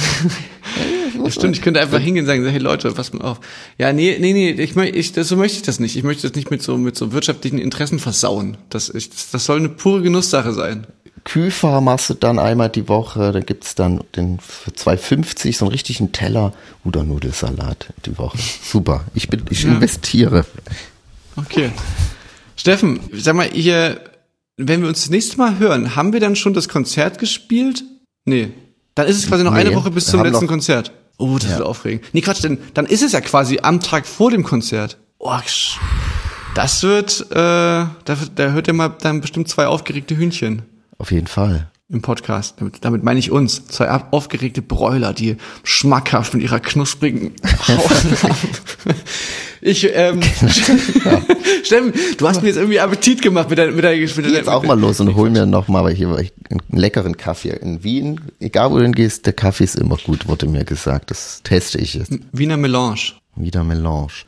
Das 1.21 1.33
stimmt, 1.35 1.57
ich 1.57 1.61
könnte 1.61 1.81
einfach 1.81 1.99
hingehen 1.99 2.23
und 2.23 2.27
sagen, 2.27 2.45
hey 2.45 2.59
Leute, 2.59 2.89
pass 2.91 3.11
mal 3.11 3.25
auf. 3.25 3.41
Ja, 3.77 3.91
nee, 3.91 4.17
nee, 4.19 4.31
nee, 4.31 4.51
ich, 4.51 4.77
ich 4.77 5.11
das, 5.11 5.27
so 5.27 5.35
möchte 5.35 5.57
ich 5.57 5.63
das 5.63 5.81
nicht. 5.81 5.97
Ich 5.97 6.03
möchte 6.03 6.25
das 6.27 6.35
nicht 6.35 6.51
mit 6.51 6.61
so 6.61 6.77
mit 6.77 6.95
so 6.95 7.11
wirtschaftlichen 7.11 7.59
Interessen 7.59 7.99
versauen. 7.99 8.55
Das, 8.69 8.89
ich, 8.89 9.09
das, 9.09 9.31
das 9.31 9.45
soll 9.45 9.57
eine 9.57 9.69
pure 9.69 10.01
Genusssache 10.01 10.53
sein. 10.53 10.87
Kühlfahr 11.25 11.81
machst 11.81 12.09
du 12.09 12.13
dann 12.13 12.39
einmal 12.39 12.69
die 12.69 12.87
Woche, 12.89 13.31
da 13.31 13.39
gibt's 13.39 13.75
dann 13.75 14.03
den 14.15 14.39
für 14.39 14.71
2,50 14.71 15.55
so 15.55 15.65
einen 15.65 15.71
richtigen 15.71 16.11
Teller 16.11 16.53
Udon-Nudelsalat 16.85 17.93
die 18.05 18.17
Woche. 18.17 18.37
Super, 18.37 19.05
ich 19.13 19.29
bin, 19.29 19.43
ich 19.49 19.63
investiere. 19.63 20.45
Okay. 21.35 21.71
Steffen, 22.57 22.99
sag 23.13 23.35
mal, 23.35 23.49
hier, 23.49 24.01
wenn 24.57 24.81
wir 24.81 24.87
uns 24.87 25.01
das 25.01 25.09
nächste 25.09 25.37
Mal 25.37 25.59
hören, 25.59 25.95
haben 25.95 26.13
wir 26.13 26.19
dann 26.19 26.35
schon 26.35 26.53
das 26.53 26.69
Konzert 26.69 27.17
gespielt? 27.19 27.83
Nee. 28.25 28.51
Dann 28.95 29.07
ist 29.07 29.17
es 29.17 29.27
quasi 29.27 29.43
noch 29.43 29.53
Nee, 29.53 29.61
eine 29.61 29.75
Woche 29.75 29.91
bis 29.91 30.05
zum 30.05 30.23
letzten 30.23 30.47
Konzert. 30.47 30.91
Oh, 31.17 31.37
das 31.39 31.49
wird 31.51 31.61
aufregend. 31.61 32.05
Nee, 32.13 32.21
Quatsch, 32.21 32.43
denn 32.43 32.57
dann 32.73 32.85
ist 32.85 33.01
es 33.03 33.11
ja 33.11 33.21
quasi 33.21 33.59
am 33.61 33.79
Tag 33.79 34.05
vor 34.05 34.31
dem 34.31 34.43
Konzert. 34.43 34.97
Oh, 35.19 35.31
das 36.55 36.83
wird, 36.83 37.21
äh, 37.31 37.35
da, 37.35 37.95
da 38.05 38.51
hört 38.51 38.67
ihr 38.67 38.73
mal 38.73 38.89
dann 39.01 39.21
bestimmt 39.21 39.47
zwei 39.47 39.65
aufgeregte 39.67 40.15
Hühnchen 40.15 40.63
Auf 40.97 41.11
jeden 41.11 41.27
Fall. 41.27 41.71
Im 41.93 42.01
Podcast. 42.01 42.55
Damit, 42.57 42.83
damit 42.83 43.03
meine 43.03 43.19
ich 43.19 43.31
uns. 43.31 43.67
Zwei 43.67 43.89
aufgeregte 43.89 44.61
Bräuler, 44.61 45.13
die 45.13 45.37
schmackhaft 45.63 46.33
mit 46.33 46.43
ihrer 46.43 46.59
knusprigen 46.59 47.33
Haut. 47.67 47.91
Ich, 49.65 49.89
ähm, 49.93 50.21
Steffen, 51.63 51.93
du 52.17 52.27
hast 52.27 52.41
mir 52.41 52.49
jetzt 52.49 52.57
irgendwie 52.57 52.81
Appetit 52.81 53.21
gemacht 53.21 53.49
mit 53.49 53.57
deiner, 53.57 53.71
mit 53.71 53.85
deiner, 53.85 53.97
mit 53.97 54.13
Geh 54.13 54.33
jetzt 54.33 54.49
auch 54.49 54.63
mal 54.63 54.77
los 54.77 54.99
und 54.99 55.15
hol 55.15 55.29
mir 55.29 55.45
noch 55.45 55.69
mal 55.69 55.89
hier 55.89 56.09
einen 56.09 56.29
leckeren 56.69 57.15
Kaffee. 57.15 57.51
In 57.61 57.81
Wien, 57.81 58.19
egal 58.41 58.71
wo 58.71 58.77
du 58.77 58.83
hingehst, 58.83 59.25
der 59.25 59.31
Kaffee 59.31 59.63
ist 59.63 59.75
immer 59.75 59.95
gut, 59.95 60.27
wurde 60.27 60.47
mir 60.47 60.65
gesagt. 60.65 61.11
Das 61.11 61.39
teste 61.43 61.77
ich 61.77 61.93
jetzt. 61.93 62.11
Wiener 62.33 62.57
Melange. 62.57 63.13
Wieder 63.37 63.63
Melange. 63.63 64.25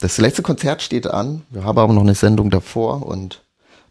Das 0.00 0.18
letzte 0.18 0.42
Konzert 0.42 0.82
steht 0.82 1.06
an. 1.06 1.42
Wir 1.50 1.62
haben 1.62 1.78
aber 1.78 1.92
noch 1.92 2.02
eine 2.02 2.16
Sendung 2.16 2.50
davor 2.50 3.06
und 3.06 3.40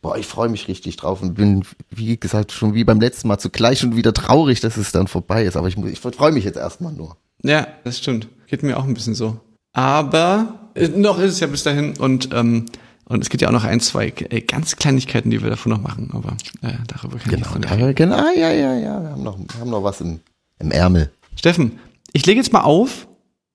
boah, 0.02 0.18
ich 0.18 0.26
freue 0.28 0.50
mich 0.50 0.68
richtig 0.68 0.96
drauf 0.98 1.22
und 1.22 1.36
bin, 1.36 1.64
wie 1.90 2.18
gesagt, 2.20 2.52
schon 2.52 2.74
wie 2.74 2.84
beim 2.84 3.00
letzten 3.00 3.28
Mal 3.28 3.38
zugleich 3.38 3.80
schon 3.80 3.96
wieder 3.96 4.14
traurig, 4.14 4.60
dass 4.60 4.78
es 4.78 4.92
dann 4.92 5.08
vorbei 5.08 5.44
ist. 5.46 5.56
Aber 5.58 5.68
ich, 5.68 5.78
muss- 5.78 5.92
ich 5.92 6.00
freue 6.00 6.32
mich 6.32 6.44
jetzt 6.46 6.58
erstmal 6.58 6.92
nur. 6.94 7.18
Ja, 7.44 7.68
das 7.84 7.98
stimmt. 8.00 8.28
Geht 8.48 8.64
mir 8.64 8.78
auch 8.78 8.84
ein 8.86 8.94
bisschen 8.94 9.16
so. 9.16 9.40
Aber 9.74 10.70
äh, 10.76 10.88
noch 10.90 11.20
ist 11.20 11.34
es 11.34 11.40
ja 11.40 11.48
bis 11.48 11.64
dahin 11.64 11.98
und 11.98 12.30
ähm, 12.34 12.66
und 13.06 13.22
es 13.22 13.30
gibt 13.30 13.42
ja 13.42 13.50
auch 13.50 13.54
noch 13.54 13.66
ein, 13.66 13.82
zwei 13.82 14.08
äh, 14.30 14.40
ganz 14.42 14.78
Kleinigkeiten, 14.78 15.32
die 15.32 15.42
wir 15.44 15.50
davon 15.50 15.72
noch 15.74 15.82
machen, 15.82 16.10
aber 16.14 16.30
äh, 16.62 16.74
darüber 16.88 17.18
kann 17.18 17.26
ich 17.34 17.44
Genau, 17.44 17.50
noch 17.50 17.58
nicht 17.60 17.72
da, 17.72 17.92
genau, 17.94 18.16
ah, 18.16 18.32
ja, 18.34 18.52
ja, 18.52 18.74
ja. 18.76 19.02
Wir 19.04 19.10
haben 19.10 19.24
noch, 19.24 19.38
wir 19.38 19.60
haben 19.60 19.70
noch 19.70 19.84
was 19.84 20.00
im, 20.00 20.22
im 20.60 20.72
Ärmel. 20.72 21.12
Steffen, 21.36 21.80
ich 22.14 22.26
lege 22.26 22.40
jetzt 22.40 22.54
mal 22.54 22.62
auf. 22.62 23.08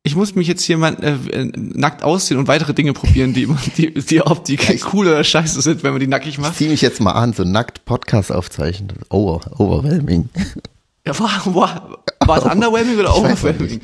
Ich 0.07 0.15
muss 0.15 0.37
mich 0.37 0.47
jetzt 0.47 0.63
hier 0.63 0.79
mal 0.79 0.95
äh, 1.03 1.41
äh, 1.41 1.53
nackt 1.57 2.05
ausziehen 2.05 2.39
und 2.39 2.47
weitere 2.47 2.73
Dinge 2.73 2.93
probieren, 2.93 3.33
die, 3.35 3.49
die, 3.77 3.93
die 3.93 4.23
ob 4.23 4.45
die 4.45 4.57
cool 4.93 5.09
oder 5.09 5.25
scheiße 5.25 5.61
sind, 5.61 5.83
wenn 5.83 5.91
man 5.91 5.99
die 5.99 6.07
nackig 6.07 6.35
Ich 6.35 6.39
macht. 6.39 6.55
zieh 6.57 6.69
mich 6.69 6.81
jetzt 6.81 7.01
mal 7.01 7.11
an, 7.11 7.33
so 7.33 7.43
nackt 7.43 7.85
Podcast 7.87 8.31
aufzeichnen. 8.31 8.93
Over, 9.09 9.41
overwhelming. 9.59 10.29
Ja, 11.05 11.19
war, 11.19 11.43
war, 11.47 11.99
war 12.25 12.39
es 12.39 12.45
underwhelming 12.55 13.01
oder 13.01 13.11
Ich 13.11 13.17
overwhelming? 13.17 13.81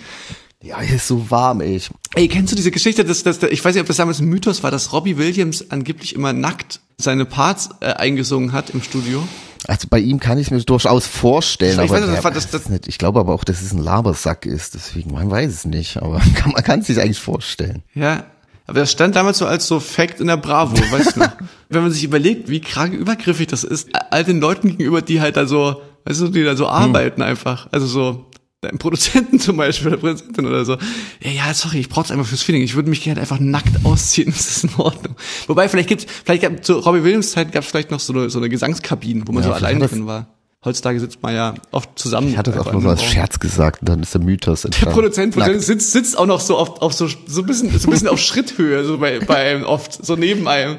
Ja, 0.63 0.81
hier 0.81 0.95
ist 0.95 1.09
so 1.09 1.29
warm, 1.29 1.61
ey. 1.61 1.75
Ich, 1.75 1.91
Ey, 2.15 2.29
kennst 2.29 2.53
du 2.53 2.57
diese 2.57 2.71
Geschichte, 2.71 3.05
dass, 3.05 3.25
dass 3.25 3.43
ich 3.43 3.65
weiß 3.65 3.75
nicht, 3.75 3.81
ob 3.81 3.89
das 3.89 3.97
damals 3.97 4.21
ein 4.21 4.27
Mythos 4.27 4.63
war, 4.63 4.71
dass 4.71 4.93
Robbie 4.93 5.19
Williams 5.19 5.73
angeblich 5.73 6.15
immer 6.15 6.33
nackt 6.33 6.79
seine 7.03 7.25
Parts 7.25 7.71
äh, 7.81 7.87
eingesungen 7.87 8.53
hat 8.53 8.71
im 8.71 8.83
Studio? 8.83 9.23
also 9.69 9.87
bei 9.89 10.01
ihm 10.01 10.19
kann 10.19 10.39
ich 10.39 10.51
mir 10.51 10.61
durchaus 10.61 11.07
vorstellen, 11.07 11.75
Ich 11.75 11.79
aber 11.79 12.01
weiß, 12.01 12.23
der- 12.23 12.31
das- 12.33 12.51
das- 12.51 12.69
nicht, 12.69 12.89
ich 12.89 12.99
glaube 12.99 13.21
aber 13.21 13.33
auch, 13.33 13.45
dass 13.45 13.63
es 13.63 13.73
ein 13.73 13.79
Labersack 13.79 14.45
ist, 14.45 14.75
deswegen, 14.75 15.13
man 15.13 15.31
weiß 15.31 15.53
es 15.53 15.65
nicht, 15.65 15.99
aber 15.99 16.19
kann, 16.35 16.51
man 16.53 16.65
kann 16.65 16.81
es 16.81 16.89
sich 16.89 17.01
eigentlich 17.01 17.21
vorstellen. 17.21 17.83
Ja, 17.95 18.25
aber 18.67 18.81
das 18.81 18.91
stand 18.91 19.15
damals 19.15 19.39
so 19.39 19.47
als 19.47 19.67
so 19.69 19.79
Fact 19.79 20.21
in 20.21 20.27
der 20.27 20.37
Bravo, 20.37 20.75
weißt 20.77 21.15
du 21.17 21.21
noch? 21.21 21.31
Wenn 21.69 21.83
man 21.83 21.93
sich 21.93 22.03
überlegt, 22.05 22.49
wie 22.49 22.61
krank 22.61 22.93
übergriffig 22.93 23.47
das 23.47 23.63
ist, 23.65 23.89
all 24.11 24.25
den 24.25 24.41
Leuten 24.41 24.69
gegenüber, 24.69 25.01
die 25.01 25.21
halt 25.21 25.37
da 25.37 25.47
so, 25.47 25.81
weißt 26.07 26.21
du, 26.23 26.29
die 26.29 26.43
da 26.43 26.57
so 26.57 26.67
arbeiten 26.69 27.23
einfach. 27.23 27.69
Also 27.71 27.87
so, 27.87 28.27
deinem 28.63 28.79
Produzenten 28.79 29.41
zum 29.41 29.57
Beispiel, 29.57 29.91
der 29.91 29.99
Produzentin 29.99 30.47
oder 30.47 30.65
so. 30.65 30.77
Ja, 31.21 31.31
ja, 31.31 31.55
sorry, 31.55 31.81
ich 31.81 31.89
brauch's 31.89 32.11
einfach 32.11 32.27
fürs 32.27 32.43
Feeling. 32.43 32.63
Ich 32.63 32.75
würde 32.75 32.89
mich 32.89 33.03
gerne 33.03 33.21
einfach 33.21 33.41
nackt 33.41 33.85
ausziehen. 33.85 34.33
Das 34.43 34.47
ist 34.49 34.65
in 34.65 34.71
Ordnung. 34.79 35.17
Wobei, 35.47 35.69
vielleicht 35.69 35.89
gibt's, 35.89 36.07
vielleicht 36.25 36.43
gab, 36.43 36.65
zu 36.65 36.79
Robbie 36.79 37.05
Williams 37.05 37.33
Zeit 37.33 37.53
gab's 37.53 37.67
vielleicht 37.67 37.91
noch 37.91 38.01
so 38.01 38.13
eine, 38.13 38.31
so 38.31 38.39
eine 38.39 38.49
Gesangskabine, 38.49 39.25
wo 39.27 39.33
man 39.33 39.43
Ja, 39.43 39.51
so 39.51 39.55
allein 39.55 39.81
drin 39.81 40.07
war. 40.07 40.27
Heutzutage 40.65 41.01
sitzt 41.01 41.23
man 41.23 41.35
ja 41.35 41.55
oft 41.73 41.99
zusammen. 41.99 42.29
Ich 42.29 42.37
hatte 42.37 42.53
das 42.53 42.67
auch 42.67 42.73
nur 42.73 42.83
so 42.83 42.89
als. 42.91 43.03
Scherz 43.03 43.41
gesagt 43.41 43.81
und 43.81 43.89
dann 43.89 44.01
ist 44.01 44.15
der 44.15 44.21
Mythos 44.21 44.63
Der 44.63 44.69
entstanden. 44.69 44.95
Produzent, 45.33 45.65
sitzt, 45.65 45.91
sitzt 45.93 46.17
auch 46.17 46.27
noch 46.27 46.41
so 46.41 46.57
auf, 46.57 46.81
auf 46.81 46.93
so, 46.93 47.09
so 47.09 47.41
ein 47.43 47.47
bisschen, 47.47 47.77
so 47.77 47.89
ein 47.89 47.91
bisschen 47.91 48.09
auf 48.09 48.21
Schritthöhe, 48.21 48.85
so 48.85 48.99
bei, 48.99 49.19
bei 49.19 49.37
einem 49.37 49.65
oft, 49.65 50.05
so 50.05 50.15
neben 50.15 50.47
einem 50.47 50.77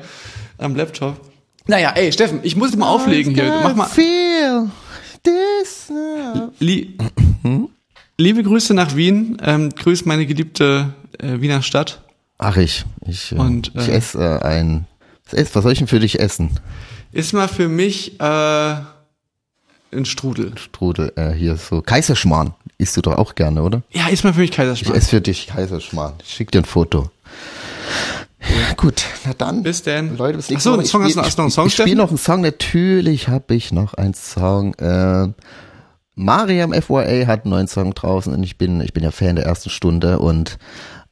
am 0.58 0.76
Laptop. 0.76 1.20
Naja, 1.68 1.92
ey, 1.96 2.12
Steffen, 2.14 2.40
ich 2.44 2.56
muss 2.56 2.76
mal 2.78 2.88
auflegen 2.88 3.34
hier. 3.34 3.60
Mach 3.62 3.76
mal. 3.76 3.86
Feel 3.88 4.70
this. 5.24 5.92
Lie 6.60 6.96
Liebe 8.18 8.44
Grüße 8.44 8.74
nach 8.74 8.96
Wien. 8.96 9.38
Ähm, 9.44 9.70
grüß 9.70 10.06
meine 10.06 10.26
geliebte 10.26 10.94
äh, 11.20 11.42
Wiener 11.42 11.62
Stadt. 11.62 12.02
Ach 12.38 12.58
ich, 12.58 12.86
ich, 13.08 13.32
äh, 13.32 13.36
Und, 13.36 13.72
ich 13.76 13.88
äh, 13.88 13.92
esse 13.94 14.20
äh, 14.42 14.46
ein, 14.46 14.86
was, 15.26 15.34
ess- 15.34 15.56
was 15.56 15.64
soll 15.64 15.72
ich 15.72 15.80
denn 15.80 15.88
für 15.88 16.00
dich 16.00 16.20
essen? 16.20 16.52
Ist 17.12 17.34
mal 17.34 17.48
für 17.48 17.68
mich 17.68 18.20
äh, 18.20 18.24
ein 19.92 20.06
Strudel. 20.06 20.54
Strudel, 20.58 21.14
äh, 21.16 21.32
hier 21.32 21.56
so 21.58 21.82
Kaiserschmarrn. 21.82 22.54
Isst 22.78 22.98
du 22.98 23.02
doch 23.02 23.18
auch 23.18 23.36
gerne, 23.36 23.62
oder? 23.64 23.84
Ja, 23.92 24.08
ist 24.08 24.24
mal 24.24 24.34
für 24.34 24.42
mich 24.42 24.50
Ich 24.52 24.56
Kaiserschmarrn. 24.56 24.98
esse 24.98 25.10
für 25.10 25.22
dich 25.22 25.48
Kaiserschmarrn. 25.48 26.14
Ich 26.24 26.34
schick 26.34 26.52
dir 26.52 26.60
ein 26.60 26.66
Foto. 26.66 27.10
Gut, 28.76 29.06
na 29.26 29.34
dann. 29.34 29.64
Bis 29.64 29.84
denn. 29.84 30.18
Leute, 30.18 30.38
bis 30.38 30.48
Ach 30.48 30.50
nächste 30.52 30.70
so, 30.70 30.72
Woche. 30.72 30.80
einen 30.82 30.88
Song, 30.88 31.06
Ich 31.08 31.18
hast 31.18 31.38
du 31.38 31.42
noch 31.42 31.46
einen 31.46 31.48
ich- 31.48 31.54
Song, 31.54 31.68
Ich 31.68 31.74
spiele 31.74 31.88
Steffen? 31.88 31.98
noch 31.98 32.10
einen 32.10 32.18
Song. 32.18 32.42
Natürlich 32.42 33.28
habe 33.30 33.56
ich 33.56 33.72
noch 33.72 33.94
einen 33.94 34.14
Song. 34.14 34.74
Äh, 34.76 35.30
Mariam 36.16 36.74
FYA 36.74 37.28
hat 37.28 37.44
einen 37.44 37.52
neuen 37.52 37.68
Song 37.68 37.94
draußen 37.94 38.34
und 38.34 38.44
ich 38.44 38.58
bin, 38.58 38.82
ich 38.82 38.94
bin 38.94 39.04
ja 39.04 39.12
Fan 39.12 39.36
der 39.36 39.46
ersten 39.46 39.70
Stunde 39.70 40.20
und 40.20 40.58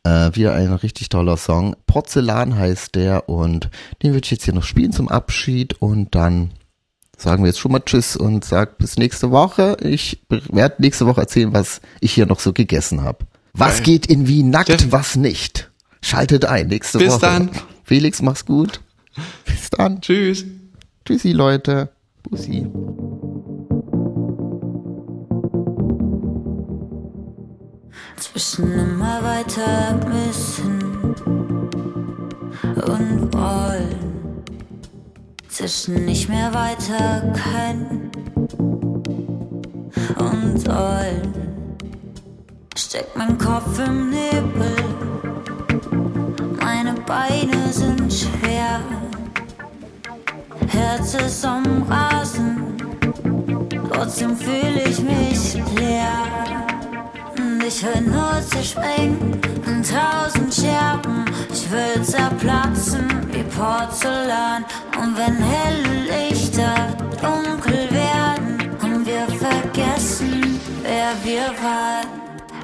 äh, 0.03 0.29
wieder 0.33 0.53
ein 0.53 0.71
richtig 0.73 1.09
toller 1.09 1.37
Song. 1.37 1.75
Porzellan 1.87 2.57
heißt 2.57 2.95
der 2.95 3.27
und 3.29 3.69
den 4.01 4.13
würde 4.13 4.25
ich 4.25 4.31
jetzt 4.31 4.45
hier 4.45 4.53
noch 4.53 4.63
spielen 4.63 4.91
zum 4.91 5.09
Abschied 5.09 5.81
und 5.81 6.13
dann 6.15 6.51
sagen 7.17 7.43
wir 7.43 7.47
jetzt 7.47 7.59
schon 7.59 7.71
mal 7.71 7.81
Tschüss 7.81 8.15
und 8.15 8.45
sag 8.45 8.77
bis 8.77 8.97
nächste 8.97 9.31
Woche. 9.31 9.77
Ich 9.81 10.21
werde 10.29 10.81
nächste 10.81 11.05
Woche 11.05 11.21
erzählen, 11.21 11.53
was 11.53 11.81
ich 11.99 12.13
hier 12.13 12.25
noch 12.25 12.39
so 12.39 12.53
gegessen 12.53 13.03
habe. 13.03 13.25
Was 13.53 13.77
Geil. 13.77 13.83
geht 13.85 14.05
in 14.07 14.27
Wien 14.27 14.49
nackt, 14.49 14.69
Steffen. 14.69 14.91
was 14.91 15.15
nicht? 15.15 15.71
Schaltet 16.01 16.45
ein 16.45 16.67
nächste 16.67 16.97
Bis 16.97 17.13
Woche. 17.13 17.19
dann. 17.21 17.51
Felix, 17.83 18.21
mach's 18.21 18.45
gut. 18.45 18.81
Bis 19.45 19.69
dann. 19.69 20.01
Tschüss. 20.01 20.45
Tschüssi, 21.05 21.31
Leute. 21.31 21.89
Bussi. 22.23 22.67
Zwischen 28.31 28.71
immer 28.71 29.21
weiter 29.23 29.99
müssen 30.07 31.15
und 32.63 33.33
wollen, 33.33 34.43
zwischen 35.49 36.05
nicht 36.05 36.29
mehr 36.29 36.53
weiter 36.53 37.33
können 37.33 38.09
und 40.17 40.59
sollen, 40.59 41.33
steckt 42.77 43.17
mein 43.17 43.37
Kopf 43.37 43.79
im 43.85 44.11
Nebel, 44.11 44.75
meine 46.61 46.93
Beine 47.05 47.71
sind 47.71 48.13
schwer, 48.13 48.79
Herz 50.67 51.15
ist 51.15 51.45
am 51.45 51.83
Rasen, 51.83 52.77
trotzdem 53.91 54.37
fühle 54.37 54.83
ich 54.85 55.01
mich 55.01 55.55
leer. 55.75 56.50
Ich 57.73 57.83
will 57.83 58.01
nur 58.01 58.41
zerspringen 58.49 59.39
in 59.65 59.81
tausend 59.81 60.53
Scherben. 60.53 61.23
Ich 61.53 61.71
will 61.71 62.03
zerplatzen 62.03 63.07
wie 63.31 63.43
Porzellan. 63.43 64.65
Und 64.99 65.17
wenn 65.17 65.37
helle 65.37 66.27
Lichter 66.27 66.89
dunkel 67.21 67.89
werden 67.89 68.75
und 68.83 69.05
wir 69.05 69.25
vergessen, 69.37 70.59
wer 70.81 71.13
wir 71.23 71.47
waren, 71.63 72.07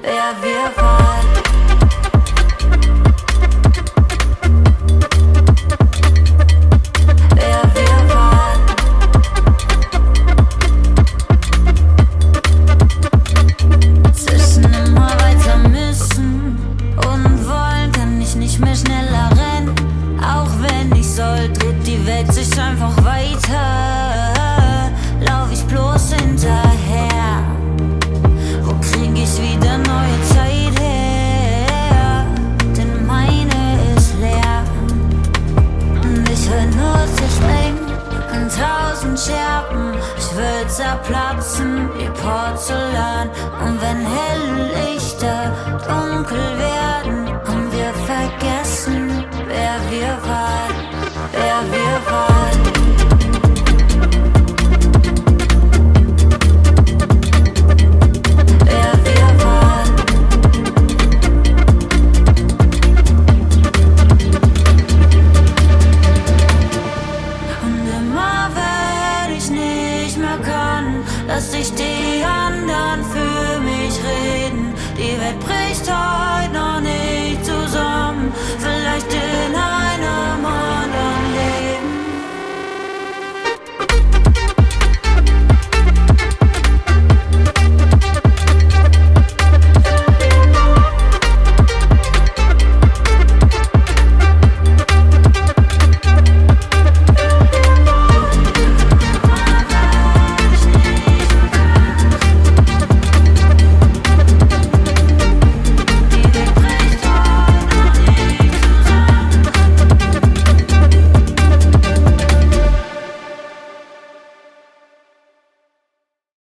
wer 0.02 0.36
wir 0.44 0.76
waren. 0.76 1.47